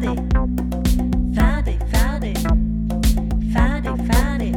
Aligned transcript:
Ferdig. 0.00 0.18
Ferdig, 1.36 1.78
ferdig. 1.92 2.36
Ferdig, 3.52 3.94
ferdig. 4.08 4.52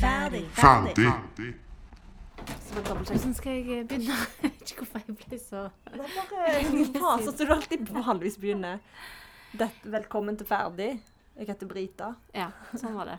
Ferdig, 0.00 0.44
Ferdig. 0.54 1.54
Hvordan 2.72 3.34
skal 3.34 3.52
jeg 3.52 3.88
begynne? 3.88 4.14
Jeg 4.42 4.52
vet 4.52 4.70
ikke 4.70 4.84
hvorfor 4.84 5.02
jeg 5.06 5.16
ble 5.16 5.38
så 5.42 5.64
Det 5.90 5.98
er 5.98 6.12
bare 6.14 6.84
faser 7.02 7.32
som 7.32 7.46
du 7.46 7.52
alltid 7.56 7.90
vanligvis 7.90 8.38
begynner. 8.38 8.78
Velkommen 9.82 10.38
til 10.38 10.46
ferdig. 10.46 10.92
Jeg 11.36 11.50
heter 11.50 11.66
Brita. 11.66 12.12
Ja, 12.34 12.52
sånn 12.78 12.94
var 12.94 13.10
det. 13.10 13.18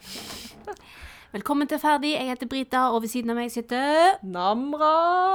Velkommen 1.31 1.63
til 1.63 1.79
Ferdig. 1.79 2.09
Jeg 2.11 2.27
heter 2.27 2.47
Brita, 2.51 2.79
og 2.91 3.05
ved 3.05 3.09
siden 3.13 3.31
av 3.31 3.37
meg 3.39 3.53
sitter 3.53 4.17
Namra! 4.27 4.87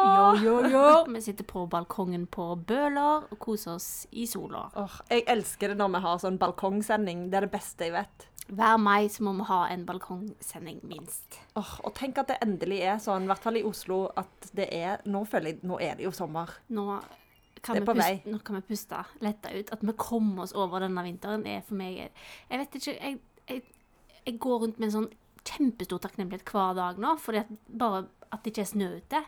Jo, 0.05 0.25
jo, 0.45 0.57
jo. 0.69 0.83
Vi 1.09 1.23
sitter 1.25 1.47
på 1.49 1.63
balkongen 1.73 2.27
på 2.29 2.51
Bøler 2.69 3.25
og 3.25 3.39
koser 3.41 3.79
oss 3.79 3.87
i 4.13 4.27
sola. 4.29 4.67
Åh, 4.77 4.99
jeg 5.09 5.25
elsker 5.33 5.73
det 5.73 5.79
når 5.81 5.95
vi 5.95 6.03
har 6.05 6.21
sånn 6.21 6.37
balkongsending. 6.43 7.23
Det 7.33 7.41
er 7.41 7.49
det 7.49 7.53
beste 7.55 7.89
jeg 7.89 7.97
vet. 7.97 8.29
Hver 8.53 8.77
mai 8.77 9.09
så 9.09 9.25
må 9.25 9.33
vi 9.41 9.49
ha 9.49 9.63
en 9.73 9.89
balkongsending, 9.89 10.85
minst. 10.85 11.41
Åh, 11.57 11.75
og 11.89 11.97
tenk 11.97 12.21
at 12.21 12.29
det 12.35 12.41
endelig 12.45 12.85
er 12.93 13.01
sånn, 13.01 13.25
i 13.25 13.33
hvert 13.33 13.49
fall 13.49 13.57
i 13.57 13.65
Oslo, 13.65 14.05
at 14.21 14.53
det 14.53 14.69
er 14.77 15.01
Nå 15.09 15.25
føler 15.25 15.55
jeg 15.55 15.65
Nå 15.65 15.81
er 15.81 15.97
det 15.97 16.11
jo 16.11 16.13
sommer. 16.13 16.59
Nå 16.77 16.91
kan, 17.65 17.73
Det 17.73 17.81
er 17.81 17.81
vi 17.81 17.89
på 17.89 17.97
puste, 17.97 18.35
nå 18.37 18.45
kan 18.45 18.61
vi 18.61 18.67
puste 18.69 19.05
letta 19.25 19.57
ut. 19.57 19.73
At 19.73 19.81
vi 19.81 19.97
kommer 19.97 20.45
oss 20.45 20.53
over 20.53 20.85
denne 20.85 21.09
vinteren, 21.09 21.49
er 21.49 21.65
for 21.65 21.81
meg 21.81 22.03
Jeg 22.05 22.67
vet 22.67 22.83
ikke 22.83 23.01
Jeg, 23.01 23.23
jeg, 23.49 23.71
jeg 24.27 24.43
går 24.45 24.67
rundt 24.67 24.77
med 24.77 24.93
en 24.93 25.01
sånn 25.01 25.15
kjempestor 25.47 26.03
takknemlighet 26.05 26.47
hver 26.51 26.77
dag 26.79 27.01
nå, 27.03 27.17
fordi 27.23 27.43
bare 27.67 28.05
at 28.33 28.43
det 28.43 28.53
ikke 28.53 28.65
er 28.65 28.71
snø 28.73 28.93
ute, 28.99 29.25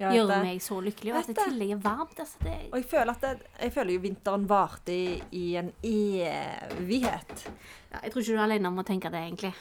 Jeg 0.00 0.18
gjør 0.18 0.30
meg 0.42 0.62
så 0.62 0.80
lykkelig. 0.82 1.12
Og 1.12 1.18
at 1.20 1.28
det 1.30 1.36
i 1.36 1.44
tillegg 1.44 1.70
er 1.76 1.82
varmt. 1.84 2.16
Altså, 2.18 2.40
det, 2.42 2.54
Og 2.72 2.80
jeg 2.80 2.86
føler, 2.90 3.12
at 3.12 3.22
det, 3.22 3.52
jeg 3.60 3.72
føler 3.76 3.94
jo 3.94 4.00
vinteren 4.02 4.48
varte 4.50 4.92
i, 4.94 5.22
i 5.30 5.44
en 5.60 5.70
evighet. 5.86 7.46
ja, 7.92 8.00
jeg 8.02 8.10
tror 8.12 8.24
ikke 8.24 8.32
du 8.32 8.40
er 8.40 8.44
alene 8.48 8.72
om 8.72 8.82
å 8.82 8.86
tenke 8.86 9.12
det, 9.14 9.22
egentlig. 9.22 9.52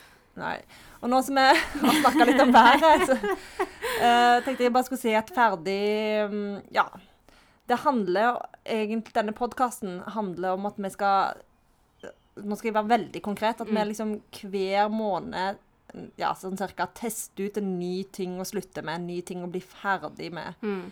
Nei. 0.42 0.58
Og 1.04 1.12
nå 1.12 1.20
som 1.22 1.38
vi 1.38 1.46
har 1.84 1.98
snakka 2.00 2.28
litt 2.30 2.42
om 2.42 2.54
været, 2.56 3.06
så 3.06 3.18
uh, 3.20 4.38
tenkte 4.46 4.66
jeg 4.66 4.74
bare 4.74 4.88
skulle 4.88 5.04
si 5.04 5.14
at 5.18 5.34
ferdig 5.34 5.82
um, 6.30 6.46
Ja. 6.74 6.88
Det 7.64 7.78
handler 7.80 8.42
egentlig 8.68 9.14
Denne 9.16 9.32
podkasten 9.32 10.02
handler 10.12 10.58
om 10.58 10.66
at 10.68 10.82
vi 10.84 10.90
skal 10.92 11.38
Nå 12.44 12.58
skal 12.60 12.72
jeg 12.72 12.76
være 12.76 12.90
veldig 12.90 13.22
konkret. 13.24 13.62
At 13.62 13.70
vi 13.70 13.86
liksom 13.86 14.18
hver 14.42 14.90
måned 14.92 15.62
ja, 16.20 16.34
sånn 16.38 16.58
cirka 16.60 16.88
teste 16.98 17.48
ut 17.48 17.58
en 17.62 17.76
ny 17.80 18.04
ting 18.14 18.40
å 18.42 18.48
slutte 18.48 18.84
med, 18.86 19.02
en 19.02 19.08
ny 19.10 19.22
ting 19.26 19.44
å 19.46 19.50
bli 19.52 19.62
ferdig 19.64 20.32
med. 20.34 20.60
Mm. 20.66 20.86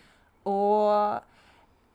Og, 0.49 1.29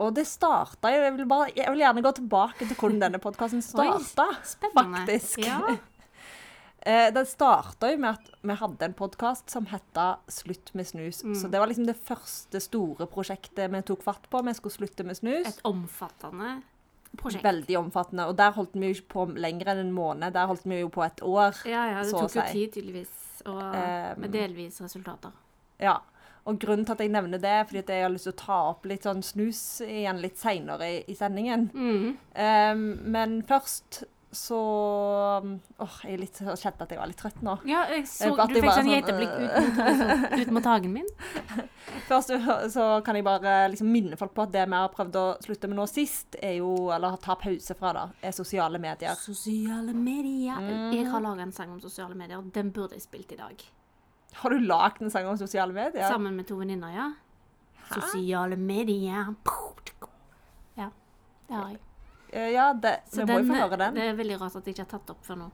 og 0.03 0.15
det 0.17 0.27
starta 0.29 0.93
jo 0.95 1.03
jeg 1.03 1.13
jeg 1.57 1.75
vil 1.75 1.85
gjerne 1.85 2.05
gå 2.05 2.15
tilbake 2.21 2.63
til 2.65 2.75
hvordan 2.79 3.05
denne 3.07 3.23
podkasten 3.23 3.65
starta. 3.73 4.31
Faktisk. 4.71 5.45
Ja. 5.47 5.61
Eh, 6.87 7.09
det 7.11 7.25
starta 7.27 7.89
jo 7.91 7.97
med 7.99 8.15
at 8.15 8.29
vi 8.47 8.55
hadde 8.61 8.87
en 8.87 8.93
podkast 8.95 9.51
som 9.51 9.65
heta 9.67 10.21
'Slutt 10.31 10.71
med 10.79 10.87
snus'. 10.87 11.25
Mm. 11.25 11.35
Så 11.35 11.49
det 11.51 11.59
var 11.59 11.67
liksom 11.67 11.87
det 11.89 11.97
første 11.99 12.61
store 12.63 13.09
prosjektet 13.11 13.73
vi 13.73 13.81
tok 13.83 14.05
fatt 14.05 14.31
på. 14.31 14.39
Vi 14.47 14.55
skulle 14.55 14.77
slutte 14.77 15.03
med 15.03 15.19
snus. 15.19 15.49
Et 15.51 15.65
omfattende 15.67 16.63
prosjekt. 17.21 17.45
Veldig 17.45 17.79
omfattende. 17.79 18.27
Og 18.31 18.37
der 18.39 18.53
holdt 18.57 18.75
vi 18.75 18.91
jo 18.91 18.97
ikke 18.99 19.13
på 19.15 19.29
lenger 19.37 19.73
enn 19.73 19.85
en 19.87 19.95
måned. 19.95 20.35
Der 20.37 20.51
holdt 20.51 20.67
vi 20.69 20.81
jo 20.81 20.91
på 20.93 21.05
et 21.07 21.23
år. 21.23 21.63
Ja, 21.69 21.87
ja, 21.93 22.03
det 22.05 22.13
tok 22.15 22.37
jo 22.37 22.45
tid, 22.53 22.77
tydeligvis. 22.77 23.15
Og 23.47 23.63
Um, 23.63 24.21
med 24.21 24.33
delvis 24.35 24.81
resultater. 24.83 25.35
Ja. 25.79 25.99
Og 26.47 26.59
grunnen 26.63 26.87
til 26.87 26.95
at 26.95 27.01
jeg 27.03 27.11
nevner 27.11 27.39
det, 27.43 27.51
er 27.51 27.65
fordi 27.67 27.79
at 27.83 27.89
jeg 27.91 28.03
har 28.05 28.13
lyst 28.15 28.29
til 28.29 28.35
å 28.35 28.39
ta 28.39 28.59
opp 28.71 28.87
litt 28.87 29.07
sånn 29.07 29.23
snus 29.27 29.61
igjen 29.83 30.21
litt 30.23 30.39
seinere 30.39 30.89
i, 30.95 31.01
i 31.11 31.15
sendingen. 31.19 31.69
Mm. 31.75 32.13
Um, 32.39 32.85
men 33.11 33.41
først 33.47 34.05
så 34.33 34.57
Åh, 35.79 35.95
jeg 36.05 36.13
er 36.17 36.21
litt 36.21 36.37
kjente 36.39 36.57
kjent 36.61 36.81
at 36.83 36.91
jeg 36.93 36.99
var 36.99 37.09
litt 37.09 37.19
trøtt 37.21 37.39
nå. 37.47 37.55
Ja, 37.69 37.85
så, 38.05 38.33
du 38.35 38.57
fikk 38.59 38.67
sånn 38.67 38.83
sånn, 38.83 38.91
geiteblikk 38.91 39.33
ut, 39.45 39.55
mot- 39.79 40.41
ut 40.43 40.51
mot 40.59 40.69
hagen 40.69 40.93
min. 40.97 41.07
Først 42.09 42.33
så 42.75 42.87
kan 43.07 43.17
jeg 43.19 43.25
bare 43.27 43.55
liksom 43.73 43.89
minne 43.91 44.19
folk 44.21 44.35
på 44.37 44.45
at 44.45 44.53
det 44.53 44.67
vi 44.69 44.77
har 44.77 44.91
prøvd 44.93 45.17
å 45.21 45.25
slutte 45.47 45.71
med 45.71 45.79
nå 45.79 45.87
sist, 45.91 46.37
er 46.43 46.59
jo, 46.59 46.73
eller 46.95 47.17
ta 47.23 47.39
pause 47.41 47.77
fra, 47.79 47.93
da, 47.97 48.05
er 48.21 48.35
sosiale 48.37 48.79
medier. 48.83 49.15
Sosiale 49.19 49.95
medier. 49.97 50.59
Mm. 50.61 50.91
Jeg 50.99 51.09
har 51.15 51.25
laga 51.25 51.47
en 51.47 51.55
sang 51.57 51.73
om 51.73 51.81
sosiale 51.81 52.19
medier. 52.19 52.43
Den 52.55 52.71
burde 52.77 52.99
jeg 52.99 53.07
spilt 53.07 53.33
i 53.33 53.41
dag. 53.41 53.65
Har 54.43 54.53
du 54.53 54.59
lagd 54.61 55.01
en 55.03 55.11
sang 55.15 55.31
om 55.31 55.39
sosiale 55.41 55.73
medier? 55.73 56.05
Sammen 56.11 56.37
med 56.37 56.47
to 56.51 56.59
venninner, 56.61 56.93
ja. 56.93 57.09
Sosiale 57.95 58.59
medier. 58.59 59.31
Ja, 60.77 60.91
det 61.49 61.55
har 61.55 61.69
jeg. 61.71 61.81
Eh, 62.33 62.51
Ja, 62.55 62.73
det, 62.73 62.99
vi 63.13 63.23
vi 63.23 63.33
må 63.33 63.39
jo 63.41 63.49
få 63.53 63.63
høre 63.63 63.79
den. 63.85 63.95
Det 63.95 64.11
er 64.11 64.19
veldig 64.19 64.41
rart 64.41 64.57
at 64.57 64.67
jeg 64.67 64.77
ikke 64.77 64.87
har 64.87 64.93
tatt 64.99 65.15
opp 65.15 65.25
før 65.27 65.41
nå. 65.45 65.51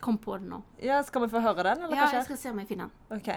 Kom 0.00 0.18
på 0.18 0.36
det 0.38 0.48
nå. 0.48 0.62
Ja, 0.82 1.02
Skal 1.02 1.24
vi 1.24 1.28
få 1.32 1.40
høre 1.40 1.62
den, 1.62 1.84
eller 1.84 1.96
Ja, 1.96 2.06
hva 2.06 2.20
jeg 2.20 2.24
skal 2.28 2.36
se 2.36 2.50
om 2.50 2.58
jeg 2.60 2.68
finner 2.68 2.90
den. 2.90 3.18
Ok. 3.18 3.32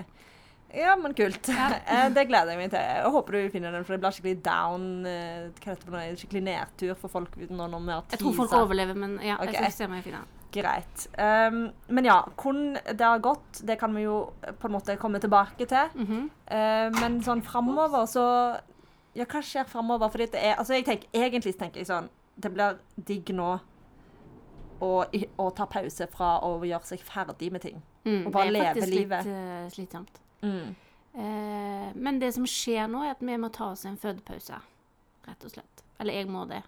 Ja, 0.74 0.96
men 0.96 1.14
kult. 1.14 1.48
Ja. 1.48 1.70
Eh, 1.90 2.10
det 2.14 2.28
gleder 2.30 2.54
jeg 2.54 2.60
meg 2.60 2.74
til. 2.74 2.82
Jeg 2.84 3.12
håper 3.14 3.36
du 3.36 3.54
finner 3.54 3.74
den, 3.74 3.86
for 3.86 3.96
det 3.96 4.04
blir 4.04 4.14
skikkelig 4.14 4.42
down 4.46 5.06
eh, 5.10 5.48
Hva 5.58 5.72
heter 5.74 5.96
det? 5.96 6.04
Skikkelig 6.22 6.44
nedtur 6.46 6.92
for 7.00 7.14
folk 7.14 7.38
nå 7.40 7.70
når 7.72 7.80
vi 7.88 7.96
har 7.96 8.04
Jeg 8.14 8.22
tror 8.22 8.36
folk 8.44 8.54
overlever, 8.60 8.98
men 8.98 9.18
ja, 9.26 9.40
okay. 9.40 9.56
jeg 9.56 9.72
skal 9.72 9.78
se 9.78 9.88
om 9.90 9.96
jeg 9.98 10.06
finner 10.10 10.26
den. 10.26 10.36
Greit. 10.50 11.04
Um, 11.14 11.60
men 11.94 12.08
ja, 12.10 12.24
hvordan 12.42 12.80
det 12.98 13.06
har 13.06 13.22
gått, 13.22 13.62
det 13.70 13.76
kan 13.82 13.94
vi 13.94 14.08
jo 14.08 14.32
på 14.62 14.70
en 14.70 14.74
måte 14.74 14.96
komme 14.98 15.22
tilbake 15.22 15.66
til. 15.66 15.92
Mm 15.94 16.08
-hmm. 16.08 16.24
uh, 16.54 17.02
men 17.02 17.22
sånn 17.24 17.42
framover, 17.42 18.06
så 18.06 18.26
Ja, 19.16 19.26
hva 19.26 19.42
skjer 19.42 19.66
framover? 19.66 20.10
Fordi 20.10 20.26
det 20.26 20.40
er 20.46 20.56
Altså, 20.56 20.74
jeg 20.74 20.86
tenker, 20.86 21.08
egentlig 21.14 21.58
tenker 21.58 21.80
jeg 21.80 21.88
sånn 21.88 22.10
Det 22.40 22.52
blir 22.54 22.80
digg 22.96 23.34
nå 23.36 23.50
å, 24.80 24.92
å 25.44 25.48
ta 25.56 25.66
pause 25.68 26.08
fra 26.12 26.38
å 26.48 26.54
gjøre 26.64 26.88
seg 26.88 27.04
ferdig 27.04 27.52
med 27.52 27.66
ting. 27.66 27.82
Mm, 28.06 28.28
Og 28.28 28.32
bare 28.32 28.52
det 28.54 28.62
er 28.62 28.70
faktisk 28.74 28.94
livet. 28.94 29.26
litt 29.28 29.36
uh, 29.36 29.72
slitsomt. 29.76 30.22
Mm. 30.42 30.76
Eh, 31.14 31.88
men 31.96 32.20
det 32.22 32.32
som 32.36 32.46
skjer 32.48 32.88
nå, 32.88 33.02
er 33.04 33.16
at 33.18 33.24
vi 33.26 33.38
må 33.42 33.50
ta 33.54 33.72
oss 33.74 33.86
en 33.90 33.98
fødepause. 34.00 34.60
Rett 35.28 35.46
og 35.46 35.52
slett. 35.52 35.84
Eller 36.00 36.22
jeg 36.22 36.30
må 36.32 36.46
det. 36.50 36.62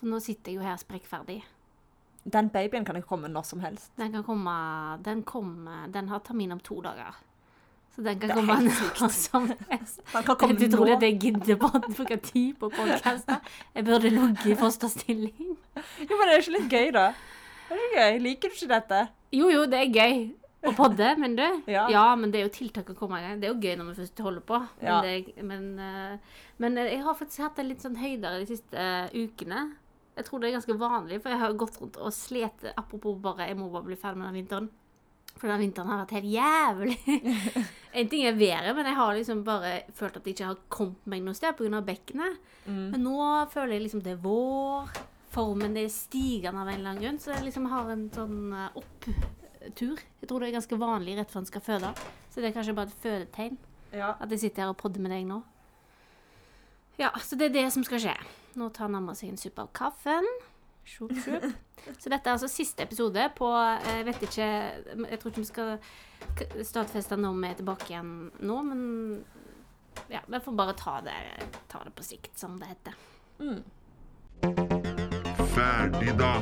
For 0.00 0.10
nå 0.10 0.18
sitter 0.24 0.52
jeg 0.52 0.58
jo 0.58 0.66
her 0.66 0.80
sprekkferdig. 0.80 1.38
Den 2.26 2.50
babyen 2.50 2.84
kan 2.84 2.98
ikke 2.98 3.12
komme 3.12 3.30
når 3.30 3.46
som 3.46 3.62
helst. 3.62 3.92
Den 3.96 4.10
kan 4.16 4.24
komme 4.26 4.52
Den 5.06 5.20
kommer 5.22 5.86
Den 5.94 6.08
har 6.10 6.24
termin 6.26 6.56
om 6.56 6.60
to 6.60 6.80
dager. 6.82 7.14
Så 7.96 8.02
den 8.04 8.18
kan 8.20 8.32
komme 8.36 8.56
helt 8.60 8.98
når 9.00 9.12
som 9.16 9.46
helst. 9.70 10.00
Er 10.12 10.50
utrolig 10.68 10.96
at 10.98 11.04
jeg 11.06 11.18
gidder 11.20 11.56
på 11.60 11.70
å 11.72 11.80
bruke 11.86 12.18
tid 12.20 12.58
på 12.60 12.68
podkaster. 12.74 13.38
Jeg 13.74 13.86
burde 13.86 14.10
ligget 14.12 14.50
i 14.52 14.56
fosterstilling. 14.60 15.54
Jo, 16.04 16.18
men 16.18 16.28
det 16.28 16.34
er 16.34 16.42
ikke 16.42 16.56
litt 16.58 16.74
gøy, 16.76 16.90
da? 16.92 17.06
Det 17.70 17.76
er 17.78 17.86
ikke 17.86 18.02
gøy. 18.02 18.18
Liker 18.26 18.52
du 18.52 18.58
ikke 18.58 18.68
dette? 18.74 19.00
Jo, 19.32 19.48
jo, 19.54 19.64
det 19.72 19.80
er 19.80 19.96
gøy 19.96 20.20
å 20.66 20.74
podde, 20.76 21.08
men 21.22 21.38
du 21.38 21.44
Ja. 21.72 22.04
men 22.20 22.30
det 22.34 22.40
er 22.42 22.46
jo 22.50 22.54
tiltak 22.58 22.92
å 22.92 22.98
komme 22.98 23.22
i 23.22 23.24
gang. 23.24 23.40
Det 23.40 23.48
er 23.48 23.54
jo 23.54 23.60
gøy 23.64 23.78
når 23.80 23.90
vi 23.90 23.98
først 24.02 24.22
holder 24.28 24.44
på. 24.52 24.60
Men, 24.82 24.86
Ja. 24.90 25.00
det, 25.00 25.44
men, 25.48 25.66
eh, 25.80 26.38
men 26.62 26.78
eh, 26.78 26.92
jeg 26.92 27.02
har 27.08 27.16
faktisk 27.16 27.46
hatt 27.46 27.56
det 27.56 27.68
litt 27.70 27.84
sånn 27.84 27.96
høydere 28.00 28.42
de 28.44 28.50
siste 28.52 28.76
eh, 28.76 29.08
ukene. 29.24 29.70
Jeg 30.16 30.24
tror 30.28 30.40
det 30.40 30.48
er 30.50 30.58
ganske 30.60 30.76
vanlig, 30.80 31.22
for 31.22 31.32
jeg 31.32 31.40
har 31.42 31.56
gått 31.60 31.80
rundt 31.80 31.96
og 32.00 32.12
slet 32.16 32.70
Apropos 32.76 33.18
bare, 33.20 33.48
jeg 33.50 33.56
må 33.58 33.68
bare 33.72 33.88
bli 33.88 33.98
ferdig 34.00 34.20
med 34.20 34.30
den 34.30 34.38
vinteren. 34.42 34.68
For 35.36 35.50
den 35.52 35.60
vinteren 35.66 35.90
har 35.92 35.98
vært 36.04 36.14
helt 36.16 36.30
jævlig. 36.32 36.96
en 38.00 38.08
ting 38.08 38.24
er 38.24 38.38
været, 38.38 38.70
men 38.76 38.86
jeg 38.88 38.96
har 38.96 39.14
liksom 39.18 39.42
bare 39.44 39.72
følt 39.98 40.16
at 40.16 40.24
jeg 40.24 40.32
ikke 40.36 40.46
har 40.48 40.62
kommet 40.72 41.10
meg 41.12 41.22
noe 41.26 41.36
sted 41.36 41.52
pga. 41.58 41.82
bekkenet. 41.84 42.38
Mm. 42.64 42.86
Men 42.94 43.04
nå 43.04 43.18
føler 43.52 43.76
jeg 43.76 43.84
liksom 43.86 44.02
det 44.06 44.14
er 44.16 44.22
vår. 44.24 44.88
Formen 45.36 45.76
er 45.76 45.90
stigende 45.92 46.62
av 46.62 46.70
en 46.70 46.78
eller 46.78 46.94
annen 46.94 47.02
grunn, 47.04 47.18
så 47.20 47.34
jeg 47.34 47.44
liksom 47.50 47.66
har 47.68 47.90
en 47.92 48.06
sånn 48.14 48.38
eh, 48.56 48.78
opptur. 48.80 50.00
Jeg 50.22 50.30
tror 50.30 50.40
det 50.40 50.48
er 50.48 50.56
ganske 50.56 50.78
vanlig 50.80 51.18
rett 51.18 51.32
før 51.34 51.42
en 51.42 51.50
skal 51.50 51.64
føde. 51.66 51.90
Så 52.32 52.40
det 52.40 52.48
er 52.48 52.56
kanskje 52.56 52.76
bare 52.78 52.88
et 52.88 53.02
fødetegn 53.04 53.58
Ja. 53.92 54.14
at 54.16 54.30
jeg 54.32 54.40
sitter 54.46 54.62
her 54.64 54.72
og 54.72 54.78
podder 54.80 55.04
med 55.04 55.12
deg 55.12 55.26
nå. 55.28 55.42
Ja, 56.96 57.10
så 57.20 57.36
det 57.36 57.50
er 57.50 57.56
det 57.58 57.66
som 57.74 57.84
skal 57.84 58.00
skje. 58.00 58.16
Nå 58.56 58.70
tar 58.72 58.88
Namma 58.88 59.12
seg 59.18 59.34
en 59.34 59.36
suppe 59.40 59.60
av 59.66 59.68
kaffen. 59.76 60.24
Sjup, 60.86 61.12
sjup. 61.24 61.44
Så 62.00 62.10
dette 62.10 62.28
er 62.28 62.34
altså 62.36 62.48
siste 62.50 62.82
episode 62.86 63.22
på 63.36 63.48
Jeg 63.84 64.06
vet 64.08 64.22
ikke 64.26 64.46
Jeg 64.46 65.18
tror 65.20 65.32
ikke 65.32 65.42
vi 65.42 65.48
skal 65.48 66.64
stadfeste 66.66 67.18
når 67.18 67.36
vi 67.40 67.50
er 67.50 67.58
tilbake 67.60 67.90
igjen 67.90 68.12
nå, 68.40 68.56
men 68.66 68.80
ja, 70.12 70.20
vi 70.26 70.40
får 70.40 70.56
bare 70.58 70.74
ta 70.78 71.00
det, 71.00 71.14
ta 71.72 71.80
det 71.84 71.92
på 71.96 72.04
sikt, 72.04 72.38
som 72.38 72.58
det 72.60 72.68
heter. 72.68 72.96
Mm. 73.40 73.62
Ferdig, 75.54 76.12
da. 76.18 76.32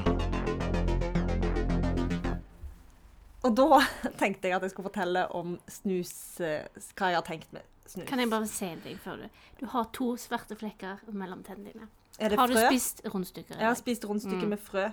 Og 3.44 3.54
da 3.56 3.80
tenkte 4.20 4.48
jeg 4.48 4.56
at 4.58 4.64
jeg 4.66 4.74
skulle 4.74 4.88
fortelle 4.88 5.26
om 5.36 5.58
snus 5.70 6.14
eh, 6.42 6.66
Hva 6.96 7.12
jeg 7.12 7.20
har 7.20 7.26
tenkt 7.26 7.52
med 7.54 7.66
snus. 7.86 8.06
Kan 8.08 8.22
jeg 8.22 8.32
bare 8.32 8.48
se 8.50 8.70
en 8.72 8.82
ting 8.84 8.98
før 9.00 9.24
du 9.24 9.28
Du 9.60 9.66
har 9.72 9.90
to 9.96 10.14
svarte 10.20 10.56
flekker 10.58 11.04
mellom 11.12 11.44
tennene 11.46 11.72
dine. 11.74 11.90
Har 12.20 12.46
du 12.48 12.54
spist 12.68 13.00
rundstykker? 13.10 13.56
Jeg 13.58 13.66
har 13.66 13.74
spist 13.74 14.04
rundstykker 14.04 14.44
Mm. 14.46 14.48
med 14.54 14.58
frø. 14.58 14.84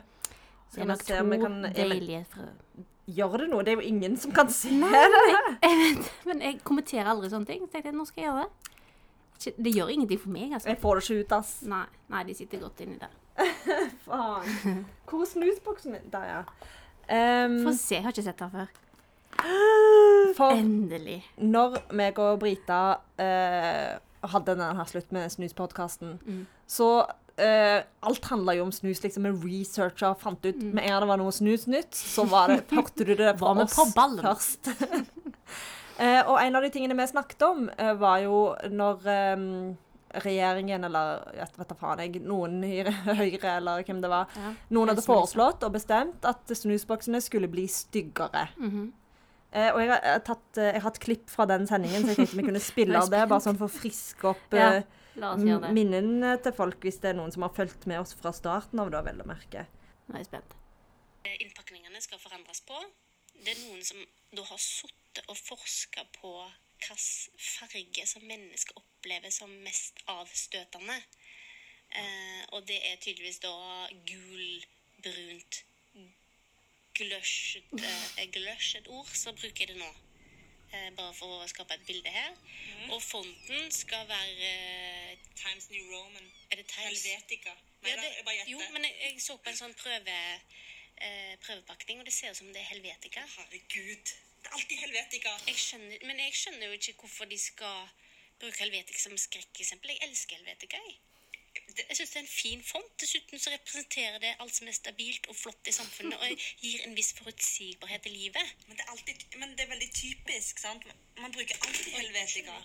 Det 0.73 0.81
er 0.81 0.85
nok 0.87 1.03
to 1.03 1.13
kan- 1.13 1.73
deilige 1.75 2.25
frø. 2.29 2.47
Gjør 3.11 3.37
det 3.37 3.49
noe? 3.49 3.63
Det 3.63 3.71
er 3.73 3.75
jo 3.81 3.87
ingen 3.87 4.17
som 4.17 4.31
kan 4.31 4.47
se 4.49 4.71
Nei, 4.71 4.89
det. 4.89 5.21
Jeg 5.63 5.77
vet, 5.97 6.11
men 6.25 6.41
jeg 6.41 6.59
kommenterer 6.63 7.05
aldri 7.11 7.29
sånne 7.29 7.45
ting. 7.45 7.61
Så 7.65 7.71
tenkte 7.73 7.89
jeg, 7.91 7.95
nå 7.97 8.05
skal 8.07 8.23
jeg 8.23 8.31
gjøre 8.31 8.45
det. 8.45 9.55
Det 9.63 9.73
gjør 9.73 9.89
ingenting 9.89 10.19
for 10.21 10.29
meg, 10.29 10.51
altså. 10.53 10.69
Jeg 10.69 10.77
får 10.79 10.95
det 10.95 11.03
ikke 11.09 11.19
ut, 11.25 11.31
ass. 11.39 11.61
Nei, 11.63 11.85
nei 12.09 12.23
de 12.23 12.33
sitter 12.33 12.59
godt 12.61 12.79
inni 12.85 12.97
der. 13.01 13.09
Faen. 14.05 14.85
Hvor 15.09 15.21
er 15.21 15.25
snusboksen 15.25 15.91
min? 15.91 16.07
Der, 16.13 16.23
ja. 16.29 16.43
Um, 17.45 17.57
Få 17.65 17.73
se, 17.75 17.95
jeg 17.95 18.03
har 18.03 18.11
ikke 18.13 18.23
sett 18.23 18.39
den 18.39 18.51
før. 18.51 18.67
for 20.37 20.51
Endelig. 20.55 21.23
når 21.37 21.77
meg 21.97 22.19
og 22.19 22.39
Brita 22.39 22.81
eh, 23.19 23.97
hadde 24.23 24.55
denne 24.55 24.85
slutt 24.87 25.11
med 25.11 25.31
snuspodkasten, 25.31 26.19
Mm. 26.25 26.45
så 26.67 27.07
eh, 27.37 27.83
Alt 28.03 28.25
handla 28.25 28.53
jo 28.55 28.63
om 28.63 28.71
snus. 28.71 29.01
liksom 29.03 29.23
Vi 29.23 29.61
researcha 29.63 30.09
og 30.11 30.19
fant 30.19 30.45
ut 30.45 30.61
Med 30.61 30.83
en 30.83 30.89
gang 30.89 31.01
det 31.01 31.07
var 31.07 31.17
noe 31.17 31.31
snusnytt, 31.31 31.91
så 31.95 32.25
var 32.29 32.47
det, 32.47 32.67
hørte 32.69 33.05
du 33.05 33.15
det 33.15 33.37
fra 33.39 33.53
Mm. 33.55 33.61
Oss 33.63 33.75
på 33.75 33.85
ballen? 33.95 34.23
først. 34.23 34.67
Eh, 36.01 36.23
og 36.25 36.39
en 36.41 36.55
av 36.55 36.63
de 36.63 36.69
tingene 36.73 36.95
vi 36.97 37.05
snakket 37.05 37.41
om, 37.45 37.69
eh, 37.77 37.93
var 37.93 38.17
jo 38.23 38.55
når 38.71 39.03
eh, 39.05 39.41
regjeringen, 40.23 40.83
eller 40.87 41.21
vet 41.35 41.67
da 41.69 41.75
faen 41.77 41.99
jeg, 41.99 42.21
noen 42.25 42.63
i 42.65 42.79
Høyre, 43.19 43.57
eller 43.59 43.83
hvem 43.85 44.01
det 44.01 44.09
var, 44.09 44.25
Ja. 44.35 44.53
noen 44.71 44.89
hadde 44.89 45.03
foreslått 45.05 45.61
og 45.63 45.73
bestemt 45.75 46.25
at 46.25 46.41
snusboksene 46.57 47.21
skulle 47.21 47.47
bli 47.51 47.67
styggere. 47.67 48.47
Mhm. 48.57 48.81
Eh, 48.87 49.00
og 49.51 49.81
jeg 49.83 49.91
har, 49.91 49.99
jeg, 49.99 50.15
har 50.15 50.23
tatt, 50.27 50.47
eh, 50.57 50.69
jeg 50.69 50.79
har 50.79 50.87
hatt 50.87 50.99
klipp 51.03 51.31
fra 51.31 51.45
den 51.49 51.67
sendingen, 51.67 52.05
så 52.05 52.13
jeg 52.13 52.21
tenkte 52.21 52.39
vi 52.39 52.47
kunne 52.47 52.63
spille 52.63 53.01
av 53.01 53.11
det. 53.11 53.25
Bare 53.31 53.43
sånn 53.43 53.59
for 53.59 53.67
å 53.67 53.73
friske 53.73 54.31
opp 54.31 54.55
Ja, 54.55 54.71
eh, 54.79 55.67
minnene 55.75 56.37
til 56.43 56.55
folk, 56.55 56.79
hvis 56.85 57.01
det 57.03 57.11
er 57.11 57.19
noen 57.19 57.33
som 57.35 57.43
har 57.43 57.53
fulgt 57.55 57.87
med 57.91 57.99
oss 57.99 58.15
fra 58.17 58.31
starten 58.35 58.79
av, 58.79 58.93
da, 58.93 59.03
vel 59.05 59.19
å 59.23 59.27
merke. 59.27 59.67
Nå 60.07 60.15
er 60.15 60.23
jeg 60.23 60.31
spent. 60.31 60.57
innpakningene 61.27 62.01
skal 62.01 62.19
forandres 62.19 62.63
på. 62.67 62.79
Det 63.41 63.53
er 63.53 63.61
noen 63.67 63.83
som 63.85 64.01
da 64.31 64.43
har 64.47 64.59
sittet 64.61 65.27
og 65.27 65.37
forska 65.37 66.05
på 66.15 66.31
hvilken 66.81 66.97
farge 67.37 68.07
som 68.09 68.23
mennesker 68.25 68.79
opplever 68.79 69.29
som 69.33 69.51
mest 69.65 70.01
avstøtende. 70.09 70.97
Eh, 71.91 72.43
og 72.55 72.63
det 72.67 72.79
er 72.79 72.99
tydeligvis 73.01 73.41
da 73.43 73.51
gul, 74.07 74.63
brunt, 75.03 75.63
gløsj 77.01 77.59
eh, 77.81 78.27
gløsj 78.37 78.77
et 78.81 78.87
ord, 78.87 79.09
så 79.23 79.33
bruker 79.37 79.65
jeg 79.65 79.73
det 79.73 79.77
nå. 79.81 79.91
Eh, 80.71 80.89
bare 80.95 81.13
for 81.17 81.41
å 81.43 81.47
skape 81.51 81.75
et 81.75 81.85
bilde 81.87 82.09
her. 82.15 82.31
Og 82.95 83.01
fonten 83.03 83.71
skal 83.75 84.05
være 84.07 84.51
eh, 84.51 85.17
Times 85.41 85.67
New 85.73 85.89
Roman. 85.91 86.29
Er 86.51 86.61
det 86.61 86.67
Times? 86.71 87.03
Helvetica. 87.03 87.55
Nei, 87.81 87.89
Ja, 87.91 87.95
da, 87.97 88.07
jeg 88.15 88.25
bare 88.25 88.43
det, 88.45 88.51
jo, 88.53 88.59
men 88.75 88.85
jeg, 88.87 88.95
jeg 89.03 89.21
så 89.25 89.35
på 89.41 89.49
en 89.51 89.57
sånn 89.59 89.73
prøve, 89.75 90.15
eh, 91.01 91.33
prøvepakning, 91.45 91.99
og 91.99 92.07
det 92.07 92.13
ser 92.15 92.31
ut 92.31 92.39
som 92.39 92.51
det 92.53 92.61
er 92.63 92.69
Helvetica. 92.71 93.25
Herregud. 93.35 94.13
Det 94.41 94.49
er 94.49 94.55
alltid 94.57 94.77
Helvetica. 94.85 95.33
Jeg 95.49 95.59
skjønner, 95.65 96.05
men 96.07 96.19
jeg 96.23 96.37
skjønner 96.39 96.67
jo 96.71 96.77
ikke 96.79 96.95
hvorfor 97.03 97.25
de 97.29 97.37
skal 97.41 97.89
bruke 98.41 98.57
Helvetica 98.63 98.99
som 99.03 99.17
skrekkeksempel. 99.17 99.91
Jeg 99.97 100.07
elsker 100.07 100.39
Helvetica. 100.39 100.79
Jeg, 100.87 100.95
Det- 100.95 101.10
jeg 101.89 101.97
syns 101.97 102.11
det 102.13 102.19
er 102.19 102.25
en 102.25 102.33
fin 102.33 102.63
font. 102.63 102.91
Dessuten 103.01 103.39
så 103.39 103.53
representerer 103.53 104.17
det 104.23 104.35
alt 104.39 104.55
som 104.55 104.67
er 104.67 104.75
stabilt 104.77 105.27
og 105.31 105.35
flott 105.35 105.67
i 105.67 105.75
samfunnet, 105.75 106.17
og 106.19 106.45
gir 106.63 106.83
en 106.85 106.95
viss 106.95 107.13
forutsigbarhet 107.17 108.05
i 108.05 108.13
livet. 108.17 108.53
Men 108.67 108.77
det 108.77 108.85
er, 108.85 108.91
alltid, 108.93 109.25
men 109.39 109.55
det 109.55 109.65
er 109.65 109.73
veldig 109.73 109.89
typisk, 109.95 110.59
sant? 110.59 110.85
Man, 110.87 111.01
man 111.25 111.35
bruker 111.35 111.57
alltid 111.67 111.91
helvetika. 111.97 112.61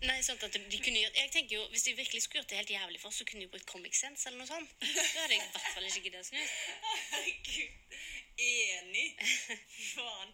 Nei, 0.00 0.16
sånn 0.24 0.38
at 0.40 0.54
de 0.56 0.78
kunne 0.80 0.96
gjort, 1.02 1.16
jeg 1.18 1.30
tenker 1.34 1.58
jo, 1.58 1.64
Hvis 1.74 1.82
de 1.84 1.92
virkelig 1.92 2.22
skulle 2.24 2.40
gjort 2.40 2.52
det 2.52 2.60
helt 2.62 2.70
jævlig 2.72 3.00
for, 3.02 3.12
oss, 3.12 3.18
så 3.20 3.26
kunne 3.28 3.44
de 3.44 3.50
brukt 3.52 3.68
Comic 3.68 3.98
Sense 3.98 4.28
eller 4.28 4.40
noe 4.40 4.48
sånt. 4.48 4.72
Da 4.80 5.04
hadde 5.20 5.36
jeg 5.36 5.42
i 5.42 5.50
hvert 5.52 5.74
fall 5.74 5.88
ikke 5.90 6.04
giddet 6.06 6.22
å 6.22 6.28
snu. 6.30 6.40
Herregud. 7.12 7.98
Enig. 8.40 9.08
Faen. 9.94 10.28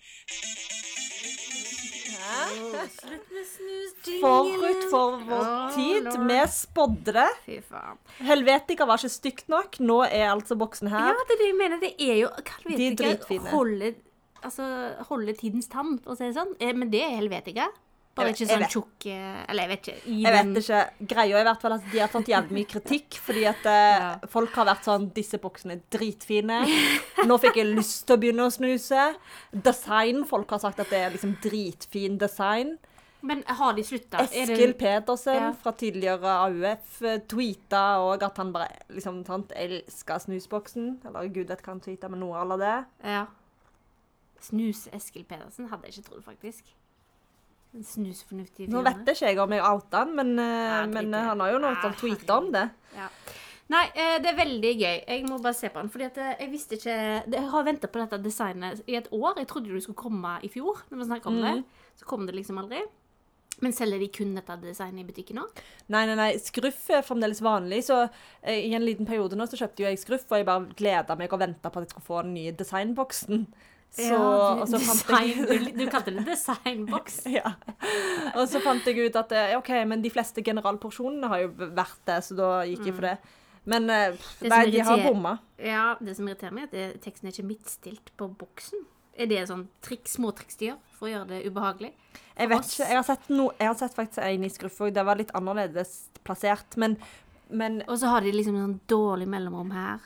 Slutt 2.91 3.31
med 3.33 3.47
snus, 3.47 3.93
Forut 4.21 4.85
for 4.91 5.17
vår 5.29 5.51
tid. 5.77 6.09
Vi 6.29 6.39
spådde 6.53 7.15
det. 7.17 7.27
Fy 7.47 7.59
faen. 7.69 7.99
Helvetica 8.27 8.87
var 8.89 9.01
ikke 9.01 9.13
stygt 9.17 9.49
nok. 9.53 9.79
Nå 9.81 10.01
er 10.07 10.29
altså 10.33 10.57
boksen 10.59 10.91
Ja, 10.91 11.07
her. 11.09 11.23
det 11.29 11.37
er 11.37 11.43
det 11.43 11.49
jeg 11.51 11.59
mener. 11.61 11.81
Det 11.83 11.95
er 11.99 12.21
jo 12.23 12.31
Helvetika 12.67 13.51
holder, 13.53 13.95
altså, 14.43 14.69
holder 15.11 15.39
tidens 15.41 15.69
tann, 15.73 15.99
for 16.03 16.15
å 16.15 16.19
si 16.19 16.29
det 16.31 16.37
sånn. 16.39 16.55
Eh, 16.61 16.73
Men 16.73 16.91
det 16.93 17.03
er 17.05 17.17
Helvetica. 17.19 17.69
Bare 18.17 18.33
ikke 18.33 18.47
sånn 18.49 18.65
tjukk 18.73 19.07
eh, 19.13 19.43
Eller 19.53 19.67
jeg 19.67 19.71
vet 19.75 19.89
ikke. 19.91 20.15
Jeg 20.25 20.33
vet 20.37 20.59
ikke. 20.63 20.79
Greia 21.13 21.37
er 21.37 21.43
i 21.45 21.47
hvert 21.51 21.61
fall 21.67 21.75
at 21.77 21.87
de 21.93 21.99
har 22.01 22.09
fått 22.09 22.31
jævlig 22.33 22.57
mye 22.57 22.69
kritikk, 22.71 23.19
fordi 23.21 23.45
at 23.51 23.67
eh, 23.69 23.95
Ja. 24.07 24.11
folk 24.33 24.57
har 24.57 24.67
vært 24.71 24.89
sånn 24.89 25.07
Disse 25.17 25.39
boksene 25.43 25.77
er 25.77 25.83
dritfine. 25.93 26.63
Nå 27.29 27.37
fikk 27.43 27.61
jeg 27.61 27.71
lyst 27.77 28.07
til 28.09 28.17
å 28.17 28.21
begynne 28.25 28.47
å 28.49 28.53
snuse. 28.55 29.07
Design. 29.53 30.25
Folk 30.29 30.51
har 30.57 30.63
sagt 30.65 30.81
at 30.81 30.89
det 30.93 31.03
er 31.05 31.13
liksom 31.17 31.37
dritfin 31.45 32.17
design. 32.19 32.79
Men 33.27 33.41
har 33.49 33.73
de 33.75 33.83
slutta? 33.83 34.21
Eskil 34.29 34.75
Pedersen 34.79 35.35
Ja. 35.35 35.47
fra 35.59 35.73
tidligere 35.75 36.35
AUF 36.47 37.01
eh, 37.03 37.17
tweeta 37.27 37.81
òg 38.05 38.23
at 38.23 38.37
han 38.39 38.53
bare 38.55 38.69
liksom 38.93 39.25
sant, 39.27 39.53
elska 39.57 40.19
snusboksen. 40.25 41.01
Eller 41.09 41.29
gud 41.35 41.49
vet 41.51 41.65
hva 41.65 41.73
han 41.75 41.81
tweeta, 41.83 42.09
men 42.13 42.21
noe 42.23 42.39
av 42.45 42.57
det. 42.61 42.75
Ja. 43.05 43.25
Snus-Eskil 44.47 45.25
Pedersen 45.27 45.69
hadde 45.73 45.89
jeg 45.89 45.97
ikke 45.99 46.11
trodd, 46.11 46.25
faktisk. 46.29 46.75
En 47.77 47.85
snusfornuftig. 47.85 48.69
Nå 48.73 48.81
vet 48.87 49.11
jeg 49.13 49.35
ikke 49.35 49.45
om 49.45 49.53
jeg 49.53 49.65
outa 49.69 50.05
han, 50.05 50.15
men, 50.17 50.39
eh, 50.41 50.69
Ja, 50.71 50.85
men 50.89 51.13
eh, 51.13 51.27
han 51.29 51.43
har 51.45 51.53
jo 51.53 51.59
noe 51.61 51.75
Ja, 51.77 51.91
tweeta 51.93 52.39
om 52.41 52.53
det. 52.55 52.71
Ja. 52.97 53.09
Nei, 53.69 53.85
eh, 53.99 54.19
det 54.23 54.31
er 54.31 54.39
veldig 54.39 54.73
gøy. 54.79 54.99
Jeg 55.09 55.25
må 55.27 55.41
bare 55.43 55.59
se 55.59 55.69
på 55.69 55.83
den. 55.83 55.91
Fordi 55.91 56.09
jeg 56.17 56.51
visste 56.53 56.79
ikke 56.79 56.97
Jeg 57.27 57.49
har 57.51 57.65
venta 57.67 57.89
på 57.89 58.01
dette 58.01 58.23
designet 58.23 58.81
i 58.87 58.97
et 58.97 59.09
år. 59.13 59.35
Jeg 59.37 59.49
trodde 59.49 59.75
det 59.75 59.83
skulle 59.83 59.99
komme 59.99 60.39
i 60.43 60.49
fjor. 60.49 60.85
når 60.91 60.99
vi 60.99 61.05
snakket 61.05 61.27
om 61.27 61.43
det. 61.43 61.65
Så 61.97 62.07
kom 62.07 62.27
det 62.27 62.35
liksom 62.35 62.59
aldri. 62.59 62.81
Men 63.61 63.73
selger 63.73 63.99
de 63.99 64.09
kun 64.09 64.35
dette 64.35 64.57
designet 64.61 65.01
i 65.01 65.05
butikken 65.09 65.39
òg? 65.41 65.61
Nei, 65.89 66.05
nei, 66.07 66.15
nei, 66.15 66.33
skruff 66.37 66.91
er 66.91 67.01
fremdeles 67.01 67.41
vanlig, 67.41 67.85
så 67.87 68.11
i 68.45 68.75
en 68.77 68.85
liten 68.85 69.07
periode 69.09 69.33
nå 69.33 69.47
så 69.49 69.57
kjøpte 69.57 69.87
jeg 69.87 69.97
skruff, 69.97 70.27
og 70.29 70.37
jeg 70.37 70.45
bare 70.45 70.77
gleda 70.77 71.17
meg 71.17 71.33
og 71.33 71.41
venta 71.41 71.71
på 71.71 71.81
at 71.81 71.87
jeg 71.87 71.95
skulle 71.95 72.05
få 72.05 72.23
den 72.27 72.35
nye 72.35 72.53
designboksen. 72.53 73.47
Så, 73.97 74.17
du, 74.17 74.67
så 74.69 74.81
fant 74.83 75.07
design, 75.09 75.47
jeg 75.49 75.61
du, 75.63 75.71
du 75.79 75.87
kalte 75.89 76.13
det 76.13 76.27
designboks. 76.27 77.23
ja. 77.39 77.55
Og 78.35 78.45
så 78.51 78.61
fant 78.61 78.85
jeg 78.85 79.09
ut 79.09 79.17
at 79.17 79.33
eh, 79.33 79.55
OK, 79.57 79.71
men 79.89 80.05
de 80.05 80.13
fleste 80.13 80.45
generalporsjonene 80.45 81.31
har 81.33 81.47
jo 81.47 81.53
vært 81.57 82.03
det, 82.09 82.19
så 82.27 82.37
da 82.37 82.51
gikk 82.69 82.91
jeg 82.91 82.97
for 82.99 83.09
det. 83.09 83.15
Men 83.67 83.89
eh, 83.91 84.11
pff, 84.15 84.35
Det 84.43 84.51
nei, 84.53 84.61
de 84.75 84.83
har 84.87 85.01
bomma. 85.07 85.39
Ja, 85.59 85.87
det 86.01 86.19
som 86.19 86.29
irriterer 86.29 86.55
meg, 86.55 86.69
er 86.77 86.93
at 86.93 87.01
teksten 87.07 87.31
er 87.31 87.35
ikke 87.35 87.49
midtstilt 87.49 88.13
på 88.21 88.29
boksen. 88.43 88.85
Er 89.17 89.31
det 89.31 89.47
sånn 89.49 89.65
triks, 89.85 90.19
småtriks 90.19 90.59
de 90.61 90.71
gjør 90.71 90.81
for 90.99 91.09
å 91.09 91.13
gjøre 91.15 91.29
det 91.31 91.39
ubehagelig? 91.49 91.95
Jeg 92.37 92.51
vet 92.53 92.69
ikke. 92.69 92.89
Jeg 92.91 92.99
har 92.99 93.07
sett, 93.09 93.31
no, 93.33 93.47
jeg 93.57 93.71
har 93.71 93.79
sett 93.81 93.97
faktisk 93.97 94.21
en 94.23 94.45
i 94.45 94.51
skruff 94.53 94.83
òg. 94.85 94.93
Det 94.95 95.05
var 95.09 95.19
litt 95.19 95.33
annerledes 95.37 95.95
plassert. 96.27 96.77
Men, 96.77 96.99
men 97.49 97.81
Og 97.89 97.97
så 98.03 98.13
har 98.13 98.27
de 98.27 98.35
liksom 98.35 98.59
sånn 98.61 98.77
dårlig 98.93 99.29
mellomrom 99.33 99.73
her. 99.73 100.05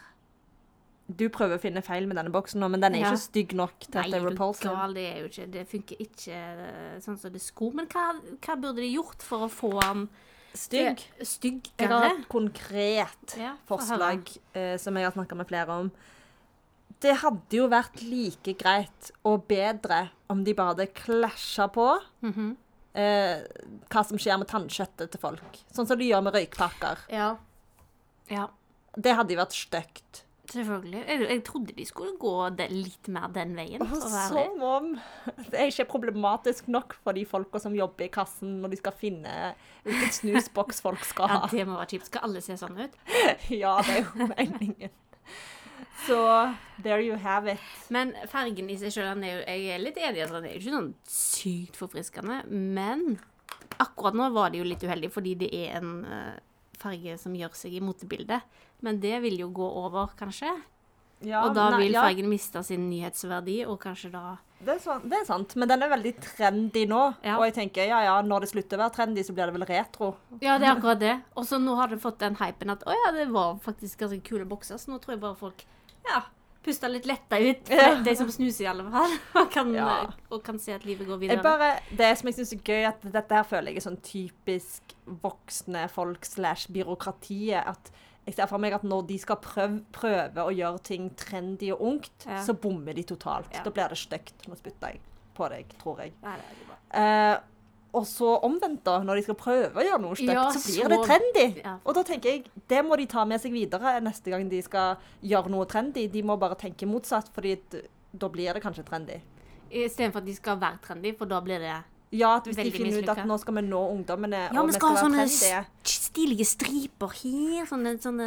Du 1.17 1.29
prøver 1.29 1.57
å 1.59 1.61
finne 1.61 1.83
feil 1.83 2.07
med 2.07 2.17
denne 2.17 2.31
boksen 2.33 2.61
nå, 2.61 2.69
men 2.71 2.81
den 2.81 2.95
er 2.95 3.01
Ja. 3.01 3.11
ikke 3.13 3.19
stygg 3.23 3.53
nok 3.55 3.79
til 3.81 3.95
Nei, 4.01 4.05
at 4.07 4.11
det 4.13 4.21
er 4.23 4.27
repulsive. 4.31 4.71
gal, 4.75 4.95
det 4.95 5.07
er 5.15 5.19
jo 5.21 5.29
ikke 5.29 5.51
Det 5.51 5.67
funker 5.69 5.97
ikke 6.05 6.35
eh, 6.35 6.99
sånn 7.01 7.19
som 7.19 7.33
det 7.33 7.41
skulle. 7.43 7.75
Men 7.75 7.87
hva, 7.87 8.05
hva 8.41 8.57
burde 8.61 8.77
de 8.77 8.95
gjort 8.95 9.23
for 9.23 9.47
å 9.47 9.51
få 9.51 9.73
den 9.81 10.09
Stygg. 10.55 10.99
styggere? 11.23 11.79
Jeg 11.79 11.89
har 11.89 12.05
et 12.11 12.29
konkret 12.29 13.37
Ja, 13.39 13.57
forslag 13.69 14.29
eh, 14.55 14.77
som 14.79 14.95
jeg 14.97 15.05
har 15.05 15.13
snakka 15.13 15.37
med 15.37 15.47
flere 15.49 15.69
om. 15.69 15.91
Det 17.01 17.17
hadde 17.17 17.57
jo 17.57 17.67
vært 17.69 18.03
like 18.03 18.53
greit 18.59 19.11
og 19.25 19.47
bedre 19.49 20.11
om 20.29 20.43
de 20.45 20.53
bare 20.53 20.75
hadde 20.75 20.93
klasja 20.93 21.67
på 21.73 21.99
Mhm. 22.23 22.57
eh, 22.95 23.43
hva 23.89 24.05
som 24.05 24.19
skjer 24.19 24.39
med 24.39 24.49
tannkjøttet 24.49 25.11
til 25.11 25.21
folk. 25.21 25.59
Sånn 25.73 25.87
som 25.87 25.97
de 25.99 26.05
gjør 26.11 26.23
med 26.25 26.35
røykpakker. 26.35 26.99
Ja. 27.09 27.37
ja. 28.29 28.49
Det 28.99 29.15
hadde 29.17 29.31
jo 29.31 29.39
vært 29.39 29.55
stygt. 29.55 30.25
Selvfølgelig. 30.51 31.01
Jeg, 31.07 31.21
jeg 31.31 31.43
trodde 31.47 31.75
de 31.77 31.85
skulle 31.87 32.17
gå 32.19 32.33
litt 32.73 33.09
mer 33.15 33.29
den 33.35 33.53
veien. 33.55 33.85
Som 34.31 34.63
om 34.67 34.89
det 35.51 35.55
er 35.61 35.69
ikke 35.71 35.87
problematisk 35.93 36.67
nok 36.75 36.97
for 37.05 37.15
de 37.15 37.23
folka 37.29 37.61
som 37.63 37.77
jobber 37.79 38.09
i 38.09 38.11
kassen 38.15 38.57
når 38.63 38.73
de 38.75 38.81
skal 38.81 38.97
finne 38.99 39.35
hvilken 39.87 40.11
snusboks 40.17 40.83
folk 40.87 41.05
skal 41.07 41.31
Ja, 41.31 41.39
ha. 41.45 41.53
det 41.53 41.67
må 41.71 41.79
være 41.79 41.93
kjipt. 41.95 42.11
Skal 42.11 42.27
alle 42.27 42.43
se 42.45 42.59
sånn 42.61 42.81
ut? 42.83 42.99
Ja, 43.63 43.77
det 43.87 44.01
er 44.01 44.03
jo 44.09 44.27
meningen. 44.35 44.97
Så 46.07 46.17
there 46.83 47.03
you 47.05 47.17
have 47.21 47.47
it. 47.53 47.61
Men 47.93 48.15
fargen 48.33 48.71
i 48.73 48.77
seg 48.81 48.93
sjøl, 48.95 49.21
jeg 49.23 49.67
er 49.75 49.83
litt 49.83 49.99
enig 50.01 50.23
i 50.23 50.25
at 50.25 50.33
den 50.33 50.47
er 50.49 50.57
ikke 50.57 50.73
sånn 50.75 50.93
sykt 51.07 51.77
forfriskende. 51.79 52.43
Men 52.51 53.19
akkurat 53.81 54.17
nå 54.17 54.31
var 54.35 54.51
det 54.53 54.63
jo 54.63 54.69
litt 54.69 54.83
uheldig, 54.85 55.11
fordi 55.13 55.35
det 55.45 55.51
er 55.57 55.77
en 55.79 55.93
eh, 56.09 56.39
farge 56.81 57.17
som 57.21 57.37
gjør 57.37 57.57
seg 57.57 57.77
i 57.77 57.85
motebildet. 57.85 58.61
Men 58.85 59.01
det 59.03 59.21
vil 59.25 59.41
jo 59.43 59.51
gå 59.55 59.71
over, 59.85 60.15
kanskje. 60.19 60.53
Ja, 61.21 61.43
og 61.45 61.53
da 61.53 61.67
nei, 61.75 61.83
vil 61.85 61.99
ja, 61.99 62.05
fargen 62.07 62.31
miste 62.33 62.63
sin 62.65 62.87
nyhetsverdi, 62.89 63.59
og 63.69 63.77
kanskje 63.83 64.09
da 64.15 64.39
det, 64.61 64.75
er 64.75 64.81
sant, 64.83 65.05
det 65.09 65.17
er 65.17 65.27
sant, 65.29 65.55
men 65.57 65.69
den 65.69 65.85
er 65.85 65.89
veldig 65.93 66.13
trendy 66.21 66.83
nå. 66.89 67.01
Ja. 67.25 67.39
Og 67.39 67.47
jeg 67.47 67.55
tenker, 67.57 67.87
ja 67.89 68.03
ja, 68.05 68.17
når 68.25 68.45
det 68.45 68.51
slutter 68.51 68.77
å 68.77 68.83
være 68.83 68.95
trendy, 68.97 69.25
så 69.25 69.33
blir 69.37 69.49
det 69.49 69.57
vel 69.57 69.67
retro. 69.69 70.11
Ja, 70.41 70.59
det 70.61 70.69
er 70.69 70.75
akkurat 70.75 71.01
det. 71.01 71.15
Og 71.37 71.49
så 71.49 71.61
nå 71.61 71.77
har 71.79 71.93
det 71.93 72.01
fått 72.03 72.21
den 72.21 72.37
hypen 72.41 72.73
at 72.73 72.85
å 72.85 72.97
ja, 72.97 73.13
det 73.17 73.29
var 73.33 73.57
faktisk 73.65 74.05
ganske 74.05 74.21
kule 74.25 74.49
bokser, 74.49 74.81
så 74.81 74.93
nå 74.93 75.01
tror 75.01 75.17
jeg 75.17 75.23
bare 75.25 75.41
folk 75.41 75.65
ja, 76.09 76.23
puster 76.63 76.89
litt 76.93 77.07
letta 77.09 77.39
ut. 77.41 77.69
Ja. 77.73 77.95
De 78.05 78.13
som 78.17 78.29
snuser, 78.31 78.65
i 78.65 78.69
alle 78.69 78.85
fall. 78.93 79.15
Og 79.43 79.51
kan, 79.51 79.73
Ja. 79.75 80.07
og 80.31 80.43
kan 80.45 80.59
se 80.59 80.73
at 80.77 80.85
livet 80.85 81.07
går 81.09 81.19
videre. 81.23 81.43
bare, 81.43 81.81
det 81.97 82.11
som 82.19 82.29
jeg 82.29 82.37
syns 82.37 82.53
er 82.53 82.63
gøy, 82.67 82.85
at 82.89 83.01
dette 83.13 83.33
her 83.39 83.45
føler 83.49 83.73
jeg 83.73 83.81
er 83.81 83.87
sånn 83.89 84.01
typisk 84.05 84.95
voksne 85.23 85.87
folk 85.91 86.25
slash 86.29 86.69
byråkratiet. 86.73 87.67
At 87.67 87.91
Jeg 88.27 88.35
ser 88.37 88.47
for 88.51 88.59
meg 88.63 88.75
at 88.77 88.83
når 88.85 89.07
de 89.09 89.17
skal 89.19 89.37
prøve, 89.43 89.81
prøve 89.97 90.43
å 90.45 90.51
gjøre 90.53 90.83
ting 90.85 91.09
trendy 91.17 91.71
og 91.73 91.81
ungt, 91.81 92.27
Ja. 92.27 92.43
så 92.45 92.53
bommer 92.55 92.93
de 92.95 93.03
totalt. 93.03 93.49
Ja. 93.57 93.63
Da 93.65 93.71
blir 93.71 93.89
det 93.89 93.97
stygt. 93.99 94.47
Nå 94.47 94.55
spytter 94.61 94.93
jeg 94.93 95.01
på 95.35 95.49
deg, 95.49 95.67
tror 95.81 95.99
jeg. 96.05 96.13
Ja, 96.23 96.37
det 96.37 96.45
er 96.45 96.51
veldig 96.53 96.67
bra. 96.69 96.77
Eh, 97.01 97.39
og 97.93 98.05
så 98.07 98.41
omvendt, 98.43 98.85
da. 98.85 98.99
Når 99.03 99.17
de 99.17 99.23
skal 99.23 99.35
prøve 99.35 99.73
å 99.75 99.85
gjøre 99.85 100.01
noe 100.01 100.15
stygt, 100.15 100.33
Ja, 100.33 100.51
så 100.51 100.61
blir 100.63 100.85
så- 100.85 100.89
det 100.89 101.01
trendy. 101.07 101.63
Ja. 101.65 101.77
Og 101.85 101.95
da 101.95 102.03
tenker 102.03 102.31
jeg, 102.31 102.45
det 102.69 102.85
må 102.85 102.97
de 102.97 103.07
ta 103.07 103.25
med 103.25 103.41
seg 103.41 103.53
videre 103.53 104.01
neste 104.01 104.31
gang 104.31 104.49
de 104.49 104.63
skal 104.63 104.97
gjøre 105.23 105.49
noe 105.51 105.67
trendy. 105.67 106.07
De 106.11 106.23
må 106.23 106.39
bare 106.39 106.55
tenke 106.57 106.87
motsatt, 106.87 107.29
fordi 107.35 107.59
da 108.17 108.29
blir 108.29 108.53
det 108.55 108.63
kanskje 108.63 108.85
trendy. 108.85 109.21
Istedenfor 109.71 110.17
at 110.19 110.25
de 110.27 110.35
skal 110.35 110.57
være 110.59 110.79
trendy, 110.83 111.13
for 111.17 111.25
da 111.27 111.41
blir 111.41 111.59
det 111.59 111.85
Ja, 112.13 112.37
at 112.39 112.45
hvis 112.45 112.57
Veldig 112.57 112.73
de 112.73 112.79
finner 112.79 113.03
ut 113.05 113.09
at 113.09 113.19
nå 113.25 113.39
skal 113.39 113.55
vi 113.55 113.61
nå 113.63 113.81
ungdommene, 114.05 114.53
Ja, 114.53 114.63
vi 114.67 114.73
skal, 114.73 114.97
skal 114.97 115.13
ha 115.13 115.25
sånne 115.25 115.67
stilige 115.85 116.45
striper 116.45 117.07
her. 117.09 117.67
Sånne, 117.67 118.01
sånne 118.03 118.27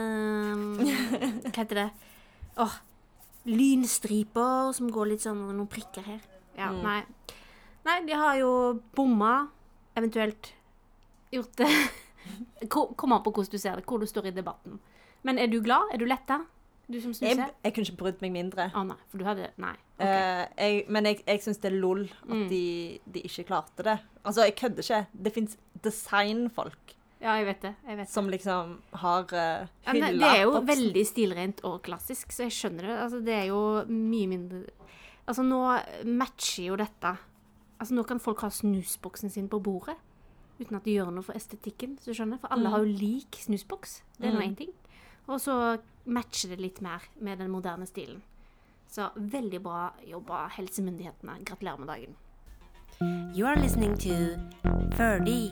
Hva 1.43 1.51
heter 1.51 1.75
det? 1.75 1.91
Åh, 2.57 2.71
lynstriper 3.45 4.73
som 4.73 4.89
går 4.89 5.09
litt 5.13 5.25
sånn 5.25 5.41
noen 5.51 5.67
prikker 5.67 6.03
her. 6.07 6.21
Ja, 6.57 6.69
Mm. 6.71 6.81
nei. 6.83 7.03
Nei, 7.85 7.97
de 8.07 8.13
har 8.15 8.37
jo 8.39 8.49
bomma, 8.95 9.47
eventuelt 9.97 10.53
gjort 11.33 11.55
det 11.59 11.67
Ko- 12.71 12.93
Kom 12.95 13.11
an 13.11 13.23
på 13.25 13.33
hvordan 13.35 13.51
du 13.51 13.57
ser 13.59 13.75
det, 13.75 13.85
hvor 13.89 13.99
du 13.99 14.05
står 14.07 14.29
i 14.29 14.35
debatten. 14.35 14.79
Men 15.23 15.37
er 15.39 15.47
du 15.51 15.59
glad? 15.61 15.89
Er 15.93 15.99
du 15.99 16.05
letta? 16.07 16.41
Du 16.87 16.97
som 17.01 17.11
Jeg, 17.15 17.35
snuser? 17.37 17.51
jeg 17.63 17.73
kunne 17.73 17.87
ikke 17.87 17.97
brydd 17.99 18.21
meg 18.23 18.31
mindre. 18.35 18.69
Å 18.75 18.81
nei, 18.87 18.97
for 19.11 19.17
du 19.21 19.25
hadde 19.27 19.49
Nei. 19.63 19.73
Okay. 19.97 20.07
Uh, 20.07 20.45
jeg, 20.59 20.79
men 20.91 21.05
jeg, 21.07 21.19
jeg 21.27 21.41
syns 21.45 21.59
det 21.63 21.69
er 21.71 21.77
lol 21.79 22.01
at 22.07 22.33
Mm. 22.33 22.47
de, 22.49 22.63
de 23.15 23.21
ikke 23.27 23.45
klarte 23.47 23.85
det. 23.87 23.97
Altså, 24.23 24.43
jeg 24.47 24.55
kødder 24.59 24.83
ikke. 24.83 25.01
Det 25.27 25.33
fins 25.35 25.57
designfolk 25.83 26.95
Ja, 27.23 27.37
jeg 27.39 27.45
vet 27.47 27.61
det. 27.63 27.73
Jeg 27.87 27.97
vet 28.01 28.09
som 28.11 28.27
liksom 28.31 28.73
har 28.99 29.23
uh, 29.31 29.67
Ja, 29.85 29.93
men 29.95 30.19
det 30.19 30.27
er 30.27 30.41
jo 30.43 30.51
boksen. 30.57 30.67
veldig 30.73 31.03
stilrent 31.07 31.61
og 31.63 31.77
klassisk, 31.85 32.31
så 32.35 32.47
jeg 32.49 32.55
skjønner 32.57 32.87
det. 32.89 32.97
Altså, 33.05 33.21
det 33.23 33.35
er 33.41 33.45
jo 33.51 33.61
mye 33.87 34.27
mindre 34.31 34.63
Altså, 35.23 35.43
nå 35.47 35.61
matcher 36.19 36.65
jo 36.67 36.75
dette 36.81 37.13
Altså, 37.83 37.97
nå 37.97 38.05
kan 38.07 38.19
folk 38.23 38.39
ha 38.45 38.49
snusboksen 38.53 39.29
sin 39.33 39.49
på 39.51 39.59
bordet 39.59 39.97
uten 40.61 40.77
at 40.77 40.85
det 40.85 40.93
gjør 40.95 41.09
noe 41.11 41.23
for 41.25 41.35
estetikken, 41.35 41.97
så 41.99 42.13
skjønner? 42.15 42.39
For 42.39 42.47
alle 42.53 42.69
har 42.71 42.79
jo 42.85 42.91
lik 42.95 43.35
snusboks. 43.43 43.97
Det 44.19 44.29
er 44.29 44.35
nå 44.37 44.39
Mm. 44.39 44.51
én 44.53 44.55
ting. 44.57 44.69
Og 45.27 45.39
så 45.41 45.55
matcher 46.05 46.49
det 46.53 46.59
litt 46.61 46.79
mer 46.81 47.01
med 47.19 47.39
den 47.39 47.49
moderne 47.51 47.85
stilen. 47.89 48.21
Så 48.87 49.09
veldig 49.17 49.59
bra 49.63 49.91
jobba, 50.07 50.47
helsemyndighetene. 50.55 51.43
Gratulerer 51.43 51.79
med 51.79 51.87
dagen. 51.87 52.15
You 53.35 53.45
are 53.47 53.55
listening 53.59 53.97
to 53.97 54.37
Ferdy. 54.95 55.51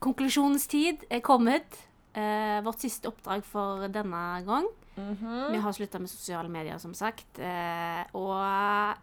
Konklusjonens 0.00 0.66
tid 0.68 1.04
er 1.10 1.20
kommet. 1.24 1.78
Eh, 2.14 2.60
vårt 2.62 2.80
siste 2.84 3.08
oppdrag 3.08 3.44
for 3.44 3.88
denne 3.88 4.44
gang. 4.44 4.66
Mhm. 4.96 5.52
Vi 5.52 5.58
har 5.58 5.72
slutta 5.72 5.98
med 5.98 6.10
sosiale 6.10 6.48
medier, 6.48 6.78
som 6.78 6.92
sagt. 6.94 7.38
Eh, 7.38 8.04
og 8.14 8.96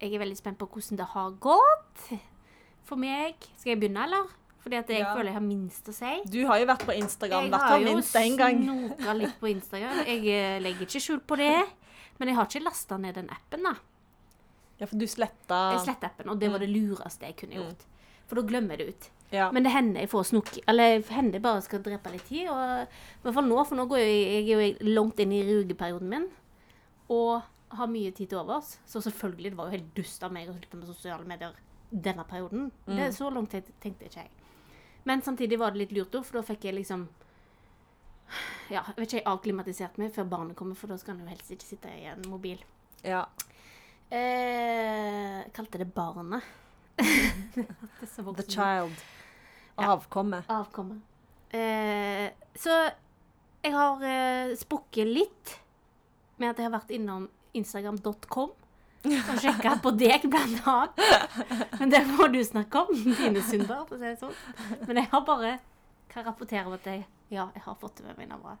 jeg 0.00 0.14
er 0.14 0.18
veldig 0.22 0.36
spent 0.36 0.58
på 0.60 0.66
hvordan 0.68 0.96
det 1.00 1.06
har 1.12 1.30
gått 1.40 2.02
for 2.86 2.96
meg. 3.00 3.34
Skal 3.56 3.72
jeg 3.74 3.80
begynne, 3.80 4.04
eller? 4.04 4.26
Fordi 4.66 4.76
at 4.80 4.88
jeg 4.90 4.98
Ja. 5.00 5.14
føler 5.14 5.30
jeg 5.30 5.34
har 5.34 5.40
minst 5.46 5.88
å 5.88 5.92
si. 5.94 6.12
Du 6.26 6.40
har 6.46 6.58
jo 6.58 6.66
vært 6.66 6.84
på 6.86 6.94
Instagram 6.96 7.44
Jeg 7.44 7.60
har 7.60 7.78
jo 7.78 8.00
snoka 8.02 9.14
litt 9.14 9.36
på 9.40 9.48
Instagram. 9.54 10.00
Jeg 10.06 10.26
eh, 10.26 10.60
legger 10.60 10.86
ikke 10.88 11.00
skjul 11.04 11.20
på 11.20 11.36
det. 11.38 11.66
Men 12.18 12.28
jeg 12.28 12.36
har 12.36 12.46
ikke 12.46 12.64
lasta 12.64 12.96
ned 12.96 13.14
den 13.14 13.28
appen, 13.30 13.62
da. 13.62 13.74
Ja, 14.80 14.86
for 14.86 14.96
du 14.98 15.06
sletta 15.06 15.72
Jeg 15.76 15.84
sletta 15.86 16.06
appen, 16.10 16.28
og 16.30 16.38
det 16.40 16.50
var 16.50 16.58
det 16.58 16.68
lureste 16.68 17.20
jeg 17.28 17.36
kunne 17.36 17.54
gjort. 17.60 17.84
For 18.26 18.34
da 18.40 18.42
glemmer 18.42 18.76
jeg 18.76 18.78
det 18.78 18.88
ut. 18.88 19.10
ja. 19.32 19.50
Men 19.52 19.62
det 19.62 19.72
hender 19.72 20.00
jeg 20.00 20.10
får 20.10 20.24
snok 20.32 20.58
Eller 20.68 20.98
det 20.98 21.08
hender 21.14 21.32
jeg 21.38 21.42
bare 21.42 21.62
skal 21.62 21.82
drepe 21.82 22.10
litt 22.12 22.26
tid. 22.28 22.48
Og, 22.48 22.88
I 22.88 23.22
hvert 23.22 23.34
fall 23.34 23.46
nå, 23.48 23.66
for 23.66 23.76
nå 23.76 23.86
går 23.86 23.98
jeg, 23.98 24.46
jeg 24.48 24.50
er 24.50 24.72
jo 24.72 24.90
langt 24.94 25.20
inn 25.20 25.32
i 25.32 25.42
rugeperioden 25.46 26.08
min. 26.08 26.26
Og 27.08 27.42
har 27.78 27.90
mye 27.90 28.12
tid 28.16 28.30
til 28.32 28.38
overs. 28.40 28.76
Så 28.86 29.00
selvfølgelig, 29.04 29.52
det 29.52 29.58
var 29.58 29.68
jo 29.70 29.76
helt 29.78 29.94
dust 29.96 30.22
av 30.26 30.32
meg 30.34 30.48
å 30.50 30.56
slutte 30.56 30.80
med 30.80 30.90
sosiale 30.90 31.28
medier 31.28 31.54
denne 31.90 32.24
perioden. 32.26 32.70
Det 32.86 32.98
er 33.08 33.14
Så 33.14 33.30
langt 33.30 33.54
tenkte 33.54 34.08
ikke 34.08 34.24
jeg. 34.24 34.30
Men 35.06 35.22
samtidig 35.22 35.58
var 35.58 35.70
det 35.70 35.84
litt 35.84 35.92
lurt 35.94 36.16
for 36.26 36.40
da 36.40 36.42
fikk 36.42 36.64
jeg 36.66 36.74
liksom 36.80 37.06
Ja, 38.72 38.80
jeg 38.82 38.96
vet 38.96 39.06
ikke, 39.06 39.20
jeg 39.20 39.26
avklimatiserte 39.30 40.02
meg 40.02 40.14
før 40.16 40.24
barnet 40.32 40.56
kommer, 40.58 40.74
for 40.74 40.90
da 40.90 40.96
skal 40.98 41.14
han 41.14 41.22
jo 41.22 41.30
helst 41.30 41.52
ikke 41.54 41.68
sitte 41.68 41.92
i 41.94 42.08
en 42.10 42.24
mobil. 42.30 42.62
ja. 43.06 43.24
Eh, 44.10 45.42
kalte 45.52 45.78
det 45.78 45.88
barnet. 45.94 46.42
Det 46.96 47.66
The 48.06 48.42
child. 48.42 48.46
child. 48.48 49.00
Ja. 49.76 49.92
Avkommet. 49.92 50.44
avkomme. 50.48 51.00
Eh, 51.50 52.30
så 52.54 52.70
jeg 53.62 53.72
har 53.74 54.02
eh, 54.06 54.54
sprukket 54.56 55.06
litt 55.10 55.56
med 56.38 56.50
at 56.50 56.58
jeg 56.60 56.68
har 56.68 56.76
vært 56.78 56.94
innom 56.94 57.26
instagram.com 57.56 58.52
og 59.06 59.36
sjekka 59.38 59.76
på 59.84 59.92
deg, 60.00 60.24
blant 60.32 60.64
annet. 60.66 61.02
Men 61.78 61.92
det 61.92 62.00
må 62.10 62.26
du 62.32 62.40
snakke 62.42 62.80
om. 62.86 62.94
Dine 63.04 63.42
synder, 63.46 63.84
for 63.86 63.94
å 63.94 64.00
si 64.00 64.08
det 64.08 64.16
sånn. 64.18 64.32
Men 64.88 64.98
jeg 65.02 65.10
har 65.12 65.22
bare 65.28 65.52
kan 66.10 66.24
rapportere 66.26 66.66
om 66.66 66.74
at 66.74 66.86
jeg, 66.90 67.04
ja, 67.30 67.44
jeg 67.54 67.62
har 67.66 67.76
fått 67.78 68.00
det 68.00 68.06
med 68.08 68.18
meg, 68.18 68.30
Navra. 68.32 68.56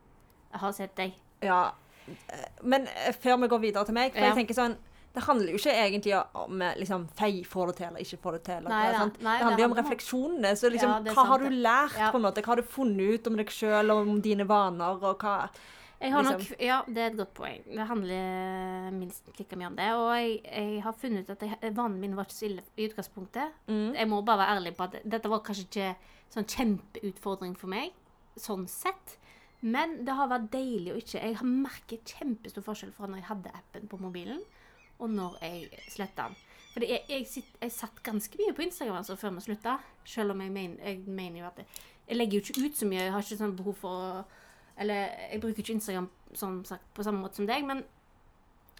Jeg 0.52 0.62
har 0.62 0.76
sett 0.76 0.94
deg. 1.00 1.16
Ja. 1.42 1.62
Eh, 2.06 2.44
Men 2.62 2.86
eh, 2.86 3.10
før 3.18 3.40
vi 3.42 3.48
går 3.50 3.64
videre 3.64 3.84
til 3.88 3.96
meg, 3.96 4.12
for 4.14 4.22
Ja. 4.22 4.28
jeg 4.30 4.38
tenker 4.46 4.54
sånn 4.60 4.76
Det 5.16 5.22
handler 5.24 5.48
jo 5.54 5.58
ikke 5.58 5.72
egentlig 5.72 6.12
om 6.36 6.62
eh, 6.62 6.74
liksom, 6.78 7.06
fei 7.16 7.42
får 7.48 7.70
det 7.72 7.76
til 7.80 7.86
eller 7.88 8.02
ikke 8.04 8.18
får 8.22 8.32
det 8.36 8.42
til. 8.46 8.58
Eller, 8.60 8.68
Nei, 8.68 8.82
det? 8.92 9.22
Nei, 9.24 9.36
det 9.40 9.44
handler 9.46 9.62
jo 9.64 9.68
om 9.70 9.76
refleksjonene. 9.80 10.50
Så 10.60 10.70
liksom, 10.70 10.90
Ja, 10.92 10.98
hva 11.08 11.14
sant 11.16 11.28
har 11.32 11.38
du 11.42 11.48
lært, 11.50 11.96
Ja. 11.98 12.10
på 12.12 12.20
en 12.20 12.26
måte? 12.28 12.42
Hva 12.44 12.52
har 12.54 12.60
du 12.62 12.68
funnet 12.76 13.14
ut 13.16 13.26
om 13.32 13.36
deg 13.40 13.48
sjøl 13.50 13.90
og 13.96 14.02
om 14.12 14.20
dine 14.20 14.44
vaner, 14.46 15.02
og 15.02 15.18
hva 15.24 15.48
Jeg 16.00 16.12
har 16.12 16.22
nok, 16.22 16.38
Liksom. 16.38 16.56
ja, 16.60 16.80
det 16.86 17.02
er 17.02 17.06
et 17.10 17.16
godt 17.16 17.34
poeng. 17.34 17.62
Det 17.64 17.86
handler 17.88 18.90
minst 18.92 19.30
like 19.38 19.56
mye 19.56 19.70
om 19.70 19.76
det. 19.76 19.86
Og 19.96 20.10
jeg, 20.16 20.40
jeg 20.44 20.82
har 20.84 20.92
funnet 20.92 21.24
ut 21.24 21.30
at 21.30 21.44
jeg, 21.46 21.76
vanene 21.76 22.00
mine 22.00 22.16
var 22.18 22.28
ikke 22.28 22.36
så 22.36 22.48
ille 22.50 22.64
i 22.76 22.88
utgangspunktet. 22.90 23.54
Mm. 23.66 23.94
Jeg 23.94 24.08
må 24.08 24.20
bare 24.22 24.42
være 24.42 24.56
ærlig 24.58 24.74
på 24.76 24.84
at 24.84 24.98
dette 25.04 25.30
var 25.32 25.44
kanskje 25.46 25.64
ikke 25.64 25.94
sånn 26.34 26.48
kjempeutfordring 26.52 27.56
for 27.56 27.72
meg, 27.72 27.96
sånn 28.36 28.66
sett. 28.68 29.16
Men 29.64 30.02
det 30.04 30.14
har 30.14 30.28
vært 30.28 30.50
deilig 30.52 30.92
å 30.92 30.98
ikke 31.00 31.22
Jeg 31.22 31.36
har 31.40 31.48
merket 31.48 32.12
kjempestor 32.18 32.64
forskjell 32.66 32.92
fra 32.92 33.08
når 33.08 33.22
jeg 33.22 33.30
hadde 33.30 33.54
appen 33.56 33.88
på 33.88 34.00
mobilen, 34.02 34.42
og 35.00 35.12
når 35.12 35.38
jeg 35.42 35.84
sletta 35.92 36.28
den. 36.28 36.36
For 36.74 36.84
jeg, 36.84 37.06
jeg, 37.08 37.24
sitt, 37.30 37.54
jeg 37.62 37.72
satt 37.72 38.02
ganske 38.04 38.36
mye 38.36 38.52
på 38.52 38.66
Instagram 38.66 38.98
altså, 39.00 39.16
før 39.16 39.32
vi 39.32 39.46
slutta, 39.46 39.78
selv 40.04 40.34
om 40.34 40.42
jeg, 40.44 40.52
mener, 40.52 40.76
jeg 40.84 41.06
mener 41.08 41.40
jo 41.40 41.46
at 41.48 41.62
jeg, 41.62 41.84
jeg 42.06 42.18
legger 42.18 42.36
jo 42.36 42.44
ikke 42.44 42.66
ut 42.66 42.76
så 42.76 42.88
mye. 42.88 43.06
Jeg 43.06 43.14
har 43.14 43.24
ikke 43.24 43.38
sånn 43.40 43.56
behov 43.56 43.78
for 43.80 44.02
å 44.04 44.10
Eller 44.78 45.12
jeg 45.32 45.40
bruker 45.40 45.62
ikke 45.62 45.76
Instagram 45.78 46.08
som 46.36 46.64
sagt, 46.68 46.84
på 46.94 47.04
samme 47.06 47.22
måte 47.22 47.40
som 47.40 47.48
deg, 47.48 47.64
men 47.64 47.84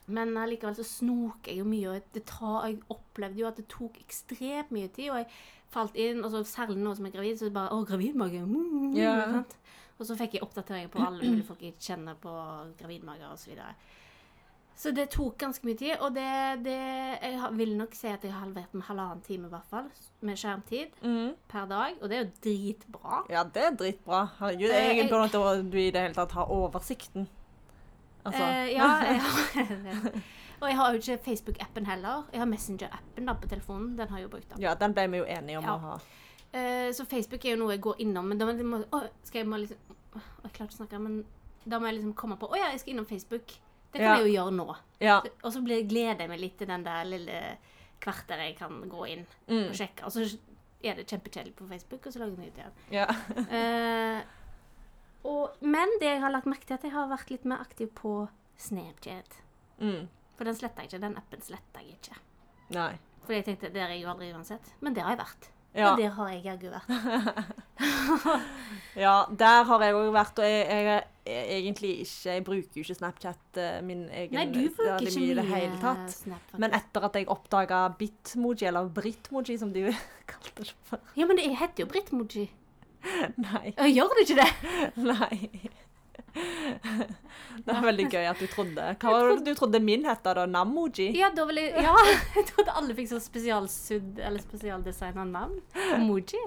men 0.07 0.37
likevel 0.47 0.77
så 0.79 0.85
snoker 0.87 1.51
jeg 1.51 1.59
jo 1.59 1.67
mye, 1.67 1.91
og 1.91 2.11
det 2.15 2.23
tar, 2.31 2.69
jeg 2.69 2.77
opplevde 2.95 3.41
jo 3.41 3.49
at 3.49 3.57
det 3.59 3.67
tok 3.73 3.97
ekstremt 3.99 4.71
mye 4.71 4.91
tid. 4.95 5.11
Og 5.11 5.19
jeg 5.19 5.27
falt 5.73 5.99
inn, 5.99 6.23
og 6.23 6.31
så 6.31 6.45
særlig 6.47 6.79
nå 6.79 6.93
som 6.95 7.09
jeg 7.09 7.15
er 7.15 7.17
gravid, 7.19 7.41
så 7.41 7.51
bare 7.51 7.75
Å, 7.75 7.81
gravidmage! 7.89 8.45
Mm, 8.47 8.93
yeah. 8.95 9.41
Og 9.97 10.07
så 10.07 10.17
fikk 10.19 10.37
jeg 10.37 10.45
oppdateringer 10.45 10.93
på 10.93 11.03
alle 11.03 11.25
mulige 11.25 11.47
folk 11.49 11.63
jeg 11.65 11.79
kjenner 11.81 12.19
på 12.21 12.33
gravidmager 12.79 13.33
osv. 13.33 13.47
Så, 13.47 13.51
videre. 13.51 13.73
Så 14.77 14.91
det 14.95 15.07
tok 15.11 15.39
ganske 15.41 15.65
mye 15.65 15.77
tid, 15.81 15.95
og 16.05 16.13
det, 16.15 16.27
det 16.65 16.75
Jeg 17.23 17.49
vil 17.57 17.71
nok 17.79 17.95
si 17.97 18.09
at 18.13 18.23
jeg 18.25 18.33
har 18.33 18.43
halvert 18.45 18.75
med 18.77 18.83
halvannen 18.85 19.23
time, 19.25 19.47
i 19.49 19.51
hvert 19.55 19.71
fall, 19.71 19.87
med 20.21 20.37
skjermtid 20.37 20.99
Mm. 21.03 21.35
per 21.49 21.67
dag, 21.71 21.95
og 22.03 22.09
det 22.11 22.19
er 22.19 22.25
jo 22.25 22.31
dritbra. 22.45 23.23
Ja, 23.33 23.43
det 23.45 23.63
er 23.65 23.71
dritbra. 23.81 24.21
Herregud, 24.39 24.71
Eh, 24.71 24.85
jeg 24.89 24.99
er 24.99 25.03
imponert 25.07 25.35
over 25.35 25.49
at 25.59 25.71
du 25.73 25.79
i 25.79 25.91
det 25.91 26.03
hele 26.03 26.15
tatt 26.15 26.33
har 26.33 26.51
oversikten. 26.53 27.27
Altså, 28.27 28.43
Eh, 28.43 28.73
ja, 28.75 28.91
jeg 29.13 29.21
har, 29.21 30.13
og 30.61 30.69
jeg 30.69 30.77
har 30.77 30.93
jo 30.93 30.99
ikke 31.01 31.19
Facebook-appen 31.25 31.87
heller. 31.87 32.25
Jeg 32.33 32.41
har 32.41 32.47
Messenger-appen 32.47 33.33
på 33.41 33.49
telefonen. 33.49 33.97
Den 33.99 34.09
har 34.09 34.19
jeg 34.19 34.25
jo 34.29 34.29
brukt. 34.37 34.49
da. 34.51 34.57
ja, 34.61 34.75
den 34.75 34.93
ble 34.95 35.09
vi 35.11 35.17
jo 35.19 35.25
enige 35.25 35.59
om 35.59 35.65
Ja. 35.65 35.75
å 35.77 35.79
ha. 35.79 35.99
Eh, 36.53 36.91
så 36.93 37.05
Facebook 37.05 37.45
er 37.45 37.51
jo 37.57 37.63
noe 37.65 37.73
jeg 37.75 37.81
går 37.81 37.95
innom. 37.99 38.25
Men 38.29 38.39
da 38.39 38.47
må, 38.47 38.53
må, 38.63 38.83
å, 38.93 39.03
skal 39.25 39.41
jeg 39.41 39.49
må 39.49 39.57
liksom 39.57 39.77
å, 40.17 40.21
Jeg 40.45 40.53
klarer 40.53 40.69
ikke 40.71 40.75
å 40.77 40.81
snakke, 40.87 40.99
men 41.01 41.25
da 41.67 41.79
må 41.79 41.87
jeg 41.91 41.95
liksom 41.99 42.15
komme 42.15 42.37
på 42.37 42.49
Å 42.51 42.57
ja, 42.57 42.71
jeg 42.73 42.81
skal 42.81 42.93
innom 42.95 43.07
Facebook. 43.07 43.53
Det 43.97 44.05
kan 44.05 44.13
Ja. 44.13 44.17
jeg 44.21 44.27
jo 44.29 44.35
gjøre 44.37 44.53
nå. 44.57 44.77
Ja. 45.01 45.17
Og 45.43 45.53
så 45.53 45.61
gleder 45.65 46.21
jeg 46.21 46.29
meg 46.29 46.41
litt 46.41 46.57
til 46.59 46.69
den 46.69 46.85
der 46.85 47.05
lille 47.05 47.41
kvarter 48.01 48.39
jeg 48.45 48.57
kan 48.59 48.83
gå 48.89 49.07
inn 49.09 49.27
Mm. 49.49 49.69
og 49.71 49.75
sjekke. 49.75 50.05
Og 50.05 50.13
så 50.13 50.39
er 50.85 50.95
det 50.95 51.07
kjempekjedelig 51.09 51.55
på 51.57 51.67
Facebook, 51.69 52.07
og 52.07 52.13
så 52.13 52.19
lager 52.21 52.37
jeg 52.43 52.53
ut 52.53 52.59
igjen. 52.59 52.73
ja. 52.93 53.07
uh, 53.09 54.23
og, 55.31 55.57
men 55.61 55.89
det 56.01 56.07
jeg 56.13 56.21
har 56.23 56.31
lagt 56.31 56.47
merke 56.47 56.67
til, 56.69 56.75
at 56.75 56.85
jeg 56.85 56.93
har 56.93 57.09
vært 57.11 57.31
litt 57.33 57.45
mer 57.45 57.59
aktiv 57.65 57.89
på 57.95 58.29
Snapchat. 58.57 59.41
Mm. 59.81 60.09
For 60.37 60.45
den 60.45 60.55
sletter 60.55 60.83
jeg 60.85 60.91
ikke. 60.93 61.01
Den 61.01 61.17
appen 61.17 61.41
sletter 61.43 61.81
jeg 61.83 61.97
ikke. 61.97 62.17
Nei. 62.77 62.93
Fordi 63.25 63.35
jeg 63.41 63.45
tenkte 63.49 63.73
der 63.75 63.87
er 63.89 63.95
jeg 63.97 64.03
jo 64.05 64.11
aldri 64.13 64.29
uansett. 64.33 64.73
Men 64.81 64.95
der 64.95 65.03
har 65.03 65.17
jeg 65.17 65.19
vært. 65.25 65.49
Ja. 65.75 65.91
Og 65.91 65.99
der 65.99 66.09
har 66.11 66.29
jeg 66.31 66.45
jaggu 66.45 66.71
vært. 66.71 66.89
ja, 69.07 69.19
der 69.39 69.69
har 69.69 69.85
jeg 69.85 69.99
òg 69.99 70.11
vært, 70.15 70.41
og 70.43 70.49
jeg, 70.49 70.67
jeg 70.67 71.05
jeg, 71.27 71.47
egentlig 71.59 71.91
ikke 72.01 72.35
Jeg 72.35 72.45
bruker 72.45 72.77
jo 72.77 72.85
ikke 72.85 72.95
Snapchat 72.95 73.59
eh, 73.61 73.79
min 73.85 74.05
egen 74.09 74.37
Nei, 74.39 74.45
du 74.53 74.69
bruker 74.77 75.03
ikke 75.03 75.21
mye 75.21 75.33
i 75.33 75.39
det 75.39 75.47
hele 75.49 75.81
tatt. 75.83 76.13
Snap. 76.15 76.53
Men 76.59 76.77
etter 76.77 77.09
at 77.09 77.19
jeg 77.19 77.29
oppdaga 77.33 77.81
Bitmoji, 77.99 78.69
eller 78.69 78.93
Britmoji 78.95 79.59
som 79.59 79.73
du 79.75 79.83
kalte 80.31 80.55
det 80.63 80.75
for 80.87 81.03
Ja, 81.19 81.27
men 81.27 81.41
det 81.41 81.51
heter 81.51 81.85
jo 81.85 81.91
Britmoji. 81.91 82.47
Nei. 83.47 83.75
Gjør 83.95 84.15
du 84.15 84.23
ikke 84.23 84.39
det? 84.43 84.51
Nei. 84.99 85.71
Det 87.67 87.73
er 87.73 87.85
veldig 87.87 88.07
gøy 88.13 88.27
at 88.29 88.41
du 88.41 88.47
trodde. 88.53 88.83
Hva 89.01 89.13
var 89.15 89.31
det 89.31 89.47
du 89.47 89.57
trodde 89.57 89.81
min 89.81 90.05
het 90.07 90.21
da? 90.27 90.45
Namoji? 90.47 91.09
Ja, 91.17 91.31
da 91.35 91.47
ville, 91.49 91.65
Ja, 91.73 91.95
jeg 92.37 92.45
trodde 92.51 92.75
alle 92.77 92.97
fikk 92.99 93.09
sånn 93.15 93.25
spesialsudd 93.25 94.21
eller 94.21 94.45
spesialdesigna 94.45 95.25
navn. 95.31 95.59
Moji. 96.05 96.43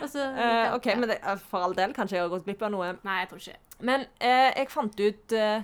Og 0.00 0.08
så 0.08 0.24
Eh, 0.26 0.72
OK, 0.74 0.88
men 0.96 1.10
det, 1.12 1.20
for 1.50 1.66
all 1.66 1.76
del, 1.76 1.92
kanskje 1.96 2.16
jeg 2.16 2.24
har 2.24 2.32
gått 2.32 2.48
glipp 2.48 2.64
av 2.64 2.72
noe. 2.72 2.90
Nei, 3.04 3.20
jeg 3.22 3.30
tror 3.30 3.44
ikke. 3.44 3.60
Men 3.84 4.08
uh, 4.24 4.50
jeg 4.56 4.72
fant 4.72 5.00
ut 5.04 5.36
uh, 5.36 5.60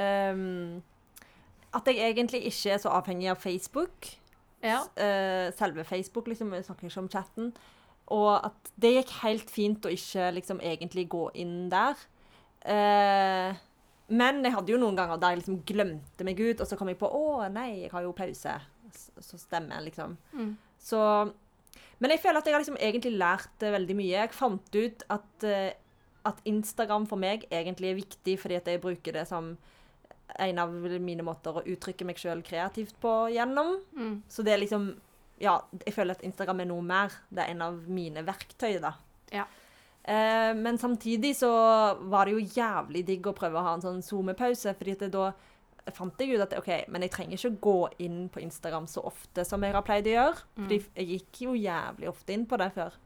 um, 0.00 0.82
at 1.74 1.90
jeg 1.90 2.12
egentlig 2.14 2.44
ikke 2.48 2.74
er 2.74 2.82
så 2.82 2.92
avhengig 2.94 3.28
av 3.32 3.40
Facebook. 3.42 4.14
Ja. 4.64 4.80
Eh, 4.96 5.52
selve 5.52 5.84
Facebook, 5.84 6.26
liksom. 6.26 6.52
Jeg 6.54 6.64
snakker 6.64 6.86
ikke 6.88 7.00
om 7.00 7.10
chatten. 7.10 7.52
Og 8.06 8.46
at 8.46 8.72
det 8.80 8.94
gikk 8.94 9.12
helt 9.22 9.50
fint 9.50 9.86
å 9.86 9.92
ikke 9.92 10.30
liksom 10.38 10.60
egentlig 10.64 11.08
gå 11.12 11.28
inn 11.34 11.68
der. 11.72 11.98
Eh, 12.64 13.62
men 14.14 14.40
jeg 14.44 14.54
hadde 14.54 14.72
jo 14.72 14.80
noen 14.80 14.96
ganger 14.98 15.20
der 15.20 15.34
jeg 15.34 15.42
liksom 15.42 15.60
glemte 15.68 16.26
meg 16.26 16.40
ut, 16.40 16.60
og 16.60 16.68
så 16.68 16.76
kom 16.78 16.90
jeg 16.92 17.00
på 17.00 17.08
å 17.08 17.44
nei, 17.52 17.84
jeg 17.84 17.92
har 17.94 18.04
jo 18.04 18.16
pause. 18.16 18.58
Så 18.94 19.40
stemmer 19.40 19.84
liksom. 19.84 20.16
Mm. 20.36 20.52
Så 20.78 21.00
Men 21.98 22.12
jeg 22.12 22.20
føler 22.20 22.38
at 22.38 22.46
jeg 22.46 22.54
har 22.54 22.62
liksom 22.62 22.76
egentlig 22.78 23.14
lært 23.16 23.62
eh, 23.62 23.72
veldig 23.72 23.96
mye. 23.96 24.12
Jeg 24.18 24.34
fant 24.36 24.76
ut 24.76 25.04
at, 25.14 25.46
eh, 25.46 25.72
at 26.28 26.42
Instagram 26.44 27.06
for 27.08 27.20
meg 27.20 27.46
egentlig 27.50 27.90
er 27.90 27.98
viktig 27.98 28.34
fordi 28.42 28.58
at 28.58 28.68
jeg 28.68 28.82
bruker 28.82 29.16
det 29.16 29.24
som 29.30 29.54
en 30.40 30.58
av 30.58 30.72
mine 31.00 31.24
måter 31.24 31.56
å 31.56 31.62
uttrykke 31.62 32.06
meg 32.08 32.18
sjøl 32.20 32.42
kreativt 32.44 32.96
på 33.02 33.12
gjennom. 33.34 33.76
Mm. 33.96 34.14
Så 34.28 34.44
det 34.46 34.54
er 34.54 34.64
liksom 34.64 34.94
Ja, 35.42 35.56
jeg 35.82 35.96
føler 35.96 36.14
at 36.14 36.22
Instagram 36.22 36.60
er 36.62 36.68
noe 36.70 36.82
mer. 36.86 37.14
Det 37.26 37.42
er 37.42 37.50
en 37.50 37.62
av 37.66 37.78
mine 37.90 38.22
verktøy, 38.22 38.76
da. 38.82 38.92
Ja. 39.34 39.48
Eh, 40.04 40.52
men 40.56 40.78
samtidig 40.78 41.32
så 41.38 41.50
var 42.12 42.28
det 42.28 42.36
jo 42.36 42.60
jævlig 42.60 43.04
digg 43.08 43.26
å 43.26 43.36
prøve 43.36 43.56
å 43.56 43.64
ha 43.64 43.74
en 43.76 43.84
sånn 43.84 44.02
SoMe-pause, 44.04 44.74
fordi 44.76 44.98
det 45.00 45.12
da 45.14 45.30
fant 45.92 46.20
jeg 46.20 46.36
ut 46.36 46.44
at 46.44 46.56
OK, 46.58 46.70
men 46.92 47.04
jeg 47.04 47.12
trenger 47.12 47.38
ikke 47.38 47.62
gå 47.64 47.78
inn 48.04 48.18
på 48.32 48.40
Instagram 48.44 48.86
så 48.88 49.04
ofte 49.08 49.44
som 49.48 49.64
jeg 49.64 49.74
har 49.76 49.84
pleid 49.84 50.08
å 50.08 50.14
gjøre. 50.14 50.42
Fordi 50.56 50.80
jeg 50.96 51.08
gikk 51.12 51.40
jo 51.44 51.56
jævlig 51.58 52.08
ofte 52.08 52.36
inn 52.36 52.46
på 52.48 52.58
det 52.60 52.70
før. 52.76 52.98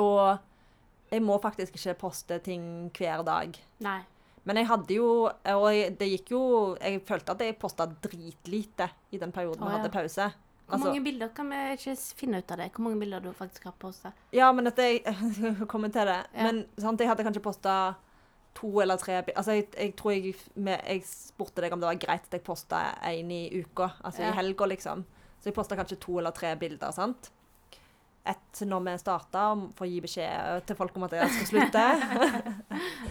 Og 0.00 0.24
jeg 1.10 1.24
må 1.24 1.36
faktisk 1.42 1.76
ikke 1.76 1.98
poste 2.04 2.38
ting 2.44 2.64
hver 2.96 3.24
dag. 3.26 3.56
Nei. 3.84 4.00
Men 4.48 4.56
jeg 4.56 4.70
hadde 4.70 4.94
jo 4.96 5.08
Og 5.28 5.66
det 6.00 6.06
gikk 6.08 6.30
jo 6.32 6.38
Jeg 6.80 7.02
følte 7.04 7.34
at 7.34 7.42
jeg 7.44 7.58
posta 7.60 7.84
dritlite 7.84 8.86
i 9.12 9.18
den 9.20 9.34
perioden 9.36 9.60
vi 9.60 9.66
vi 9.66 9.74
ja. 9.74 9.76
hadde 9.76 9.92
pause. 9.92 10.28
Hvor 10.70 10.78
Altså- 10.78 10.88
mange 10.92 11.04
bilder 11.04 11.28
kan 11.34 11.50
vi 11.50 11.56
ikke 11.76 11.96
finne 12.16 12.38
ut 12.38 12.50
av 12.54 12.58
det? 12.62 12.70
Hvor 12.72 12.84
mange 12.86 13.00
bilder 13.00 13.20
du 13.20 13.32
faktisk 13.32 13.64
har 13.64 13.72
posta? 13.78 14.12
Ja, 14.32 14.52
men 14.52 14.64
dette 14.64 14.82
Jeg 14.82 15.02
til 15.92 16.06
det. 16.06 16.26
Ja. 16.34 16.42
Men 16.46 16.64
sant, 16.78 17.00
jeg 17.00 17.08
hadde 17.10 17.24
kanskje 17.26 17.42
posta 17.42 17.94
to 18.54 18.80
eller 18.80 18.96
tre. 18.96 19.22
Altså, 19.36 19.52
jeg, 19.58 19.68
jeg 19.76 19.96
tror 19.96 20.10
jeg 20.12 20.34
Jeg 20.56 21.02
spurte 21.06 21.60
deg 21.62 21.72
om 21.72 21.80
det 21.80 21.86
var 21.90 22.00
greit 22.06 22.24
at 22.26 22.32
jeg 22.32 22.42
posta 22.44 22.94
én 23.04 23.30
i 23.30 23.60
uka. 23.62 23.90
Altså 24.04 24.22
Ja. 24.22 24.30
i 24.30 24.36
helga, 24.36 24.64
liksom. 24.66 25.04
Så 25.40 25.44
jeg 25.50 25.54
posta 25.54 25.76
kanskje 25.76 25.98
to 26.00 26.18
eller 26.18 26.30
tre 26.30 26.54
bilder, 26.56 26.90
sant. 26.92 27.30
Ett 28.28 28.60
når 28.68 28.82
vi 28.84 28.92
starta, 29.00 29.42
for 29.78 29.86
å 29.86 29.88
gi 29.88 30.00
beskjed 30.04 30.66
til 30.68 30.76
folk 30.76 30.96
om 30.98 31.06
at 31.06 31.14
jeg 31.16 31.36
skal 31.38 31.48
slutte. 31.54 31.84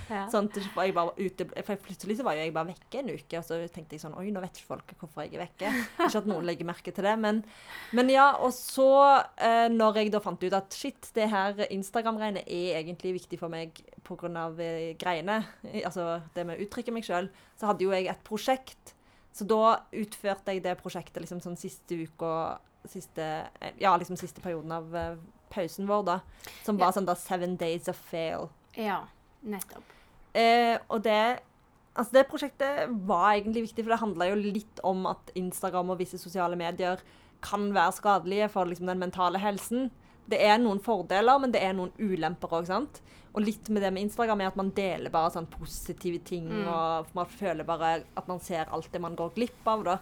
Ja. 0.10 0.24
Sånn 0.32 0.48
at 0.50 0.56
jeg 0.58 0.94
bare 0.96 1.12
ute 1.20 1.46
For 1.62 1.78
plutselig 1.86 2.16
så 2.18 2.24
var 2.26 2.34
jo 2.34 2.42
jeg 2.42 2.54
bare 2.56 2.72
vekke 2.72 3.02
en 3.04 3.12
uke, 3.12 3.38
og 3.38 3.44
så 3.46 3.60
tenkte 3.70 3.94
jeg 3.94 4.02
sånn 4.02 4.16
Oi, 4.18 4.32
nå 4.34 4.42
vet 4.42 4.58
ikke 4.58 4.72
folk 4.72 4.94
hvorfor 4.98 5.22
jeg 5.22 5.36
er 5.36 5.44
vekke. 5.44 5.70
Ikke 6.08 6.22
at 6.22 6.30
noen 6.30 6.48
legger 6.48 6.66
merke 6.66 6.94
til 6.96 7.06
det, 7.06 7.14
men, 7.22 7.44
men 7.94 8.10
ja. 8.10 8.32
Og 8.42 8.50
så, 8.56 8.88
eh, 9.38 9.68
når 9.70 10.00
jeg 10.02 10.14
da 10.16 10.22
fant 10.24 10.42
ut 10.42 10.56
at 10.58 10.74
shit, 10.74 11.12
det 11.14 11.28
her 11.30 11.62
Instagram-greiene 11.68 12.42
er 12.42 12.80
egentlig 12.80 13.20
viktig 13.20 13.38
for 13.42 13.54
meg 13.54 13.78
pga. 14.08 14.48
Eh, 14.66 14.96
greiene, 14.98 15.44
altså 15.84 16.24
det 16.34 16.48
med 16.48 16.58
å 16.58 16.66
uttrykke 16.66 16.96
meg 16.96 17.06
sjøl, 17.06 17.30
så 17.60 17.70
hadde 17.70 17.86
jo 17.86 17.94
jeg 17.94 18.10
et 18.10 18.26
prosjekt. 18.26 18.96
Så 19.36 19.46
da 19.46 19.78
utførte 19.94 20.56
jeg 20.56 20.66
det 20.66 20.74
prosjektet 20.82 21.22
liksom 21.22 21.44
sånn 21.44 21.60
siste 21.60 22.00
uka 22.02 22.58
Siste, 22.88 23.48
eh, 23.62 23.72
ja, 23.80 23.96
liksom 23.98 24.16
siste 24.18 24.42
perioden 24.42 24.72
av 24.72 24.94
uh, 24.96 25.16
pausen 25.52 25.86
vår, 25.88 26.06
da. 26.06 26.20
Som 26.64 26.78
Ja. 26.80 26.86
var 26.86 26.94
sånn 26.94 27.06
da 27.06 27.14
Seven 27.16 27.56
Days 27.58 27.88
of 27.88 27.96
Fail. 27.98 28.50
ja. 28.76 29.02
Nettopp. 29.46 29.84
Eh, 30.36 30.78
og 30.90 31.02
det 31.04 31.40
Altså, 31.96 32.12
det 32.14 32.28
prosjektet 32.30 32.90
var 33.08 33.34
egentlig 33.34 33.64
viktig, 33.68 33.84
for 33.84 33.90
det 33.92 34.00
handla 34.00 34.28
jo 34.30 34.36
litt 34.36 34.80
om 34.84 35.06
at 35.08 35.32
Instagram 35.36 35.90
og 35.90 35.98
visse 36.00 36.18
sosiale 36.22 36.56
medier 36.56 37.00
kan 37.42 37.74
være 37.74 37.92
skadelige 37.92 38.50
for 38.50 38.64
liksom, 38.66 38.86
den 38.88 39.00
mentale 39.00 39.40
helsen. 39.40 39.90
Det 40.30 40.40
er 40.40 40.60
noen 40.60 40.80
fordeler, 40.80 41.40
men 41.42 41.52
det 41.52 41.62
er 41.62 41.74
noen 41.74 41.92
ulemper 42.00 42.48
òg, 42.56 42.68
sant. 42.68 43.02
Og 43.34 43.42
litt 43.44 43.68
med 43.70 43.82
det 43.82 43.92
med 43.92 44.04
Instagram 44.04 44.40
er 44.42 44.48
at 44.48 44.56
man 44.56 44.70
deler 44.72 45.10
bare 45.10 45.32
sånn 45.32 45.48
positive 45.50 46.20
ting, 46.24 46.48
Mm. 46.48 46.68
og 46.68 47.08
man 47.16 47.26
føler 47.26 47.66
bare 47.66 48.04
at 48.16 48.28
man 48.28 48.40
ser 48.40 48.66
alt 48.72 48.90
det 48.92 49.02
man 49.02 49.16
går 49.16 49.34
glipp 49.36 49.68
av, 49.68 49.84
da. 49.84 49.98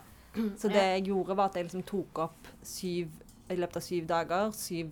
Så 0.61 0.69
det 0.71 0.83
jeg 0.83 1.03
gjorde, 1.09 1.35
var 1.37 1.45
at 1.51 1.55
jeg 1.59 1.67
liksom 1.69 1.83
tok 1.87 2.19
opp 2.27 2.47
syv 2.63 3.09
i 3.49 3.55
løpet 3.55 3.77
av 3.79 3.85
syv 3.85 4.07
dager. 4.09 4.49
Syv 4.55 4.91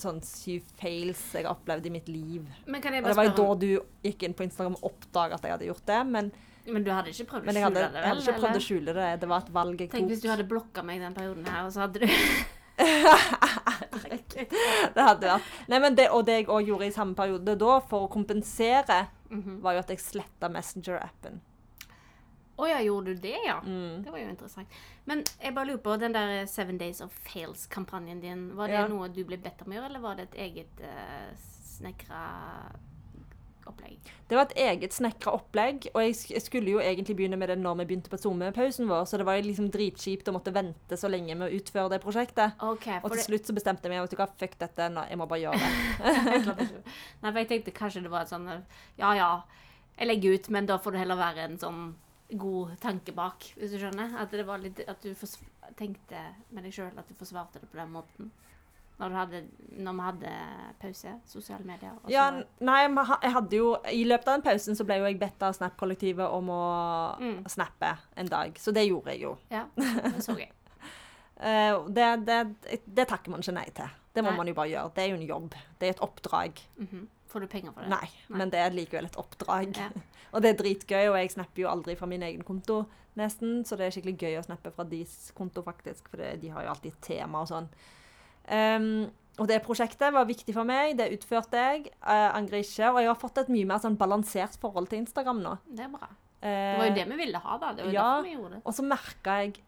sånn 0.00 0.22
syv 0.24 0.62
fails 0.80 1.20
jeg 1.36 1.44
har 1.44 1.52
opplevd 1.52 1.86
i 1.86 1.90
mitt 1.92 2.06
liv. 2.08 2.46
Men 2.66 2.80
kan 2.80 2.94
jeg 2.96 3.02
Og 3.04 3.10
det 3.10 3.16
var 3.18 3.26
jo 3.28 3.34
da 3.36 3.48
du 3.60 3.66
gikk 4.06 4.22
inn 4.24 4.32
på 4.38 4.46
Instagram 4.46 4.78
og 4.78 4.86
oppdaga 4.94 5.36
at 5.36 5.42
jeg 5.44 5.52
hadde 5.52 5.66
gjort 5.68 5.84
det. 5.90 5.98
Men, 6.08 6.30
Men 6.70 6.84
du 6.86 6.90
hadde 6.94 7.10
ikke 7.12 7.26
prøvd 7.34 7.44
å 7.44 7.52
skjule 7.52 7.64
hadde, 7.66 7.82
det, 7.82 8.00
jeg 8.00 8.08
hadde 8.08 8.22
ikke 8.22 8.32
prøvd 8.38 8.48
eller? 8.48 8.62
å 8.62 8.68
skjule 8.68 8.94
det. 9.00 9.08
Det 9.20 9.28
var 9.28 9.44
et 9.44 9.52
valg 9.58 9.80
jeg 9.84 9.90
Tenk 9.92 10.08
hvis 10.14 10.22
du 10.24 10.28
hadde 10.32 10.46
blokka 10.48 10.82
meg 10.86 11.00
den 11.04 11.14
perioden 11.18 11.44
her, 11.50 11.66
og 11.66 11.72
så 11.74 11.84
hadde 11.84 12.00
du 12.00 12.06
Det 14.94 15.04
hadde 15.04 15.28
vært. 15.28 15.48
Nei, 15.68 15.78
men 15.82 15.96
det, 15.98 16.06
og 16.14 16.24
det 16.26 16.38
jeg 16.40 16.48
òg 16.50 16.68
gjorde 16.70 16.88
i 16.88 16.94
samme 16.94 17.14
periode 17.18 17.56
da, 17.60 17.76
for 17.90 18.06
å 18.06 18.10
kompensere, 18.12 19.02
Mhm. 19.30 19.60
var 19.62 19.74
jo 19.76 19.78
at 19.84 19.88
jeg 19.92 20.00
sletta 20.02 20.48
Messenger-appen. 20.50 21.40
Å 22.60 22.68
ja, 22.68 22.78
gjorde 22.84 23.14
du 23.16 23.22
det, 23.24 23.36
ja? 23.46 23.56
Mm. 23.64 24.02
Det 24.04 24.12
var 24.12 24.20
jo 24.20 24.28
interessant. 24.34 24.68
Men 25.08 25.24
jeg 25.40 25.54
bare 25.56 25.70
lurer 25.70 25.80
på, 25.86 25.96
den 26.02 26.12
der 26.16 26.44
Seven 26.50 26.76
Days 26.80 27.00
of 27.00 27.14
Fails-kampanjen 27.30 28.20
din, 28.20 28.50
var 28.58 28.68
det 28.68 28.76
Ja. 28.82 28.86
noe 28.90 29.08
du 29.08 29.22
ble 29.24 29.38
bedt 29.40 29.62
om 29.64 29.72
å 29.72 29.78
gjøre, 29.78 29.88
eller 29.94 30.04
var 30.04 30.20
det 30.20 30.28
et 30.30 30.38
eget 30.50 30.84
uh, 30.84 31.32
snekra 31.78 32.20
opplegg? 33.70 33.98
Det 34.28 34.36
var 34.38 34.46
et 34.48 34.54
eget 34.62 34.94
snekra 34.94 35.32
opplegg, 35.36 35.88
og 35.94 36.00
jeg, 36.02 36.14
sk- 36.16 36.32
jeg 36.34 36.42
skulle 36.42 36.72
jo 36.72 36.80
egentlig 36.82 37.14
begynne 37.18 37.36
med 37.38 37.48
det 37.52 37.56
når 37.60 37.76
vi 37.80 37.86
begynte 37.90 38.10
på 38.12 38.18
sommerpausen 38.18 38.88
vår, 38.90 39.04
så 39.06 39.18
det 39.20 39.26
var 39.28 39.40
liksom 39.44 39.68
dritkjipt 39.74 40.28
å 40.30 40.34
måtte 40.36 40.52
vente 40.54 40.96
så 40.98 41.10
lenge 41.12 41.36
med 41.38 41.48
å 41.50 41.56
utføre 41.58 41.92
det 41.92 42.00
prosjektet. 42.02 42.56
Okay, 42.60 42.98
Og 43.04 43.10
til 43.12 43.20
det, 43.20 43.26
slutt 43.28 43.46
så 43.50 43.56
bestemte 43.56 43.86
jeg 43.88 43.94
meg 43.94 44.04
vet 44.04 44.14
du 44.14 44.18
hva, 44.20 44.28
fuck 44.40 44.56
dette, 44.60 44.88
nå, 44.94 45.04
jeg 45.10 45.20
må 45.20 45.28
bare 45.30 45.44
gjøre 45.44 45.60
det. 45.60 46.44
Nei, 47.22 47.30
for 47.30 47.40
jeg 47.42 47.50
tenkte 47.52 47.76
kanskje 47.76 48.04
det 48.06 48.12
var 48.12 48.26
et 48.26 48.32
sånn 48.32 48.48
eh, 48.48 48.62
Ja, 49.00 49.12
ja, 49.18 49.30
jeg 50.00 50.08
legger 50.08 50.38
ut, 50.40 50.48
men 50.56 50.66
da 50.70 50.78
får 50.80 50.96
det 50.96 51.02
heller 51.04 51.20
være 51.20 51.44
en 51.50 51.58
sånn 51.60 51.82
god 52.38 52.76
tanke 52.80 53.12
bak, 53.16 53.44
hvis 53.56 53.72
du 53.72 53.78
skjønner? 53.78 54.12
At 54.20 54.30
det 54.30 54.46
var 54.46 54.58
litt 54.62 54.80
At 54.88 55.02
du 55.02 55.14
tenkte 55.76 56.20
med 56.50 56.64
deg 56.64 56.72
sjøl 56.74 56.96
at 56.98 57.08
du 57.08 57.14
forsvarte 57.14 57.60
det 57.60 57.68
på 57.70 57.76
den 57.80 57.90
måten. 57.94 58.30
Når, 59.00 59.08
du 59.08 59.14
hadde, 59.16 59.38
når 59.80 59.94
vi 59.96 60.02
hadde 60.04 60.30
pause, 60.82 61.12
sosiale 61.24 61.64
medier. 61.64 61.94
Ja, 62.12 62.26
nei, 62.60 62.82
jeg 63.22 63.32
hadde 63.32 63.56
jo 63.56 63.70
I 63.88 64.02
løpet 64.04 64.28
av 64.28 64.34
den 64.36 64.44
pausen 64.44 64.76
så 64.76 64.84
ble 64.84 64.98
jo 65.00 65.06
jeg 65.08 65.16
bedt 65.22 65.40
av 65.46 65.54
Snap-kollektivet 65.56 66.28
om 66.36 66.50
å 66.52 66.62
Mm. 67.20 67.38
snappe 67.48 67.94
en 68.16 68.26
dag. 68.28 68.52
Så 68.60 68.72
det 68.76 68.84
gjorde 68.88 69.14
jeg 69.14 69.22
jo. 69.22 69.36
ja, 69.50 69.64
det 69.76 70.20
så 70.24 70.36
jeg. 70.36 70.50
Eh, 71.40 71.78
det, 71.88 72.10
det, 72.26 72.40
det 72.84 73.08
takker 73.08 73.30
man 73.32 73.40
ikke 73.40 73.54
nei 73.56 73.64
til. 73.72 73.88
Det 74.12 74.22
må 74.24 74.30
Nei. 74.34 74.36
man 74.42 74.48
jo 74.50 74.54
bare 74.58 74.68
gjøre. 74.68 74.92
Det 74.94 75.02
er 75.04 75.08
jo 75.14 75.16
en 75.16 75.26
jobb. 75.28 75.54
Det 75.80 75.88
er 75.88 75.94
et 75.96 76.04
oppdrag. 76.04 76.60
Mhm. 76.76 77.08
Får 77.30 77.44
du 77.44 77.50
penger 77.50 77.74
for 77.74 77.86
det? 77.86 77.90
Nei, 77.92 78.08
Nei. 78.30 78.38
men 78.40 78.50
det 78.52 78.58
er 78.58 78.74
likevel 78.74 79.06
et 79.06 79.18
oppdrag. 79.20 79.76
Ja. 79.78 79.90
Og 80.34 80.42
det 80.42 80.52
er 80.52 80.58
dritgøy, 80.60 81.08
og 81.10 81.16
jeg 81.18 81.32
snapper 81.32 81.64
jo 81.64 81.70
aldri 81.70 81.96
fra 81.98 82.06
min 82.06 82.22
egen 82.22 82.44
konto, 82.46 82.84
nesten. 83.18 83.64
Så 83.66 83.74
det 83.74 83.88
er 83.88 83.94
skikkelig 83.96 84.14
gøy 84.20 84.36
å 84.38 84.44
snappe 84.46 84.70
fra 84.74 84.84
deres 84.86 85.32
konto, 85.34 85.64
faktisk. 85.66 86.06
For 86.12 86.22
de 86.38 86.52
har 86.54 86.66
jo 86.66 86.70
alltid 86.70 87.00
tema 87.02 87.40
og 87.42 87.48
sånn. 87.50 87.66
Um, 88.46 89.08
og 89.42 89.48
det 89.50 89.58
prosjektet 89.64 90.14
var 90.14 90.28
viktig 90.28 90.54
for 90.54 90.68
meg. 90.68 90.94
Det 91.00 91.08
utførte 91.16 91.58
jeg. 91.58 91.90
Uh, 91.98 92.30
angrer 92.36 92.62
ikke. 92.62 92.92
Og 92.92 93.00
jeg 93.02 93.10
har 93.10 93.18
fått 93.18 93.42
et 93.42 93.50
mye 93.50 93.66
mer 93.72 93.82
sånn 93.82 93.98
balansert 93.98 94.54
forhold 94.62 94.90
til 94.92 95.02
Instagram 95.02 95.42
nå. 95.42 95.56
Det 95.66 95.88
er 95.88 95.92
bra. 95.96 96.10
Eh, 96.40 96.50
Det 96.50 96.78
var 96.78 96.86
jo 96.88 96.94
det 96.96 97.08
vi 97.10 97.18
ville 97.20 97.42
ha, 97.42 97.58
da. 97.60 97.72
Det 97.74 97.84
var 97.84 97.90
jo 97.90 97.96
ja. 97.96 98.06
derfor 98.06 98.28
vi 98.28 98.36
gjorde 98.36 98.54
det. 98.54 98.62
Og 98.64 98.76
så 98.76 98.86
merka 98.86 99.36
jeg 99.42 99.58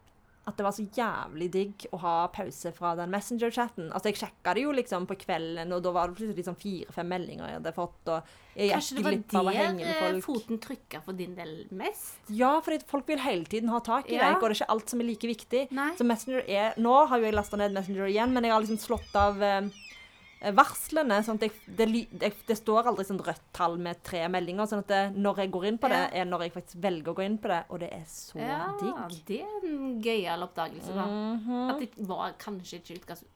at 0.45 0.57
det 0.59 0.65
var 0.67 0.73
så 0.75 0.83
jævlig 0.91 1.47
digg 1.55 1.85
å 1.95 1.99
ha 2.03 2.15
pause 2.35 2.73
fra 2.75 2.97
den 2.99 3.11
Messenger-chatten. 3.15 3.93
Altså, 3.95 4.11
jeg 4.11 4.17
sjekka 4.19 4.55
det 4.57 4.65
jo 4.65 4.73
liksom 4.75 5.07
på 5.07 5.15
kvelden, 5.21 5.71
og 5.73 5.83
da 5.85 5.93
var 5.95 6.09
det 6.11 6.17
plutselig 6.19 6.45
sånn 6.49 6.59
fire-fem 6.59 7.07
meldinger 7.13 7.47
jeg 7.47 7.59
hadde 7.61 7.73
fått, 7.77 8.11
og 8.11 8.33
jeg 8.59 8.73
Kanskje 8.75 8.97
det 8.97 9.05
var 9.33 9.53
der 9.53 9.73
med 9.79 10.01
folk. 10.03 10.25
foten 10.27 10.59
trykka 10.61 11.03
for 11.05 11.13
din 11.17 11.37
del 11.39 11.53
mest? 11.71 12.19
Ja, 12.29 12.57
fordi 12.61 12.83
folk 12.91 13.07
vil 13.09 13.23
hele 13.23 13.45
tiden 13.45 13.71
ha 13.71 13.79
tak 13.81 14.11
i 14.11 14.17
Ja. 14.19 14.33
deg, 14.33 14.43
og 14.43 14.49
det 14.51 14.57
er 14.59 14.65
ikke 14.65 14.73
alt 14.75 14.91
som 14.91 15.01
er 15.01 15.05
like 15.05 15.29
viktig. 15.31 15.63
Nei. 15.71 15.91
Så 15.97 16.05
Messenger 16.05 16.43
er 16.49 16.75
Nå 16.77 17.07
har 17.09 17.19
jo 17.19 17.25
jeg 17.31 17.35
lasta 17.35 17.57
ned 17.57 17.73
Messenger 17.73 18.07
igjen, 18.11 18.33
men 18.35 18.43
jeg 18.45 18.53
har 18.53 18.61
liksom 18.61 18.79
slått 18.83 19.15
av 19.15 19.41
eh, 19.41 19.61
varslene. 20.51 21.21
sånn 21.23 21.39
at 21.39 21.43
jeg, 21.47 21.53
det, 21.79 21.87
jeg, 22.21 22.33
det, 22.49 22.57
står 22.59 22.89
aldri 22.91 23.05
sånn 23.07 23.21
rødt 23.23 23.43
tall 23.55 23.77
med 23.79 24.03
tre 24.03 24.25
meldinger. 24.29 24.67
sånn 24.67 24.83
at 24.83 24.89
det, 24.89 25.03
når 25.17 25.37
jeg 25.45 25.51
går 25.55 25.67
inn 25.69 25.79
på 25.79 25.89
det, 25.89 26.01
Ja. 26.13 26.23
er 26.23 26.25
når 26.25 26.41
jeg 26.43 26.53
faktisk 26.53 26.81
velger 26.83 27.13
å 27.13 27.15
gå 27.15 27.25
inn 27.25 27.39
på 27.39 27.49
det, 27.49 27.65
og 27.71 27.79
det 27.81 27.91
er 27.93 28.05
så 28.07 28.39
Ja, 28.39 28.73
digg. 28.81 29.25
det 29.27 29.41
er 29.43 29.69
en 29.69 30.03
gøyal 30.03 30.43
oppdagelse, 30.43 30.93
da. 30.95 31.07
Mhm. 31.07 31.71
At 31.71 31.79
det 31.81 32.09
var 32.09 32.33
kanskje 32.39 32.81
ikke 32.81 32.99
utgangspunktet, 33.01 33.29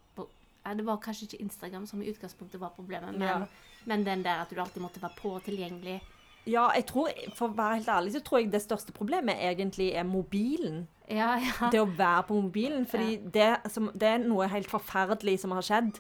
Det 0.67 0.85
var 0.85 0.97
kanskje 0.99 1.29
ikke 1.29 1.41
Instagram 1.43 1.87
som 1.87 2.03
i 2.03 2.07
utgangspunktet 2.11 2.59
var 2.59 2.71
problemet, 2.71 3.17
men, 3.17 3.29
Ja. 3.29 3.47
men 3.87 4.03
den 4.05 4.23
der 4.25 4.41
at 4.41 4.51
du 4.51 4.57
alltid 4.61 4.83
måtte 4.83 5.01
være 5.01 5.15
på 5.17 5.31
og 5.37 5.45
tilgjengelig. 5.45 6.01
Ja, 6.45 6.71
jeg 6.75 6.87
tror, 6.87 7.09
for 7.35 7.49
å 7.49 7.55
være 7.55 7.77
helt 7.77 7.87
ærlig, 7.89 8.13
så 8.15 8.21
tror 8.23 8.39
jeg 8.41 8.51
det 8.51 8.63
største 8.63 8.93
problemet 8.93 9.37
egentlig 9.39 9.95
er 9.95 10.03
mobilen. 10.05 10.87
Ja, 11.09 11.37
ja. 11.39 11.71
Det 11.71 11.81
å 11.81 11.87
være 11.97 12.23
på 12.27 12.43
mobilen. 12.43 12.85
Fordi 12.87 13.17
det, 13.31 13.71
som, 13.71 13.91
det 13.95 14.03
er 14.03 14.19
noe 14.19 14.47
helt 14.49 14.67
forferdelig 14.69 15.39
som 15.41 15.51
har 15.53 15.63
skjedd 15.63 15.99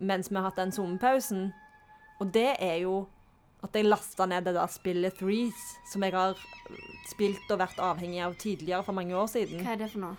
mens 0.00 0.30
vi 0.30 0.36
har 0.36 0.48
hatt 0.50 0.56
den 0.60 0.72
sommerpausen. 0.72 1.52
Og 2.20 2.32
det 2.34 2.56
er 2.60 2.76
jo 2.82 3.06
at 3.62 3.74
jeg 3.74 3.88
lasta 3.88 4.26
ned 4.26 4.44
det 4.46 4.54
der 4.54 4.70
spillet 4.70 5.16
Threes, 5.18 5.58
som 5.92 6.02
jeg 6.06 6.12
har 6.14 6.38
spilt 7.10 7.50
og 7.50 7.58
vært 7.58 7.78
avhengig 7.82 8.20
av 8.22 8.36
tidligere 8.38 8.84
for 8.86 8.94
mange 8.94 9.16
år 9.18 9.26
siden. 9.32 9.64
Hva 9.66 9.72
er 9.74 9.80
det 9.82 9.90
for 9.90 10.04
noe? 10.04 10.16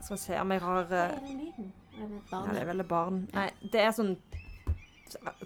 Skal 0.00 0.16
vi 0.16 0.22
se 0.22 0.38
om 0.40 0.50
jeg 0.54 0.62
har 0.64 0.84
Hva 0.90 1.02
Er 1.04 1.20
det 1.20 1.34
lyden? 1.36 1.72
Er 2.00 2.08
det 2.08 2.16
Ja, 2.16 2.22
barn? 2.30 2.48
det 2.54 2.60
er 2.62 2.66
vel 2.70 2.80
et 2.80 2.88
barn. 2.88 3.20
Nei, 3.34 3.50
det 3.72 3.80
er 3.84 3.92
sånn, 3.92 4.16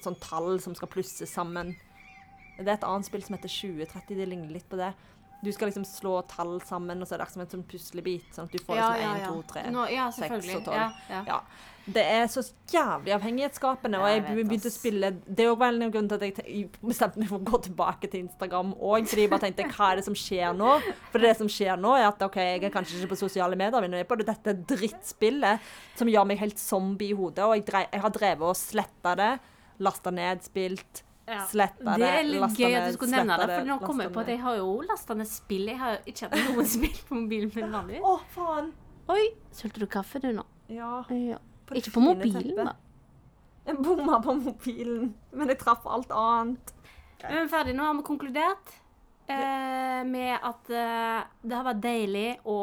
sånn 0.01 0.17
tall 0.23 0.61
som 0.63 0.75
skal 0.79 0.89
plusses 0.93 1.33
sammen. 1.33 1.75
Det 2.59 2.69
er 2.69 2.77
et 2.77 2.87
annet 2.87 3.09
spill 3.09 3.25
som 3.27 3.35
heter 3.37 3.51
2030. 3.51 4.15
Det 4.17 4.29
ligner 4.31 4.53
litt 4.55 4.69
på 4.71 4.79
det. 4.79 4.93
Du 5.45 5.53
skal 5.53 5.69
liksom 5.71 5.85
slå 5.87 6.17
tall 6.31 6.57
sammen, 6.65 7.01
og 7.05 7.09
så 7.09 7.15
er 7.19 7.23
det 7.25 7.29
som 7.35 7.45
en 7.45 7.53
sånn 7.53 7.63
puslebit. 7.69 8.27
Sånn 8.35 8.49
at 8.49 8.57
du 8.57 8.65
får 8.65 8.81
liksom 8.81 9.15
1, 9.21 9.29
2, 9.29 9.45
3, 9.53 9.63
Nå, 9.75 9.87
ja, 9.93 10.09
6 10.17 10.31
og 10.57 10.67
12. 10.71 10.75
Ja, 10.75 10.89
ja. 11.13 11.23
Ja. 11.29 11.39
Det 11.85 12.01
er 12.01 12.23
så 12.33 12.41
jævlig 12.73 13.13
avhengighetsskapende, 13.13 13.99
og 14.01 14.07
jeg 14.09 14.23
jeg 14.25 14.47
begynte 14.49 14.71
å 14.71 14.73
spille 14.73 15.11
Det 15.29 15.45
er 15.45 15.51
òg 15.53 15.65
en 15.67 15.91
grunn 15.93 16.07
til 16.09 16.17
at 16.17 16.23
jeg 16.25 16.35
te- 16.39 16.79
bestemte 16.81 17.21
meg 17.21 17.29
for 17.29 17.37
å 17.43 17.45
gå 17.51 17.59
tilbake 17.67 18.09
til 18.09 18.23
Instagram 18.25 18.71
òg, 18.81 19.05
fordi 19.11 19.27
jeg 19.27 19.31
bare 19.35 19.45
tenkte 19.45 19.67
hva 19.77 19.91
er 19.93 19.97
det 20.01 20.05
som 20.07 20.15
skjer 20.17 20.57
nå? 20.57 20.71
For 21.13 21.19
det 21.21 21.35
som 21.37 21.47
skjer 21.53 21.77
nå, 21.77 21.93
er 21.99 22.07
at 22.09 22.23
OK, 22.25 22.37
jeg 22.41 22.65
er 22.65 22.73
kanskje 22.73 23.03
ikke 23.03 23.13
på 23.13 23.21
sosiale 23.21 23.55
medier, 23.61 23.85
men 23.85 23.99
jeg 23.99 24.07
er 24.07 24.09
på 24.09 24.17
dette 24.25 24.57
drittspillet 24.73 25.61
som 25.99 26.09
gjør 26.09 26.25
meg 26.33 26.41
helt 26.41 26.59
zombie 26.63 27.13
i 27.13 27.19
hodet, 27.19 27.45
og 27.45 27.53
jeg, 27.59 27.67
drev, 27.69 27.87
jeg 27.93 28.01
har 28.07 28.15
drevet 28.17 28.49
og 28.49 28.57
sletta 28.57 29.15
det, 29.21 29.31
lasta 29.85 30.11
ned, 30.15 30.41
spilt, 30.47 31.03
Ja. 31.27 31.41
sletta 31.49 31.95
det, 31.95 32.01
Det 32.03 32.09
er 32.13 32.27
litt 32.29 32.59
gøy 32.61 32.75
at 32.77 32.91
du 32.91 32.97
skulle 32.99 33.17
nevne 33.17 33.37
det, 33.41 33.55
for 33.59 33.69
nå 33.71 33.79
kommer 33.81 34.05
jeg 34.05 34.13
på 34.13 34.21
at 34.21 34.31
jeg 34.35 34.41
har 34.43 34.57
jo 34.59 34.73
lasta 34.85 35.15
ned 35.17 35.29
spill. 35.31 35.69
Jeg 35.73 35.79
har 35.81 35.95
jo 35.97 36.13
ikke 36.13 36.29
hatt 36.29 36.51
noen 36.51 36.69
spill 36.75 36.99
på 37.09 37.21
mobilen 37.23 37.53
min 37.55 37.73
vanligvis. 37.73 38.05
Å, 38.05 38.15
faen! 38.35 38.73
Oi, 39.15 39.25
sølte 39.53 39.81
du 39.81 39.87
kaffe 39.89 40.21
du 40.21 40.31
nå? 40.37 40.45
Ja. 40.73 41.03
Ja. 41.13 41.39
På 41.65 41.77
Ikke 41.81 41.95
på 41.97 42.03
mobilen, 42.05 42.43
teppet. 42.45 42.65
da. 42.69 42.75
Jeg 43.65 43.81
bomma 43.81 44.19
på 44.21 44.35
mobilen, 44.37 45.15
men 45.33 45.49
jeg 45.49 45.59
traff 45.63 45.87
alt 45.89 46.11
annet. 46.13 46.75
Men 47.23 47.33
vi 47.39 47.43
er 47.47 47.49
ferdig. 47.49 47.75
Nå 47.79 47.87
har 47.89 47.95
vi 47.97 48.05
konkludert 48.05 48.75
eh, 49.33 50.03
med 50.05 50.35
at 50.45 50.69
eh, 50.69 51.23
det 51.41 51.57
har 51.57 51.65
vært 51.71 51.81
deilig 51.87 52.27
å, 52.45 52.59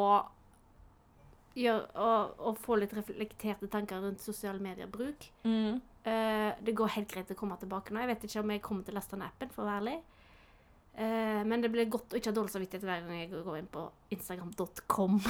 gjøre, 1.57 1.87
å, 1.97 2.09
å 2.51 2.53
få 2.61 2.77
litt 2.81 2.93
reflekterte 2.93 3.69
tanker 3.73 4.03
rundt 4.05 4.21
sosiale 4.21 4.61
medier-bruk. 4.61 5.25
Mm. 5.49 5.81
Eh, 6.03 6.53
det 6.59 6.73
går 6.73 6.95
helt 6.95 7.11
greit 7.11 7.29
å 7.31 7.37
komme 7.37 7.57
tilbake 7.61 7.93
nå. 7.93 8.01
Jeg 8.01 8.09
vet 8.09 8.25
ikke 8.25 8.41
om 8.41 8.53
jeg 8.55 8.63
kommer 8.65 8.85
til 8.85 8.95
å 8.95 8.97
laste 8.97 9.19
ned 9.19 9.29
appen, 9.29 9.51
for 9.53 9.63
å 9.63 9.69
være 9.69 9.83
ærlig. 9.83 9.99
Uh, 10.91 11.47
men 11.47 11.61
det 11.63 11.69
blir 11.71 11.87
godt 11.87 12.11
å 12.11 12.17
ikke 12.19 12.33
ha 12.33 12.35
dårlig 12.35 12.51
samvittighet 12.51 12.83
hver 12.83 13.05
gang 13.05 13.19
jeg 13.21 13.29
går 13.31 13.61
inn 13.61 13.69
på 13.71 13.85
instagram.com. 14.11 15.21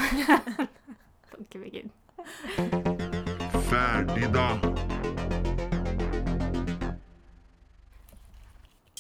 Tanker 1.30 1.62
meg 1.62 1.78
inn. 1.84 1.92
Ferdig 3.70 4.32
da. 4.34 4.48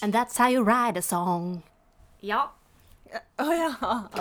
And 0.03 0.13
that's 0.13 0.37
how 0.37 0.47
you 0.47 0.61
write 0.61 0.97
a 0.97 1.01
song. 1.01 1.63
Ja. 2.21 2.51
Å 3.41 3.45
ja. 3.51 3.69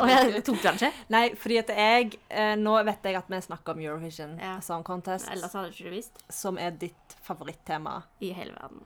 Oh, 0.01 0.09
jeg 0.09 0.43
tok 0.47 0.63
den 0.65 0.79
ikke. 0.81 0.93
Nei, 1.13 1.23
fordi 1.39 1.59
at 1.61 1.69
jeg 1.77 2.15
eh, 2.29 2.55
Nå 2.59 2.73
vet 2.89 3.05
jeg 3.07 3.19
at 3.19 3.29
vi 3.31 3.41
snakker 3.45 3.77
om 3.77 3.81
Eurovision 3.85 4.33
Ja. 4.41 4.57
Song 4.65 4.83
Contest, 4.87 5.29
Ellers 5.31 5.53
hadde 5.55 5.71
du 5.77 5.91
visst. 5.93 6.23
som 6.33 6.59
er 6.59 6.71
ditt 6.71 7.17
favorittema 7.23 8.01
I 8.21 8.33
hele 8.35 8.55
verden. 8.57 8.81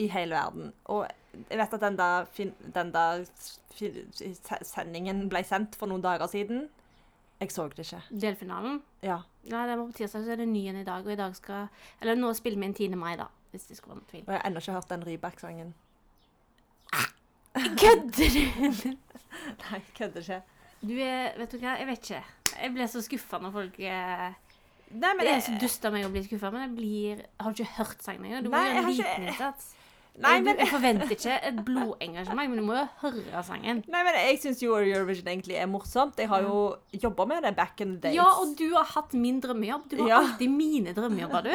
i 0.00 0.06
hele 0.08 0.34
verden. 0.34 0.72
Og 0.88 1.06
jeg 1.50 1.58
vet 1.60 1.74
at 1.76 1.80
den 1.80 1.96
der, 1.98 2.24
fin 2.32 2.54
den 2.74 2.92
der 2.94 3.24
sendingen 4.64 5.26
ble 5.30 5.42
sendt 5.46 5.76
for 5.78 5.90
noen 5.90 6.02
dager 6.04 6.30
siden. 6.30 6.68
Jeg 7.40 7.52
så 7.54 7.66
det 7.72 7.84
ikke. 7.86 8.00
Delfinalen. 8.12 8.80
Ja. 9.04 9.22
Nei, 9.48 9.66
det 9.68 9.76
var 9.78 9.86
på 9.88 9.96
tirsdag, 9.96 10.24
så 10.26 10.34
er 10.34 10.40
det 10.42 10.48
ny 10.50 10.66
en 10.68 10.80
i 10.82 10.84
dag. 10.84 11.04
Og 11.06 11.12
i 11.12 11.16
dag 11.20 11.36
skal 11.36 11.68
Eller 12.02 12.16
nå 12.18 12.32
spiller 12.36 12.60
vi 12.60 12.66
inn 12.68 12.74
10. 12.76 12.96
mai, 13.00 13.14
da. 13.16 13.28
Hvis 13.52 13.64
det 13.68 13.76
skulle 13.78 13.94
være 13.96 14.00
noen 14.02 14.10
tvil. 14.10 14.24
Og 14.26 14.32
jeg 14.34 14.40
har 14.40 14.48
ennå 14.50 14.60
ikke 14.60 14.74
hørt 14.76 14.90
den 14.92 15.06
Rybak-sangen. 15.08 15.70
Kødder 17.76 18.28
du?! 18.34 18.92
Nei, 19.70 19.80
kødder 19.96 20.20
ikke. 20.20 20.42
Du 20.82 20.94
er 20.98 21.34
Vet 21.38 21.52
du 21.52 21.58
hva, 21.58 21.76
jeg 21.78 21.86
vet 21.86 21.98
ikke. 22.10 22.22
Jeg 22.60 22.72
ble 22.74 22.86
så 22.88 23.02
skuffa 23.04 23.38
når 23.40 23.52
folk 23.52 23.76
eh, 23.80 24.30
Nei, 24.90 25.10
men 25.14 25.20
Det 25.26 25.34
er 25.36 25.42
så 25.46 25.52
dust 25.60 25.84
av 25.86 25.92
meg 25.94 26.06
å 26.06 26.10
bli 26.10 26.22
skuffa, 26.26 26.50
men 26.50 26.64
jeg 26.66 26.72
blir 26.76 27.20
Har 27.38 27.52
ikke 27.54 27.68
hørt 27.76 28.00
sangen 28.02 28.24
engang? 28.26 28.42
Du 28.42 28.50
må 28.50 28.56
Nei, 28.56 28.64
gjøre 28.64 28.74
jeg 28.74 28.78
en 28.80 28.84
har 28.84 28.92
liten 28.96 29.04
ikke- 29.06 29.28
innsats. 29.34 29.68
Nei, 30.20 30.32
jeg, 30.34 30.42
men- 30.44 30.58
jeg 30.58 30.68
forventer 30.68 31.12
ikke 31.14 31.34
et 31.48 31.60
blodengasjement, 31.64 32.50
men 32.50 32.58
du 32.58 32.64
må 32.66 32.74
jo 32.74 32.86
høre 33.04 33.42
sangen. 33.46 33.84
Nei, 33.88 34.00
men 34.04 34.16
jeg 34.18 34.40
syns 34.42 34.58
jo 34.64 34.74
Eurovision 34.80 35.28
egentlig 35.30 35.54
er 35.56 35.68
morsomt. 35.70 36.18
Jeg 36.18 36.28
har 36.28 36.42
jo 36.42 36.56
jobba 36.92 37.24
med 37.30 37.44
det 37.46 37.54
back 37.56 37.80
in 37.80 37.94
the 37.94 38.00
days. 38.08 38.16
Ja, 38.18 38.26
og 38.42 38.56
du 38.58 38.66
har 38.74 38.84
hatt 38.90 39.14
min 39.14 39.38
drømmejobb. 39.40 39.86
Du 39.88 40.02
har 40.02 40.08
Ja. 40.10 40.18
alltid 40.18 40.50
mine 40.50 40.92
drømmejobber, 40.92 41.42
du. 41.46 41.54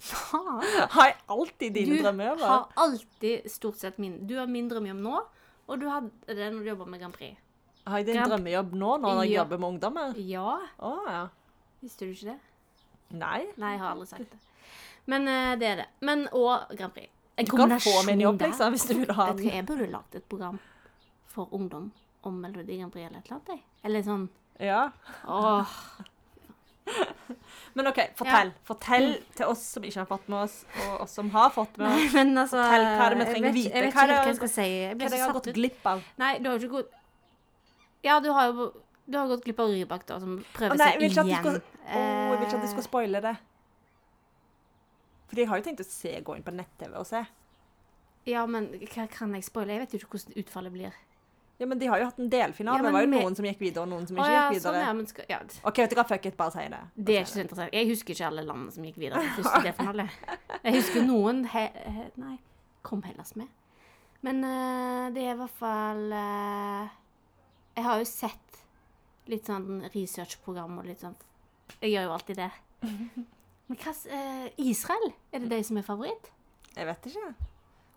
Faen. 0.00 0.62
Har 0.94 1.10
jeg 1.10 1.16
alltid 1.28 1.74
dine 1.74 1.96
Du 1.98 2.02
drømmer? 2.06 2.38
har 2.38 2.68
alltid 2.76 3.50
stort 3.50 3.76
sett 3.82 3.98
min 3.98 4.14
Du 4.26 4.36
har 4.38 4.46
min 4.46 4.70
drømmejobb 4.70 5.02
nå, 5.02 5.20
og 5.70 5.80
du 5.80 5.86
hadde 5.88 6.10
det 6.26 6.50
når 6.52 6.58
du 6.64 6.68
jobba 6.72 6.84
med 6.92 7.00
Grand 7.00 7.14
Prix. 7.16 7.36
Har 7.86 7.98
jeg 8.02 8.06
din 8.10 8.16
Grand- 8.18 8.30
drømmejobb 8.34 8.74
nå, 8.76 8.90
når 9.00 9.22
jeg 9.22 9.30
Ja. 9.32 9.38
jobber 9.42 9.58
med 9.62 9.68
ungdommer? 9.74 10.14
Ja. 10.18 10.58
Å 10.78 10.92
ja. 11.08 11.22
Visste 11.80 12.04
du 12.06 12.12
ikke 12.12 12.32
det? 12.34 12.38
Nei. 13.10 13.46
Nei, 13.56 13.70
jeg 13.74 13.80
har 13.80 13.94
aldri 13.94 14.06
sagt 14.06 14.30
det. 14.34 14.38
Men 15.06 15.22
uh, 15.26 15.54
det 15.58 15.66
er 15.70 15.76
det. 15.80 15.86
Men 16.06 16.26
og 16.32 16.68
Grand 16.76 16.92
Prix. 16.94 17.08
En 17.40 17.46
Du 17.48 17.56
kan 17.56 17.70
få 17.80 18.02
min 18.06 18.20
jobb, 18.20 18.38
liksom, 18.42 18.74
hvis 18.74 18.84
du 18.90 18.94
vil 18.98 19.14
ha 19.16 19.30
den. 19.32 19.48
Jeg 19.48 19.64
burde 19.66 19.86
lagd 19.90 20.14
et 20.14 20.28
program 20.28 20.58
for 21.26 21.48
ungdom 21.56 21.90
om 22.22 22.34
Melodi 22.42 22.76
Grand 22.78 22.92
Prix 22.92 23.06
eller 23.08 23.18
et 23.18 23.30
eller 23.30 23.40
annet. 23.40 23.64
Eller 23.84 24.02
sånn 24.02 24.28
Ja. 24.60 24.90
Åh. 25.26 25.66
Men 27.78 27.86
OK, 27.86 28.00
fortell. 28.18 28.52
Fortell 28.66 29.08
til 29.38 29.46
oss 29.46 29.62
som 29.76 29.84
ikke 29.86 30.00
har 30.02 30.08
fått 30.10 30.28
med 30.32 30.42
oss, 30.42 30.56
og 30.86 31.04
oss 31.04 31.12
som 31.14 31.30
har 31.34 31.52
fått 31.54 31.76
med 31.78 31.86
oss. 31.86 32.14
Nei, 32.16 32.24
altså 32.42 32.58
Fortell 32.58 32.86
hva 32.88 33.06
er 33.06 33.14
det 33.14 33.20
vi 33.20 33.26
trenger 33.30 33.50
å 33.50 33.56
vite. 33.56 33.70
Jeg 33.70 33.74
vet 33.74 33.82
er 33.84 33.90
ikke 33.90 34.06
hva, 34.06 34.20
hva 34.20 34.30
jeg 34.32 34.38
skal 34.40 34.52
si. 34.56 34.68
Jeg 34.68 34.96
Hva 34.98 35.06
er 35.08 35.16
jeg 35.16 35.24
har 35.24 35.36
gått 35.38 35.50
glipp 35.60 35.90
av? 35.92 36.06
Nei, 36.20 36.30
du 36.40 36.48
har 36.50 36.56
jo 36.56 36.66
ikke 36.66 36.80
gått 36.80 36.96
Ja, 38.06 38.16
du 38.24 38.30
har 38.34 38.50
jo 38.50 38.70
du 39.10 39.18
har 39.18 39.26
gått 39.26 39.42
glipp 39.44 39.58
av 39.58 39.70
Rybak, 39.74 40.06
da, 40.06 40.20
som 40.22 40.36
prøver 40.54 40.76
Å, 40.76 40.78
nei, 40.78 40.90
seg 41.10 41.26
igjen. 41.26 41.40
skal, 41.42 41.56
Å, 41.58 42.02
jeg 42.02 42.36
vil 42.38 42.44
ikke 42.46 42.58
at 42.60 42.62
du 42.62 42.70
skal 42.70 42.84
Eh, 42.84 42.86
spoile 42.86 43.22
det. 43.24 43.32
Fordi 45.30 45.42
jeg 45.42 45.50
har 45.50 45.58
jo 45.60 45.66
tenkt 45.66 45.82
å 45.82 45.86
se, 45.86 46.12
gå 46.26 46.36
inn 46.36 46.46
på 46.46 46.54
nett-TV 46.54 46.94
og 46.98 47.06
se. 47.08 47.24
Ja, 48.30 48.44
men 48.46 48.68
hva 48.92 49.06
kan 49.10 49.34
jeg 49.34 49.46
spoile? 49.46 49.74
Jeg 49.74 49.82
vet 49.84 49.94
jo 49.96 50.00
ikke 50.02 50.12
hvordan 50.14 50.38
utfallet 50.44 50.74
blir. 50.74 50.98
Ja, 51.60 51.66
men 51.68 51.78
de 51.78 51.88
har 51.92 52.00
jo 52.00 52.06
hatt 52.08 52.20
en 52.22 52.30
delfinale. 52.32 52.80
Ja, 52.80 52.86
det 52.86 52.92
var 52.94 53.02
jo 53.04 53.08
noen 53.10 53.34
som 53.36 53.44
gikk 53.44 53.58
videre, 53.60 53.82
og 53.84 53.90
noen 53.90 54.06
som 54.08 54.16
Å 54.16 54.22
ikke 54.24 54.32
ja, 54.32 54.44
gikk 54.48 54.62
sånn, 54.64 54.76
videre. 54.78 54.84
ja, 54.86 54.92
men 54.96 55.08
skal, 55.10 55.26
ja. 55.28 55.40
OK, 55.68 55.80
vet 55.82 55.92
du 55.92 55.96
hva, 55.98 56.04
fuck 56.08 56.28
it, 56.30 56.36
bare 56.38 56.54
si 56.54 56.62
det. 56.72 56.78
Det 56.96 57.16
er 57.16 57.26
ikke 57.26 57.32
så 57.34 57.42
interessant. 57.42 57.74
Jeg 57.76 57.88
husker 57.90 58.14
ikke 58.14 58.28
alle 58.30 58.44
landene 58.48 58.72
som 58.72 58.86
gikk 58.88 59.00
videre 59.02 59.20
til 59.36 59.44
første 59.44 59.60
delfinale. 59.66 60.06
Jeg 60.62 60.76
husker 60.78 61.04
noen 61.04 61.42
he, 61.52 61.64
he, 61.96 62.06
Nei, 62.22 62.36
kom 62.86 63.02
Hellas 63.04 63.34
med. 63.36 63.50
Men 64.24 64.40
uh, 64.46 65.10
det 65.12 65.26
er 65.26 65.34
i 65.34 65.40
hvert 65.40 65.56
fall 65.56 66.00
uh, 66.12 66.88
Jeg 67.76 67.84
har 67.86 68.00
jo 68.02 68.08
sett 68.08 68.58
litt 69.32 69.48
sånn 69.48 69.84
researchprogram 69.94 70.80
og 70.80 70.88
litt 70.88 71.00
sånn 71.00 71.14
Jeg 71.78 71.94
gjør 71.94 72.08
jo 72.08 72.16
alltid 72.16 72.40
det. 72.40 72.50
Men 73.70 73.78
hva 73.84 73.94
eh, 74.16 74.48
Israel? 74.64 75.12
Er 75.30 75.44
det 75.44 75.52
de 75.52 75.60
som 75.68 75.78
er 75.78 75.86
favoritt? 75.86 76.32
Jeg 76.72 76.88
vet 76.88 77.12
ikke. 77.12 77.28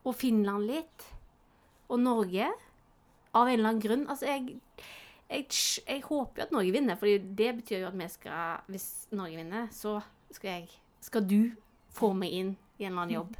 Og 0.04 0.14
Finland 0.20 0.68
litt. 0.70 1.08
Og 1.88 2.04
Norge. 2.04 2.52
Av 3.34 3.48
en 3.48 3.54
eller 3.54 3.70
annen 3.70 3.82
grunn. 3.82 4.06
Altså, 4.10 4.26
jeg, 4.30 4.60
jeg, 5.30 5.48
jeg 5.88 6.02
håper 6.06 6.42
jo 6.42 6.44
at 6.48 6.52
Norge 6.52 6.72
vinner, 6.76 6.96
for 7.00 7.06
det 7.08 7.56
betyr 7.62 7.80
jo 7.82 7.88
at 7.88 7.98
vi 7.98 8.08
skal 8.14 8.60
Hvis 8.70 9.08
Norge 9.12 9.36
vinner, 9.40 9.68
så 9.74 10.02
skal 10.32 10.50
jeg 10.52 10.68
Skal 11.02 11.26
du 11.30 11.40
få 11.94 12.14
meg 12.18 12.32
inn 12.34 12.52
i 12.80 12.86
en 12.86 12.92
eller 12.92 13.02
annen 13.04 13.16
jobb. 13.16 13.34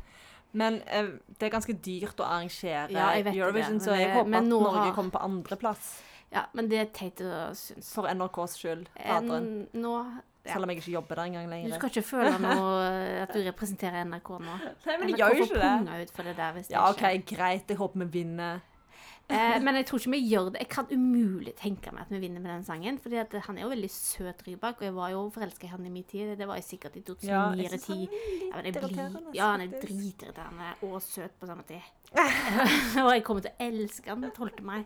Men 0.54 0.82
eh, 0.86 1.08
det 1.40 1.48
er 1.48 1.54
ganske 1.56 1.74
dyrt 1.82 2.20
å 2.22 2.26
arrangere 2.28 2.90
Ja, 2.94 3.08
jeg 3.18 3.24
vet 3.26 3.34
det, 3.34 3.40
Eurovision, 3.42 3.80
så 3.82 3.96
jeg 3.98 4.08
det- 4.10 4.18
håper 4.20 4.38
at 4.38 4.44
Norge 4.46 4.78
har- 4.84 4.94
kommer 4.94 5.12
på 5.16 5.24
andreplass. 5.26 6.02
Ja, 6.34 6.46
men 6.54 6.68
det 6.70 6.78
er 6.80 6.86
teit 6.94 7.22
å 7.22 7.54
synes. 7.54 7.94
For 7.94 8.08
NRKs 8.10 8.58
skyld. 8.58 8.88
En, 8.98 9.68
nå 9.74 9.94
ja. 10.46 10.54
Selv 10.54 10.64
om 10.66 10.70
jeg 10.70 10.78
ikke 10.82 10.92
jobber 10.92 11.16
der 11.16 11.24
engang 11.30 11.46
Du 11.46 11.50
lenger. 11.54 11.76
skal 11.78 11.90
ikke 11.90 12.04
føle 12.04 12.40
noe 12.42 13.22
at 13.24 13.32
du 13.34 13.40
representerer 13.46 14.04
NRK 14.04 14.30
nå. 14.44 14.56
Nei, 14.86 14.98
men 15.00 15.10
jeg 15.10 15.18
gjør 15.20 15.38
jo 15.38 15.44
ikke 15.46 15.62
det. 15.62 16.02
ut 16.04 16.12
for 16.12 16.24
det 16.24 16.36
der 16.38 16.52
hvis 16.54 16.68
det 16.68 16.74
Ja, 16.76 16.92
ikke 16.92 17.12
OK, 17.16 17.26
greit. 17.38 17.68
Jeg 17.70 17.78
håper 17.78 18.00
vi 18.00 18.06
vinner. 18.20 18.62
Eh, 19.32 19.56
men 19.64 19.78
jeg 19.80 19.86
tror 19.88 20.02
ikke 20.02 20.12
vi 20.12 20.20
gjør 20.28 20.50
det. 20.52 20.62
Jeg 20.66 20.70
kan 20.74 20.90
umulig 20.92 21.54
tenke 21.56 21.94
meg 21.96 22.04
at 22.04 22.12
vi 22.12 22.20
vinner 22.26 22.44
med 22.44 22.52
den 22.52 22.66
sangen. 22.68 23.00
Fordi 23.02 23.22
han 23.48 23.58
er 23.58 23.64
jo 23.64 23.72
veldig 23.72 23.90
søt, 23.92 24.44
Rybak, 24.48 24.82
og 24.82 24.88
jeg 24.88 24.96
var 24.98 25.14
jo 25.14 25.24
forelska 25.34 25.68
i 25.68 25.72
han 25.72 25.86
i 25.88 25.94
min 25.94 26.04
tid. 26.10 26.36
Det 26.40 26.48
var 26.50 26.60
jeg 26.60 26.68
sikkert 26.68 26.98
i 27.00 27.04
2009 27.08 27.32
Ja, 27.32 27.44
jeg 27.56 27.66
eller 27.66 27.84
synes 27.84 27.88
han 27.88 28.04
er 28.04 28.08
Ja, 28.44 28.62
blir, 28.62 28.72
irriterende, 28.74 29.36
ja, 29.38 29.50
han 29.54 29.64
er 29.66 29.76
dritirriterende 29.80 30.72
og 30.90 31.02
søt 31.02 31.38
på 31.40 31.50
samme 31.50 31.64
tid. 31.68 31.92
og 33.06 33.10
jeg 33.10 33.24
kommer 33.26 33.46
til 33.46 33.54
å 33.54 33.68
elske 33.68 34.12
han 34.12 34.28
12. 34.30 34.60
mai. 34.68 34.84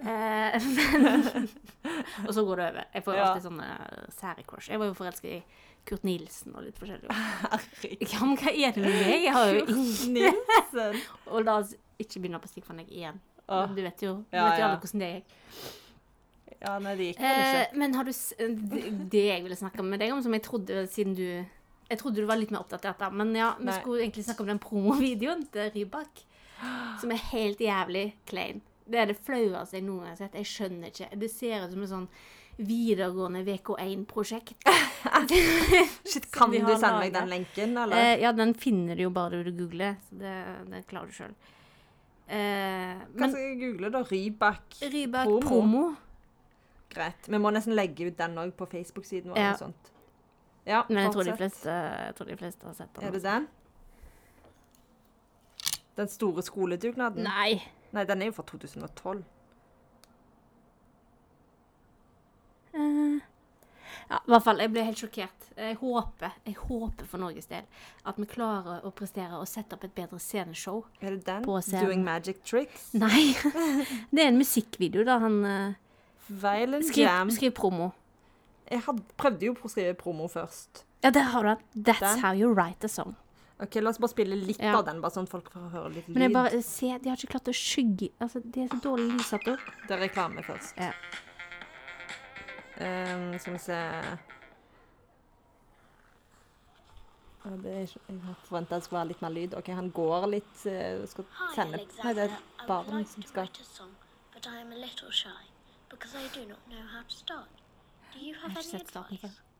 Eh, 0.00 0.70
men, 0.74 1.50
og 2.26 2.32
så 2.34 2.46
går 2.46 2.62
det 2.62 2.70
over. 2.70 2.88
Jeg 2.94 3.06
får 3.06 3.18
jo 3.18 3.26
alltid 3.26 3.50
sånne 3.50 3.68
sære 4.16 4.46
crush. 4.48 4.70
Jeg 4.72 4.80
var 4.82 4.90
jo 4.90 4.96
forelska 4.98 5.36
i 5.36 5.42
Kurt 5.86 6.02
Nilsen 6.04 6.56
og 6.56 6.64
litt 6.66 6.80
forskjellig. 6.80 7.12
Herregud. 7.44 8.08
Ja, 8.08 8.24
men 8.24 8.40
hva 8.40 8.56
er 8.56 8.74
det 8.74 8.82
med 8.84 8.98
meg? 8.98 9.14
Jeg 9.28 9.36
har 9.36 9.54
jo 9.54 9.62
ingen 9.68 10.18
Nilsen. 10.18 11.00
Og 11.28 11.46
la 11.46 11.60
oss 11.62 11.76
ikke 12.00 12.22
begynne 12.22 12.40
på 12.40 12.50
stikkvannet 12.50 12.90
igjen. 12.92 13.20
Åh. 13.50 13.74
Du 13.76 13.82
vet 13.82 14.02
jo, 14.06 14.14
du 14.30 14.36
Ja, 14.38 14.46
vet 14.48 14.58
jo 14.58 14.64
ja. 14.64 14.68
alle 14.70 14.80
hvordan 14.80 15.02
det 15.04 15.10
gikk. 15.14 15.36
Ja, 16.60 16.72
nei, 16.84 16.94
det 16.98 17.06
gikk 17.10 17.20
vel 17.22 17.38
ikke. 17.40 17.60
Eh, 17.64 17.78
men 17.80 17.94
har 17.96 18.04
du 18.04 18.12
det, 18.74 18.82
det 19.14 19.22
jeg 19.30 19.44
ville 19.46 19.56
snakke 19.58 19.84
med 19.86 20.00
deg 20.02 20.12
om, 20.14 20.20
som 20.22 20.34
jeg 20.36 20.42
trodde 20.44 20.82
siden 20.92 21.14
du 21.16 21.24
Jeg 21.90 21.98
trodde 21.98 22.20
du 22.22 22.26
var 22.28 22.38
litt 22.38 22.52
mer 22.54 22.60
oppdatert 22.62 23.00
da. 23.00 23.08
men 23.10 23.32
ja, 23.34 23.54
vi 23.58 23.66
Nei. 23.66 23.78
skulle 23.80 24.02
egentlig 24.04 24.24
snakke 24.28 24.44
om 24.44 24.50
den 24.52 24.60
promovideoen 24.62 25.46
til 25.50 25.70
Rybak. 25.74 26.20
Som 27.00 27.10
er 27.14 27.22
helt 27.32 27.58
jævlig 27.64 28.12
klein. 28.28 28.60
Det 28.90 28.98
er 29.00 29.06
det 29.10 29.16
flaueste 29.24 29.78
jeg 29.78 29.86
noen 29.86 30.04
gang 30.04 30.12
har 30.12 30.18
sett. 30.20 30.34
Jeg 30.36 30.46
skjønner 30.50 30.92
ikke. 30.92 31.08
Det 31.18 31.30
ser 31.32 31.64
ut 31.64 31.72
som 31.72 31.82
en 31.86 31.90
sånn 31.94 32.08
videregående 32.60 33.40
VK1-prosjekt. 33.46 34.66
Shit, 36.10 36.26
kan 36.34 36.50
du 36.52 36.58
sende 36.60 36.98
meg 37.00 37.14
den 37.14 37.30
lenken, 37.30 37.76
eller? 37.80 37.96
Eh, 37.96 38.20
ja, 38.20 38.32
den 38.36 38.52
finner 38.54 38.98
du 38.98 39.06
jo 39.06 39.12
bare 39.14 39.40
du 39.46 39.50
googler, 39.56 39.96
så 40.08 40.18
det, 40.20 40.34
det 40.68 40.82
klarer 40.90 41.08
du 41.08 41.16
sjøl. 41.16 41.32
Eh, 42.30 42.98
men 43.18 43.32
jeg 43.34 43.56
google, 43.58 43.90
da? 43.90 44.02
Rybak. 44.06 44.76
Rybak 44.92 45.26
promo? 45.26 45.40
promo. 45.48 45.84
Greit. 46.90 47.26
Vi 47.26 47.38
må 47.38 47.50
nesten 47.54 47.74
legge 47.74 48.06
ut 48.06 48.18
den 48.18 48.38
òg 48.38 48.52
på 48.58 48.68
Facebook-siden 48.70 49.32
vår. 49.32 49.38
Ja. 49.38 49.48
eller 49.48 49.58
sånt. 49.58 49.90
Ja, 50.66 50.82
Men 50.88 51.04
jeg 51.04 51.12
tror, 51.12 51.22
de 51.26 51.36
fleste, 51.36 51.70
jeg 51.70 52.14
tror 52.14 52.26
de 52.26 52.36
fleste 52.36 52.66
har 52.66 52.74
sett 52.74 52.94
den. 52.94 53.04
Er 53.04 53.10
det 53.10 53.22
den? 53.22 53.48
Den 55.96 56.08
store 56.08 56.42
skoledugnaden? 56.42 57.24
Nei. 57.26 57.62
Nei, 57.92 58.04
den 58.06 58.22
er 58.22 58.30
jo 58.30 58.32
fra 58.32 58.44
2012. 58.46 59.24
Eh, 62.74 63.20
ja, 64.10 64.18
i 64.26 64.30
hvert 64.32 64.42
fall. 64.42 64.58
Jeg 64.58 64.72
ble 64.74 64.82
helt 64.88 64.98
sjokkert. 64.98 65.44
Jeg 65.60 65.76
håper, 65.78 66.32
jeg 66.48 66.56
håper 66.58 67.06
for 67.06 67.22
Norges 67.22 67.46
del 67.50 67.66
at 68.08 68.18
vi 68.18 68.26
klarer 68.30 68.82
å 68.86 68.90
prestere 68.96 69.38
og 69.38 69.46
sette 69.46 69.76
opp 69.76 69.84
et 69.86 69.94
bedre 69.94 70.18
sceneshow. 70.22 70.82
Er 71.00 71.14
det 71.14 71.24
den? 71.28 71.46
Doing 71.46 72.02
Magic 72.06 72.42
Tricks? 72.42 72.88
Nei. 72.96 73.30
det 74.14 74.24
er 74.24 74.30
en 74.32 74.40
musikkvideo 74.40 75.04
der 75.06 75.22
han 75.22 75.38
uh, 75.46 75.78
Violent 76.30 76.88
skriver, 76.88 77.06
Jam. 77.10 77.30
skriver 77.34 77.54
promo. 77.60 77.90
Jeg 78.70 78.82
had, 78.86 79.00
prøvde 79.18 79.46
jo 79.50 79.54
på 79.58 79.66
å 79.68 79.72
skrive 79.72 79.94
promo 79.98 80.26
først. 80.30 80.84
Ja, 81.04 81.10
der 81.14 81.30
har 81.32 81.46
du 81.46 81.52
den. 81.54 81.64
That's 81.90 82.02
Den. 82.04 82.22
how 82.24 82.34
you 82.36 82.50
write 82.54 82.86
a 82.86 82.90
song. 82.90 83.14
Ok, 83.60 83.76
La 83.82 83.90
oss 83.92 83.98
bare 84.00 84.12
spille 84.14 84.36
litt 84.38 84.58
Ja. 84.62 84.78
av 84.78 84.86
den, 84.86 85.00
bare 85.02 85.12
sånn 85.12 85.26
at 85.28 85.32
folk 85.34 85.50
får 85.52 85.70
høre 85.74 85.90
litt 85.92 86.06
lyd. 86.08 86.14
Men 86.16 86.22
jeg 86.26 86.32
bare 86.32 86.62
se, 86.64 86.90
de 86.98 87.10
har 87.10 87.18
ikke 87.18 87.34
klart 87.34 87.50
å 87.50 87.56
skygge 87.56 88.08
Altså, 88.18 88.40
det 88.42 88.62
er 88.64 88.70
så 88.72 88.78
dårlig 88.86 89.10
lyssatt 89.18 89.50
òg. 89.52 89.66
Det 89.86 89.96
er 89.96 90.00
reklame 90.06 90.42
først. 90.46 90.78
Ja. 90.80 90.94
Ehm, 92.80 93.38
skal 93.38 93.52
vi 93.52 93.58
se 93.58 93.78
Ja, 97.44 97.50
det 97.56 97.72
er 97.72 97.80
ikke, 97.80 98.00
Jeg 98.08 98.34
forventa 98.44 98.74
det 98.74 98.84
skulle 98.84 98.98
være 98.98 99.08
litt 99.08 99.22
mer 99.22 99.32
lyd. 99.32 99.54
OK, 99.56 99.68
han 99.72 99.90
går 99.90 100.26
litt 100.26 100.66
uh, 100.68 101.06
Skal 101.08 101.24
Hi, 101.38 101.54
sende 101.54 101.80
Nei, 102.04 102.12
det 102.16 102.26
er 102.26 102.34
et 102.36 102.66
barn 102.68 102.92
like 102.98 103.10
som 103.12 103.22
skal 103.22 103.48
but 104.40 104.46
I 104.46 104.60
am 104.60 104.72
a 104.72 104.76
little 104.76 105.10
shy 105.10 105.42
because 105.90 106.14
I 106.14 106.26
do 106.34 106.46
not 106.46 106.58
know 106.70 106.82
how 106.94 107.02
to 107.02 107.16
start. 107.16 107.48
Do 108.14 108.18
you 108.26 108.34
have 108.34 108.52
har 108.52 108.60
ikke 108.60 108.68
any 108.68 108.78
sett 108.78 108.88
starten 108.88 109.14
advice? 109.16 109.36
før. 109.36 109.50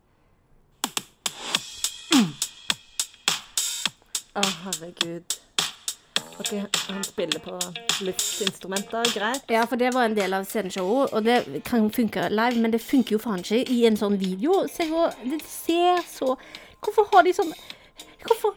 Å, 4.41 4.43
herregud. 4.65 5.41
OK, 6.41 6.53
han 6.89 7.05
spiller 7.05 7.43
på 7.45 7.59
luftinstrumenter. 8.01 9.05
Greit. 9.15 9.45
Ja, 9.53 9.67
for 9.69 9.77
det 9.77 9.91
var 9.95 10.09
en 10.09 10.17
del 10.17 10.33
av 10.35 10.47
sceneshowet, 10.49 11.13
og 11.13 11.25
det 11.27 11.63
kan 11.69 11.91
funke 11.93 12.29
live, 12.33 12.63
men 12.63 12.73
det 12.73 12.81
funker 12.81 13.19
jo 13.19 13.21
faen 13.21 13.45
ikke 13.45 13.61
i 13.69 13.83
en 13.89 13.99
sånn 14.01 14.17
video. 14.21 14.63
Se 14.73 14.87
hvor 14.89 15.13
Det 15.21 15.41
ser 15.45 16.01
så 16.09 16.37
Hvorfor 16.81 17.11
har 17.13 17.27
de 17.27 17.35
sånn 17.37 17.53
Hvorfor 18.25 18.57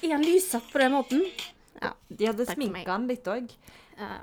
er 0.00 0.14
han 0.14 0.24
lyssatt 0.24 0.64
på 0.72 0.80
den 0.80 0.94
måten? 0.96 1.26
Ja. 1.80 1.92
De 2.08 2.28
hadde 2.30 2.46
sminka 2.48 2.88
han 2.88 3.04
litt 3.08 3.28
òg. 3.28 3.52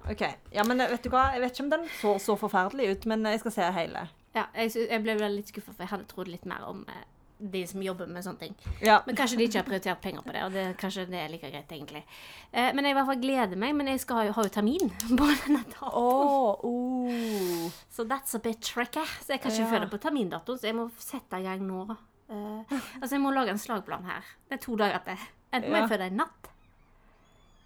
OK. 0.09 0.23
Ja, 0.53 0.65
men 0.65 0.81
vet 0.81 1.03
du 1.05 1.11
hva? 1.13 1.27
Jeg 1.35 1.43
vet 1.43 1.53
ikke 1.53 1.65
om 1.67 1.73
den 1.75 1.85
så 1.99 2.15
så 2.21 2.37
forferdelig 2.39 2.89
ut, 2.95 3.05
men 3.13 3.25
jeg 3.29 3.43
skal 3.43 3.53
se 3.53 3.69
hele. 3.77 4.07
ja 4.37 4.47
jeg, 4.55 4.73
jeg 4.89 5.01
ble 5.05 5.17
litt 5.33 5.53
skuffa, 5.53 5.73
for 5.73 5.85
jeg 5.85 5.91
hadde 5.93 6.09
trodd 6.09 6.29
litt 6.33 6.45
mer 6.49 6.65
om 6.65 6.83
eh, 6.89 7.05
de 7.39 7.61
som 7.69 7.81
jobber 7.83 8.07
med 8.09 8.23
sånne 8.25 8.39
ting. 8.39 8.55
Ja. 8.81 9.01
Men 9.05 9.15
kanskje 9.15 9.37
de 9.37 9.45
ikke 9.45 9.59
har 9.61 9.67
prioritert 9.67 10.01
penger 10.01 10.23
på 10.25 10.33
det, 10.33 10.43
og 10.43 10.51
det, 10.55 10.63
kanskje 10.81 11.03
det 11.09 11.19
er 11.21 11.29
like 11.29 11.51
greit, 11.53 11.69
egentlig. 11.71 12.03
Eh, 12.51 12.71
men 12.73 12.83
jeg 12.85 12.91
i 12.91 12.97
hvert 12.97 13.05
fall 13.11 13.21
gleder 13.21 13.55
meg. 13.61 13.75
Men 13.77 13.87
jeg 13.91 13.99
skal 14.01 14.15
ha, 14.17 14.23
jo- 14.25 14.33
ha 14.33 14.43
jo 14.47 14.49
termin 14.49 14.89
på 15.19 15.27
denne 15.45 15.61
datoen. 15.69 16.57
oh. 16.65 17.71
Så 17.93 18.03
that's 18.09 18.33
a 18.35 18.39
bit 18.39 18.61
tricky. 18.61 19.05
Så 19.21 19.33
jeg 19.35 19.41
kan 19.41 19.51
ikke 19.51 19.63
Ja. 19.67 19.71
følge 19.71 19.89
på 19.91 19.99
termindatoen, 20.01 20.57
så 20.59 20.67
jeg 20.71 20.75
må 20.75 20.89
sette 20.97 21.39
i 21.39 21.43
gang 21.43 21.61
nå. 21.67 21.83
Eh, 22.29 22.75
altså, 23.01 23.13
jeg 23.15 23.21
må 23.21 23.31
lage 23.33 23.49
en 23.53 23.57
slagplan 23.61 24.03
her. 24.05 24.25
Det 24.49 24.57
er 24.59 24.63
to 24.65 24.75
dager 24.75 24.99
til. 25.05 25.17
Enten 25.53 25.71
må 25.71 25.77
jeg 25.83 25.89
føde 25.89 26.07
i 26.07 26.15
natt, 26.17 26.49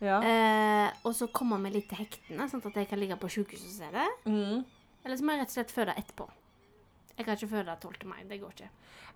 Ja. 0.02 0.20
eh, 0.22 0.92
og 1.06 1.14
så 1.16 1.28
kommer 1.32 1.58
vi 1.64 1.70
litt 1.80 1.90
til 1.90 1.98
hektene, 1.98 2.50
sånn 2.50 2.66
at 2.66 2.74
jeg 2.76 2.88
kan 2.90 3.00
ligge 3.00 3.16
på 3.18 3.30
sjukehuset 3.30 3.66
og 3.66 3.78
se 3.80 3.90
det. 3.92 4.08
Mm. 4.26 4.66
Eller 5.06 5.16
så 5.18 5.24
må 5.26 5.32
jeg 5.34 5.40
rett 5.42 5.50
og 5.50 5.56
slett 5.58 5.72
føde 5.74 5.96
etterpå. 5.98 6.28
Jeg 7.18 7.26
kan 7.26 7.38
ikke 7.38 7.52
føde 7.56 7.78
12. 7.82 8.08
mai. 8.10 8.22
Det 8.30 8.40
går 8.42 8.54
ikke. 8.56 8.70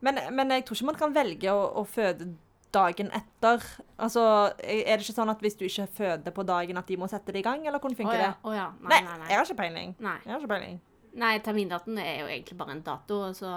Men, 0.06 0.20
men 0.36 0.52
jeg 0.52 0.66
tror 0.66 0.80
ikke 0.80 0.92
man 0.92 1.00
kan 1.00 1.16
velge 1.16 1.54
å, 1.54 1.62
å 1.82 1.86
føde 1.88 2.34
dagen 2.76 3.12
etter. 3.16 3.64
Altså, 3.98 4.26
Er 4.60 4.98
det 4.98 5.06
ikke 5.06 5.16
sånn 5.16 5.32
at 5.32 5.44
hvis 5.44 5.56
du 5.60 5.64
ikke 5.68 5.88
føder 6.02 6.36
på 6.36 6.44
dagen, 6.48 6.82
at 6.82 6.90
de 6.90 6.98
må 7.00 7.08
sette 7.12 7.34
det 7.34 7.44
i 7.44 7.48
gang, 7.48 7.64
eller 7.66 7.80
hvordan 7.80 8.00
funker 8.02 8.20
ja. 8.20 8.28
det? 8.28 8.34
å 8.44 8.56
ja. 8.56 8.68
Nei, 8.82 9.00
Nei, 9.00 9.06
nei, 9.08 9.22
nei. 9.22 9.32
jeg 9.32 9.40
har 9.40 9.48
ikke 9.48 9.62
peiling. 9.64 9.96
Nei. 10.04 10.20
Jeg 10.26 10.34
har 10.34 10.44
ikke 10.44 10.54
peiling. 10.56 10.84
Nei, 11.16 11.38
termindatoen 11.40 12.00
er 12.04 12.18
jo 12.20 12.26
egentlig 12.28 12.58
bare 12.60 12.74
en 12.76 12.82
dato, 12.84 13.18
så 13.38 13.50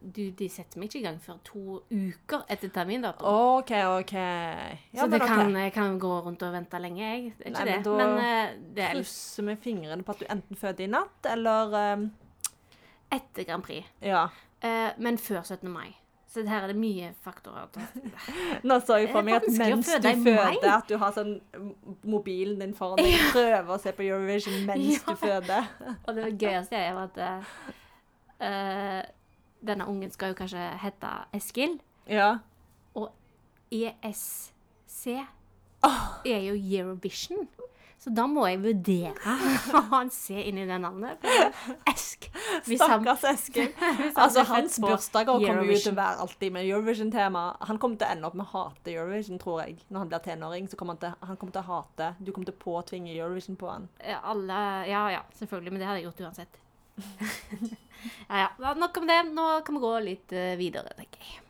du, 0.00 0.22
de 0.38 0.46
setter 0.48 0.80
meg 0.80 0.88
ikke 0.88 1.02
i 1.02 1.04
gang 1.04 1.18
før 1.20 1.36
to 1.44 1.74
uker 1.90 2.46
etter 2.48 2.72
termindato. 2.72 3.28
OK, 3.28 3.72
OK. 3.98 4.14
Ja, 4.16 5.02
så 5.02 5.10
det 5.12 5.20
kan, 5.20 5.52
jeg 5.52 5.74
kan 5.76 5.98
gå 6.00 6.14
rundt 6.24 6.46
og 6.46 6.54
vente 6.56 6.80
lenge, 6.80 7.02
jeg. 7.04 7.34
Det 7.36 7.50
er 7.50 7.52
ikke 7.52 7.58
Nei, 7.58 7.66
men 7.68 7.84
det. 7.84 7.84
da 7.84 7.98
Men 7.98 8.24
eh, 8.24 8.54
det 8.78 8.86
er 8.86 8.96
Krysse 8.96 9.44
med 9.44 9.60
fingrene 9.60 10.06
på 10.06 10.16
at 10.16 10.24
du 10.24 10.30
enten 10.32 10.60
føder 10.62 10.86
i 10.86 10.90
natt, 10.94 11.28
eller 11.34 11.76
um, 11.92 12.06
etter 13.14 13.46
Grand 13.48 13.64
Prix. 13.64 13.86
Ja. 14.02 14.26
Eh, 14.64 14.90
men 14.98 15.18
før 15.18 15.42
17. 15.44 15.68
mai. 15.70 15.92
Så 16.34 16.42
her 16.48 16.64
er 16.66 16.72
det 16.72 16.76
mye 16.80 17.12
faktorer. 17.22 17.68
Nå 18.66 18.80
så 18.82 18.96
jeg 18.98 19.12
for 19.12 19.22
meg 19.22 19.36
at 19.38 19.44
mens 19.54 19.86
du 19.86 20.08
føder, 20.24 20.70
at 20.72 20.88
du 20.90 20.96
har 20.98 21.12
sånn 21.14 21.36
mobilen 22.10 22.58
din 22.64 22.72
foran 22.74 22.98
deg, 22.98 23.14
prøver 23.36 23.70
å 23.70 23.78
se 23.78 23.92
på 23.94 24.02
Eurovision 24.08 24.64
mens 24.66 24.96
Ja. 24.96 25.04
du 25.06 25.20
føder. 25.20 25.68
Og 26.08 26.16
det 26.18 26.32
gøyeste 26.42 26.74
er 26.80 26.88
jo 26.90 27.04
at 27.04 27.20
eh, 28.40 29.04
denne 29.64 29.86
ungen 29.88 30.10
skal 30.10 30.32
jo 30.34 30.38
kanskje 30.42 30.64
hete 30.82 31.12
Eskil. 31.38 31.78
Ja. 32.10 32.32
Og 32.98 33.12
ESC 33.70 35.06
er 35.14 36.40
jo 36.48 36.54
Eurovision. 36.58 37.46
Så 38.02 38.10
da 38.12 38.26
må 38.28 38.42
jeg 38.44 38.58
vurdere 38.60 39.34
hva 39.72 39.80
han 39.94 40.10
ser 40.12 40.42
inni 40.44 40.66
det 40.68 40.76
navnet. 40.82 41.22
Esk. 41.88 42.26
Stakkars 42.66 43.24
Eskil. 43.32 43.70
Altså, 44.12 44.44
hans 44.50 44.76
bursdager 44.82 45.38
kommer 45.40 45.70
jo 45.70 45.78
til 45.78 45.94
å 45.94 45.96
være 45.96 46.26
alltid 46.26 46.52
med 46.56 46.68
Eurovision-tema. 46.68 47.44
Han 47.70 47.80
kommer 47.80 48.00
til 48.00 48.08
å 48.08 48.16
ende 48.16 48.28
opp 48.28 48.36
med 48.36 48.44
å 48.44 48.50
hate 48.52 48.92
Eurovision, 48.92 49.40
tror 49.40 49.62
jeg. 49.64 49.78
Når 49.88 50.04
han 50.04 50.12
blir 50.12 50.26
tenåring, 50.26 50.68
så 50.68 50.80
kommer 50.80 50.98
han 50.98 51.02
til, 51.06 51.16
han 51.30 51.40
kommer 51.40 51.56
til 51.56 51.64
å 51.64 51.68
hate 51.70 52.10
Du 52.20 52.32
kommer 52.32 52.50
til 52.50 52.56
å 52.58 52.62
påtvinge 52.66 53.14
Eurovision 53.14 53.56
på 53.60 53.72
han. 53.72 53.88
Alle, 54.20 54.60
ja, 54.90 55.06
ja, 55.14 55.24
selvfølgelig. 55.40 55.72
Men 55.72 55.82
det 55.84 55.88
hadde 55.88 56.02
jeg 56.02 56.10
gjort 56.10 56.22
uansett. 56.28 56.60
ja, 58.28 58.44
ja. 58.44 58.74
Nok 58.76 59.00
om 59.00 59.08
det. 59.08 59.22
Nå 59.32 59.48
kan 59.64 59.78
vi 59.78 59.84
gå 59.86 59.96
litt 60.04 60.36
eh, 60.36 60.54
videre, 60.60 60.92
tenker 60.98 61.24
jeg. 61.24 61.40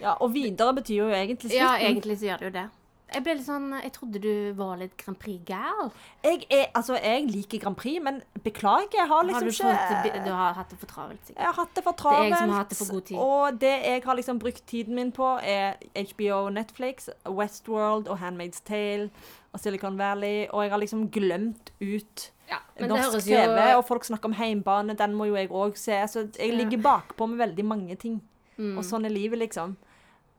Ja, 0.00 0.16
og 0.16 0.32
videre 0.32 0.72
betyr 0.80 1.02
jo 1.02 1.08
egentlig 1.12 1.50
slutten. 1.50 1.60
Ja, 1.60 1.74
egentlig 1.76 2.16
så 2.20 2.30
gjør 2.30 2.40
det 2.40 2.48
jo 2.48 2.54
det. 2.56 2.68
Jeg 3.10 3.24
ble 3.26 3.34
litt 3.38 3.46
sånn 3.46 3.68
Jeg 3.82 3.92
trodde 3.96 4.20
du 4.22 4.52
var 4.58 4.78
litt 4.80 4.94
Grand 5.00 5.18
Prix-gal. 5.18 5.90
Jeg, 6.24 6.44
er, 6.50 6.68
altså, 6.78 6.96
jeg 7.00 7.26
liker 7.30 7.62
Grand 7.64 7.78
Prix, 7.78 7.98
men 8.02 8.20
beklager, 8.44 9.00
jeg 9.00 9.08
har 9.08 9.16
Har 9.16 9.28
liksom 9.28 9.48
du, 9.48 9.52
ikke 9.54 9.72
fått, 9.74 10.18
du 10.24 10.30
har 10.30 10.54
hatt 10.58 10.70
det 10.70 10.78
for 10.78 10.92
travelt, 10.92 11.20
sikkert. 11.26 11.40
Jeg 11.40 11.48
har 11.48 11.58
hatt 11.58 11.74
det 11.76 11.84
for 11.86 11.96
Det 12.00 12.12
er 12.12 12.24
jeg 12.24 12.36
som 12.38 12.54
har 12.54 12.62
hatt 12.62 12.70
det 12.70 12.78
for 12.78 12.92
god 12.94 13.06
tid. 13.10 13.18
Og 13.18 13.60
det 13.60 13.74
jeg 13.86 14.02
har 14.04 14.18
liksom 14.20 14.38
brukt 14.38 14.62
tiden 14.66 14.94
min 14.94 15.12
på, 15.12 15.30
er 15.42 15.80
HBO, 16.12 16.40
Netflix, 16.54 17.08
Westworld 17.28 18.08
og 18.08 18.20
Handmaid's 18.22 18.62
Tale 18.64 19.10
og 19.52 19.60
Silicon 19.60 19.98
Valley. 19.98 20.46
Og 20.50 20.62
jeg 20.64 20.70
har 20.70 20.78
liksom 20.78 21.08
glemt 21.10 21.72
ut 21.80 22.30
Ja, 22.50 22.62
norsk 22.86 23.14
jo 23.14 23.20
TV, 23.26 23.74
og 23.76 23.84
folk 23.86 24.04
snakker 24.04 24.30
om 24.30 24.38
heimbane, 24.38 24.94
den 24.98 25.14
må 25.14 25.28
jo 25.30 25.36
jeg 25.38 25.50
òg 25.50 25.76
se. 25.78 25.98
Så 26.08 26.28
jeg 26.38 26.54
ligger 26.54 26.82
bakpå 26.82 27.26
med 27.26 27.42
veldig 27.46 27.64
mange 27.64 27.96
ting. 27.96 28.20
mm. 28.56 28.78
Og 28.78 28.84
sånn 28.84 29.04
er 29.04 29.14
livet, 29.14 29.38
liksom. 29.38 29.76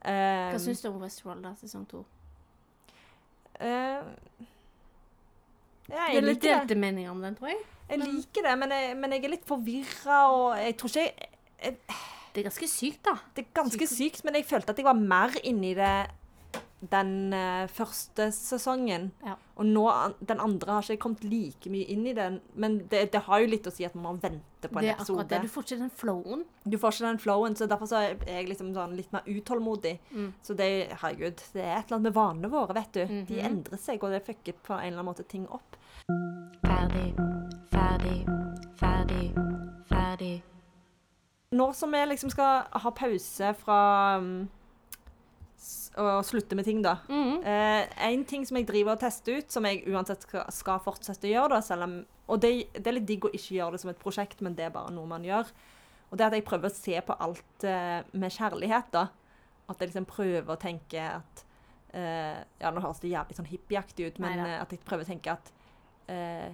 Hva 0.02 0.56
Um, 0.56 0.60
syns 0.60 0.82
du 0.82 0.88
om 0.90 1.02
Westworld, 1.04 1.44
da, 1.46 1.52
sesong 1.60 1.86
to? 1.86 2.06
Eh, 3.62 4.48
ja, 5.92 5.98
Det 5.98 6.00
er 6.08 6.16
jeg 6.16 6.26
litt 6.28 6.46
delte 6.46 6.78
meninger 6.80 7.12
om 7.12 7.22
den, 7.24 7.36
tror 7.38 7.52
jeg. 7.52 7.62
Jeg 7.92 8.00
liker 8.06 8.46
det, 8.48 8.56
men 8.62 8.72
jeg, 8.72 8.96
men 8.96 9.14
jeg 9.16 9.26
er 9.28 9.34
litt 9.34 9.48
forvirra, 9.48 10.20
og 10.32 10.46
jeg 10.62 10.78
tror 10.80 10.94
ikke 10.94 11.04
jeg, 11.04 11.30
jeg 11.62 11.78
Det 12.32 12.40
er 12.40 12.48
ganske 12.48 12.68
sykt, 12.72 13.02
da. 13.04 13.18
Det 13.36 13.44
er 13.44 13.50
ganske 13.60 13.88
sykt, 13.92 14.24
men 14.24 14.38
jeg 14.40 14.48
følte 14.48 14.72
at 14.72 14.78
jeg 14.80 14.88
var 14.88 14.96
mer 14.96 15.36
inni 15.44 15.74
det 15.76 15.96
den 16.90 17.34
eh, 17.34 17.68
første 17.70 18.32
sesongen. 18.34 19.12
Ja. 19.26 19.36
Og 19.62 19.66
nå, 19.70 19.84
den 20.26 20.40
andre 20.42 20.74
har 20.74 20.82
ikke 20.82 21.04
kommet 21.04 21.24
like 21.24 21.70
mye 21.70 21.86
inn 21.94 22.08
i 22.10 22.14
den, 22.18 22.40
men 22.56 22.80
det, 22.90 23.12
det 23.14 23.22
har 23.28 23.40
jo 23.44 23.48
litt 23.52 23.68
å 23.70 23.74
si 23.76 23.86
at 23.86 23.94
man 23.94 24.16
må 24.16 24.22
vente 24.24 24.70
på 24.72 24.80
en 24.80 24.86
Det 24.88 24.90
er 24.96 25.02
akkurat 25.04 25.30
det. 25.30 25.42
Du 25.44 25.48
får 25.54 25.64
ikke 25.68 25.78
den 25.84 25.94
flowen. 26.02 26.46
Du 26.66 26.78
får 26.82 26.96
ikke 26.96 27.06
den 27.12 27.20
flowen, 27.22 27.56
så 27.56 27.68
derfor 27.70 27.86
så 27.92 28.00
er 28.02 28.16
jeg 28.26 28.50
liksom 28.50 28.74
sånn 28.74 28.96
litt 28.98 29.12
mer 29.14 29.22
utålmodig. 29.30 30.00
Mm. 30.12 30.32
Så 30.42 30.58
det, 30.58 30.72
herregud, 31.04 31.44
det 31.54 31.62
er 31.62 31.76
et 31.78 31.86
eller 31.86 32.00
annet 32.00 32.10
med 32.10 32.18
vanene 32.18 32.50
våre, 32.50 32.74
vet 32.80 32.92
du. 32.98 33.06
De 33.06 33.38
Mhm. 33.38 33.46
endrer 33.52 33.78
seg, 33.78 34.02
og 34.04 34.10
det 34.12 34.26
fucker 34.26 34.54
på 34.66 34.74
en 34.74 34.88
eller 34.88 35.00
annen 35.04 35.12
måte 35.14 35.24
ting 35.30 35.46
opp. 35.50 35.78
ferdig, 36.66 37.14
ferdig, 37.72 38.26
ferdig, 38.80 39.32
ferdig. 39.90 40.42
Nå 41.52 41.74
som 41.76 41.92
vi 41.92 42.06
liksom 42.08 42.32
skal 42.32 42.64
ha 42.72 42.92
pause 42.96 43.54
fra 43.60 43.80
um, 44.18 44.48
å 46.00 46.22
slutte 46.24 46.56
med 46.56 46.68
ting, 46.68 46.80
da. 46.84 46.98
Mm. 47.12 47.44
Eh, 47.44 47.94
en 48.08 48.24
ting 48.28 48.46
som 48.48 48.58
jeg 48.60 48.68
driver 48.70 48.96
og 48.96 49.04
tester 49.04 49.42
ut, 49.42 49.52
som 49.52 49.66
jeg 49.68 49.84
uansett 49.92 50.24
skal, 50.24 50.82
fortsette 50.84 51.28
å 51.28 51.34
gjøre, 51.34 51.58
da, 51.58 51.62
selv 51.66 51.88
om 51.88 52.02
Og 52.32 52.40
det, 52.40 52.52
det 52.78 52.88
er 52.88 52.96
litt 52.96 53.08
digg 53.10 53.26
å 53.28 53.34
ikke 53.36 53.58
gjøre 53.58 53.76
det 53.76 53.82
som 53.82 53.90
et 53.92 54.00
prosjekt, 54.00 54.40
men 54.40 54.54
det 54.56 54.70
er 54.70 54.72
bare 54.72 54.94
noe 54.96 55.10
man 55.10 55.26
gjør. 55.26 55.50
Og 56.08 56.16
det 56.16 56.24
er 56.24 56.30
at 56.30 56.38
jeg 56.38 56.46
prøver 56.48 56.70
å 56.70 56.76
se 56.76 57.02
på 57.04 57.16
alt 57.26 57.66
eh, 57.68 58.04
med 58.16 58.32
kjærlighet, 58.32 58.88
da. 58.94 59.10
At 59.68 59.82
jeg 59.82 59.92
liksom 59.92 60.08
prøver 60.08 60.54
å 60.54 60.60
tenke 60.60 61.04
at 61.20 61.44
eh, 61.92 62.40
Ja, 62.62 62.72
nå 62.72 62.84
høres 62.84 63.04
det 63.04 63.12
jævlig 63.12 63.36
sånn 63.36 63.50
hippieaktig 63.52 64.08
ut, 64.08 64.22
men 64.24 64.40
eh, 64.46 64.58
at 64.62 64.72
jeg 64.72 64.84
prøver 64.88 65.04
å 65.04 65.12
tenke 65.12 65.36
at 65.36 65.52
eh, 66.12 66.52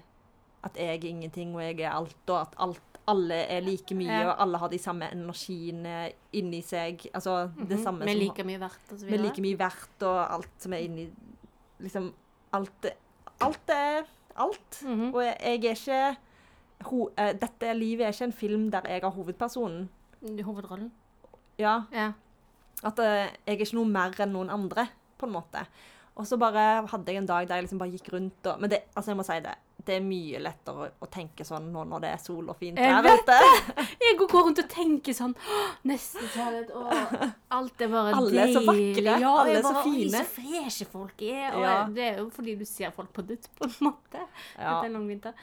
At 0.67 0.77
jeg 0.79 0.97
er 0.99 1.07
ingenting, 1.09 1.55
og 1.55 1.61
jeg 1.63 1.79
er 1.85 1.95
alt, 1.95 2.17
og 2.29 2.39
at 2.41 2.55
alt, 2.67 2.81
alle 3.07 3.35
er 3.47 3.61
like 3.63 3.95
mye, 3.95 4.09
og 4.27 4.35
alle 4.43 4.57
har 4.59 4.67
de 4.73 4.77
samme 4.83 5.07
energiene 5.15 6.11
inni 6.35 6.59
seg. 6.65 7.05
Altså 7.15 7.49
det 7.69 7.79
samme 7.83 8.03
Vi 8.05 8.11
som 8.13 8.19
like 8.25 8.43
mye 8.49 8.59
verdt, 8.59 8.91
og 8.91 8.99
så 8.99 9.05
vi 9.07 9.13
er 9.15 9.23
like 9.23 9.41
mye 9.45 9.57
verdt, 9.59 10.03
og 10.03 10.19
alt 10.37 10.49
som 10.59 10.73
er 10.75 10.83
inni 10.87 11.07
Liksom 11.79 12.07
alt 12.57 12.85
er- 12.89 12.97
Alt 13.45 13.69
er 13.69 14.03
alt. 14.35 14.79
Mhm. 14.83 15.11
Og 15.13 15.21
jeg, 15.23 15.37
jeg 15.41 15.65
er 15.65 15.75
ikke 15.75 16.17
ho, 16.89 17.03
uh, 17.07 17.31
Dette 17.41 17.73
livet 17.77 18.05
er 18.07 18.11
ikke 18.11 18.23
en 18.25 18.33
film 18.33 18.71
der 18.71 18.81
jeg 18.89 19.01
har 19.01 19.09
hovedpersonen. 19.13 19.89
Hovedrollen. 20.43 20.91
Ja, 21.59 21.81
Ja. 21.91 22.11
At 22.83 22.99
uh, 22.99 23.05
jeg 23.05 23.31
er 23.47 23.51
ikke 23.57 23.73
noe 23.77 23.85
mer 23.89 24.11
enn 24.21 24.33
noen 24.33 24.49
andre, 24.53 24.87
på 25.17 25.25
en 25.25 25.33
måte. 25.33 25.63
Og 26.17 26.25
så 26.27 26.37
bare 26.37 26.85
hadde 26.87 27.05
jeg 27.13 27.17
en 27.21 27.25
dag 27.29 27.47
der 27.47 27.55
jeg 27.55 27.63
liksom 27.65 27.79
bare 27.79 27.91
gikk 27.93 28.11
rundt 28.13 28.47
og 28.49 28.59
Men 28.61 28.69
det, 28.69 28.79
altså 28.95 29.11
jeg 29.11 29.17
må 29.17 29.23
si 29.23 29.39
det. 29.39 29.55
Det 29.87 29.95
er 29.95 30.01
mye 30.03 30.39
lettere 30.43 30.89
å, 30.99 31.07
tenke 31.09 31.45
sånn 31.47 31.69
nå 31.71 31.85
når 31.87 32.01
det 32.03 32.09
er 32.11 32.17
sol 32.19 32.49
og 32.51 32.57
fint 32.59 32.77
vær 32.77 33.05
ute. 33.07 33.37
Jeg 34.03 34.17
går 34.19 34.33
rundt 34.35 34.59
og 34.59 34.67
tenker 34.69 35.15
sånn 35.15 35.35
Neste 35.87 36.25
kjærlighet 36.33 36.73
og 36.75 36.91
Alt 37.55 37.81
er 37.85 37.91
bare 37.93 38.15
Alle 38.17 38.41
er 38.43 38.51
så 38.51 38.63
deilig. 38.65 38.95
vakre, 38.97 39.19
Ja, 39.23 39.31
alle 39.43 39.53
er 39.55 39.61
så 39.63 39.71
bare, 39.73 39.83
Oi, 39.85 39.93
fine. 40.01 40.17
så 40.17 40.25
freshe 40.35 40.85
folk 40.91 41.21
er. 41.23 41.55
Og 41.55 41.63
Ja. 41.63 41.77
det 41.87 42.03
er 42.09 42.17
jo 42.19 42.27
fordi 42.35 42.57
du 42.59 42.65
ser 42.65 42.91
folk 42.91 43.13
på 43.15 43.23
nytt, 43.29 43.47
på 43.55 43.69
en 43.69 43.77
måte. 43.87 44.25
Ja. 44.57 44.75
Etter 44.77 44.85
en 44.91 44.93
lang 44.99 45.07
vinter. 45.07 45.33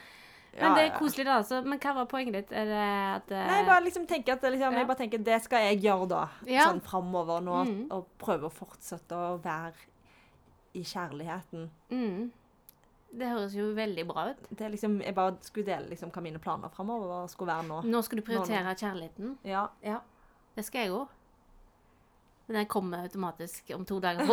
Ja, 0.55 0.69
Men 0.69 0.75
det 0.77 0.83
er 0.85 0.93
koselig, 0.99 1.25
da. 1.27 1.41
Så, 1.43 1.57
Men 1.65 1.79
hva 1.83 1.93
var 1.97 2.05
poenget 2.07 2.31
ditt? 2.37 2.51
Er 2.55 2.65
det 2.69 2.83
at 3.17 3.31
eh, 3.35 3.47
Nei, 3.49 3.63
bare 3.67 3.83
liksom 3.83 4.05
tenker 4.07 4.37
at 4.37 4.41
liksom, 4.47 4.71
Ja. 4.71 4.77
jeg 4.79 4.87
bare 4.87 4.97
tenker, 5.01 5.23
det 5.25 5.41
skal 5.43 5.59
jeg 5.65 5.81
gjøre 5.83 6.07
da, 6.07 6.21
Ja. 6.47 6.69
sånn 6.69 6.79
framover 6.81 7.41
nå, 7.43 7.57
Mm. 7.67 7.87
og 7.91 8.05
prøve 8.17 8.47
å 8.47 8.53
fortsette 8.53 9.11
å 9.11 9.41
være 9.43 9.73
i 10.75 10.81
kjærligheten. 10.83 11.69
mm, 11.91 12.31
Det 13.15 13.29
høres 13.31 13.53
jo 13.55 13.69
veldig 13.77 14.03
bra 14.09 14.29
ut. 14.31 14.47
Det 14.49 14.65
er 14.65 14.73
liksom, 14.73 14.97
jeg 15.01 15.15
bare 15.15 15.37
skulle 15.45 15.67
dele 15.69 15.87
liksom 15.93 16.11
hva 16.11 16.23
mine 16.25 16.39
planer 16.43 16.71
framover 16.73 17.27
skulle 17.31 17.53
være 17.53 17.67
nå. 17.69 17.77
Nå 17.87 18.01
skal 18.03 18.19
du 18.19 18.25
prioritere 18.27 18.75
kjærligheten. 18.75 19.37
Ja, 19.47 19.67
Ja, 19.85 20.01
det 20.55 20.65
skal 20.67 20.85
jeg 20.85 20.95
òg. 20.95 21.07
Men 22.47 22.59
den 22.59 22.67
kommer 22.69 23.05
automatisk 23.07 23.71
om 23.73 23.85
to 23.85 23.99
dager. 23.99 24.27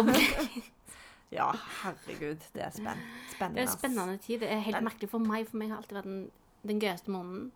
ja 1.38 1.48
herregud, 1.82 2.42
det 2.52 2.66
er 2.66 2.74
spenn, 2.74 3.00
spennende. 3.32 3.56
Det 3.56 3.62
er 3.62 3.70
en 3.70 3.72
spennende 3.78 4.18
tid. 4.20 4.40
Det 4.42 4.50
er 4.52 4.60
helt 4.66 4.82
merkelig 4.84 5.08
for 5.14 5.24
meg, 5.24 5.46
for 5.48 5.62
meg 5.62 5.72
har 5.72 5.80
alltid 5.80 5.96
vært 5.96 6.10
den, 6.10 6.24
den 6.68 6.82
gøyeste 6.82 7.14
måneden. 7.14 7.46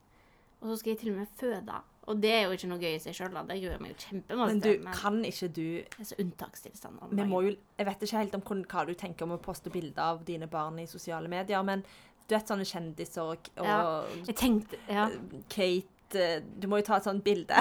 Og 0.61 0.71
så 0.71 0.77
skal 0.81 0.91
jeg 0.95 0.99
til 1.03 1.13
og 1.13 1.21
med 1.21 1.27
føde. 1.41 1.83
Og 2.07 2.23
det 2.23 2.31
er 2.31 2.45
jo 2.47 2.55
ikke 2.55 2.69
noe 2.71 2.79
gøy 2.79 2.93
i 2.95 3.01
seg 3.03 3.17
sjøl, 3.19 3.35
det 3.49 3.57
gruer 3.63 3.81
meg 3.83 3.91
jo 3.91 3.97
kjempemasse 4.05 4.53
Men 4.53 4.61
du. 4.63 4.69
Men 4.85 4.95
kan 4.95 5.17
ikke 5.27 5.49
du 5.51 5.63
det 5.83 6.05
er 6.05 6.07
så 6.07 6.19
unntakstilstand. 6.23 7.01
Vi 7.11 7.27
må 7.27 7.41
jo 7.43 7.57
Jeg 7.79 7.89
vet 7.89 8.07
ikke 8.07 8.21
helt 8.23 8.37
om 8.39 8.45
hva 8.47 8.85
du 8.87 8.95
tenker 8.95 9.27
om 9.27 9.35
å 9.35 9.41
poste 9.43 9.73
bilder 9.75 10.03
av 10.15 10.23
dine 10.29 10.47
barn 10.47 10.79
i 10.79 10.87
sosiale 10.87 11.29
medier, 11.29 11.63
men 11.67 11.83
du 12.27 12.35
vet 12.35 12.49
sånne 12.49 12.67
kjendiser 12.67 13.23
og, 13.23 13.51
og 13.59 13.67
Ja. 13.67 13.83
Jeg 14.27 14.37
tenkte 14.39 14.79
Ja. 14.89 15.09
Kate 15.51 16.23
eh, 16.23 16.43
Du 16.59 16.69
må 16.71 16.79
jo 16.79 16.87
ta 16.87 16.97
et 16.97 17.05
sånt 17.05 17.25
bilde. 17.27 17.59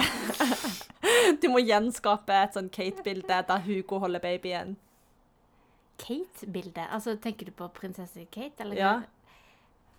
du 1.42 1.48
må 1.50 1.62
gjenskape 1.62 2.34
et 2.44 2.54
sånt 2.54 2.72
Kate-bilde 2.74 3.42
der 3.50 3.62
Hugo 3.66 3.98
holder 3.98 4.22
babyen. 4.22 4.76
Kate-bilde. 5.98 6.86
Altså, 6.92 7.16
tenker 7.16 7.46
du 7.46 7.52
på 7.56 7.68
prinsesse 7.74 8.26
Kate? 8.30 8.62
Eller 8.62 8.76
Ja. 8.76 8.94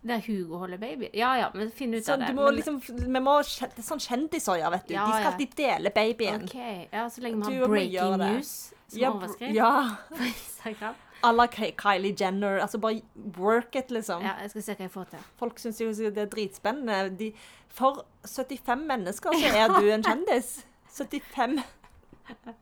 Der 0.04 0.20
Hugo 0.22 0.58
holder 0.62 0.78
baby? 0.78 1.10
Ja 1.14 1.32
ja, 1.40 1.48
men 1.54 1.72
finn 1.72 1.94
ut 1.94 2.06
så 2.06 2.14
av 2.14 2.20
det. 2.20 2.28
du 2.28 2.34
må 2.38 2.46
Men- 2.46 2.56
liksom, 2.56 2.78
vi 2.88 3.20
må, 3.20 3.34
det 3.44 3.80
er 3.80 3.84
sånn 3.84 4.00
kjendiser, 4.00 4.60
ja, 4.62 4.70
vet 4.70 4.88
du. 4.88 4.94
Ja, 4.94 5.06
De 5.08 5.14
skal 5.14 5.32
alltid 5.34 5.56
dele 5.58 5.90
babyen. 5.92 6.44
OK. 6.44 6.56
Ja, 6.94 7.08
så 7.10 7.22
lenge 7.22 7.48
vi 7.48 7.58
har 7.58 7.68
breaking 7.68 8.18
news 8.18 8.74
som 8.88 9.00
Ja, 9.00 9.12
overskrift 9.12 9.56
ja. 9.56 9.96
på 10.10 10.24
Instagram. 10.24 10.96
À 11.24 11.32
la 11.36 11.48
Kylie 11.48 12.14
Jenner. 12.20 12.60
Altså 12.62 12.78
bare 12.78 13.02
work 13.38 13.76
it, 13.76 13.90
liksom. 13.92 14.22
Ja, 14.22 14.36
jeg 14.42 14.52
skal 14.52 14.62
se 14.62 14.74
hva 14.76 14.86
jeg 14.86 14.92
får 14.92 15.06
til. 15.10 15.20
Folk 15.40 15.58
syns 15.60 15.80
jo 15.82 15.92
det 15.92 16.18
er 16.18 16.30
dritspennende. 16.30 17.18
De, 17.18 17.32
for 17.68 18.06
75 18.24 18.86
mennesker 18.88 19.34
så 19.34 19.56
er 19.58 19.68
du 19.80 19.90
en 19.92 20.04
kjendis. 20.12 20.64
75. 20.94 21.58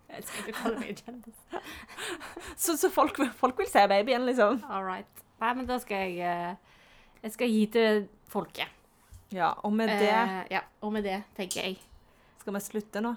Jeg 0.10 0.24
skal 0.24 0.48
ikke 0.48 0.58
kalle 0.63 0.80
meg 0.80 0.95
kjendis. 1.04 1.36
Så, 2.56 2.78
så 2.78 2.89
folk, 2.89 3.17
folk 3.36 3.58
vil 3.60 3.67
se 3.67 3.82
babyen, 3.88 4.26
liksom. 4.26 4.63
All 4.69 4.84
right. 4.86 5.08
Nei, 5.41 5.54
men 5.54 5.65
da 5.67 5.78
skal 5.82 5.98
jeg 5.98 6.19
eh, 6.24 6.56
Jeg 7.25 7.33
skal 7.33 7.49
gi 7.49 7.65
til 7.73 8.03
folket. 8.29 8.69
Ja, 9.33 9.49
og 9.65 9.73
med 9.73 9.89
det 9.89 10.11
Eh, 10.13 10.41
ja, 10.53 10.61
og 10.85 10.93
med 10.93 11.03
det 11.07 11.23
tenker 11.35 11.63
jeg 11.65 11.79
skal 12.39 12.53
vi 12.53 12.61
slutte 12.61 13.01
nå. 13.01 13.15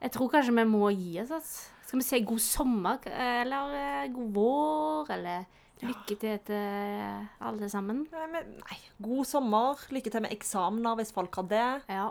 Jeg 0.00 0.12
tror 0.14 0.30
kanskje 0.32 0.54
vi 0.56 0.64
må 0.64 0.88
gi 0.96 1.18
oss. 1.20 1.30
Altså. 1.36 1.68
Skal 1.84 1.98
vi 2.00 2.04
si 2.06 2.20
god 2.24 2.40
sommer, 2.40 2.98
eller 3.04 3.74
eh, 3.76 4.06
god 4.14 4.30
vår, 4.32 5.10
eller 5.12 5.44
lykke 5.84 6.16
til 6.16 6.38
til 6.46 7.26
alle 7.44 7.68
sammen? 7.68 8.06
Nei, 8.12 8.26
men, 8.32 8.54
nei. 8.62 8.78
God 9.04 9.28
sommer. 9.28 9.84
Lykke 9.92 10.10
til 10.14 10.24
med 10.24 10.32
eksamener 10.32 10.96
hvis 10.96 11.12
folk 11.12 11.34
har 11.36 11.48
det. 11.50 11.66
Ja. 11.92 12.08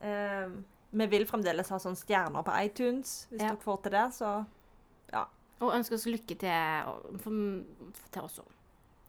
Eh, 0.00 0.48
vi 0.90 1.06
vil 1.12 1.26
fremdeles 1.28 1.68
ha 1.68 1.76
sånne 1.76 2.00
stjerner 2.00 2.46
på 2.46 2.56
iTunes. 2.64 3.26
Hvis 3.28 3.42
Ja. 3.42 3.50
dere 3.52 3.60
får 3.60 3.82
til 3.82 3.92
det, 3.92 4.06
så 4.14 4.46
Og 5.60 5.72
ønsker 5.74 5.96
oss 5.96 6.06
lykke 6.06 6.36
til, 6.38 6.48
til 8.12 8.22
oss 8.22 8.38
òg. 8.38 8.57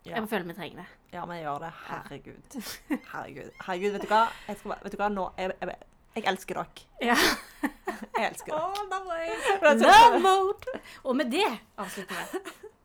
Ja. 0.06 0.16
Jeg 0.16 0.30
føler 0.32 0.48
vi 0.48 0.54
trenger 0.58 0.82
det. 0.82 0.88
Ja, 1.14 1.26
vi 1.26 1.40
gjør 1.42 1.60
det. 1.66 1.72
Herregud. 1.90 2.58
Herregud, 3.12 3.50
Herregud 3.66 3.96
vet 3.98 4.06
du 4.06 4.12
hva? 4.12 4.22
Jeg 4.48 4.60
skal, 4.62 4.76
vet 4.84 4.96
du 4.96 4.98
hva? 5.02 5.10
Nå, 5.14 5.26
jeg, 5.38 5.56
jeg, 5.60 5.76
jeg 6.16 6.28
elsker 6.32 6.62
dere. 6.62 6.88
Ja. 7.04 7.18
Jeg 8.16 8.30
elsker 8.30 8.56
dere. 8.56 8.88
da 8.92 9.02
var 9.06 9.22
jeg 9.24 9.60
Love 9.66 9.92
Love 9.92 10.20
mode! 10.24 10.80
Og 11.04 11.20
med 11.20 11.32
det 11.34 11.48
avslutter 11.78 12.16
vi. 12.16 12.44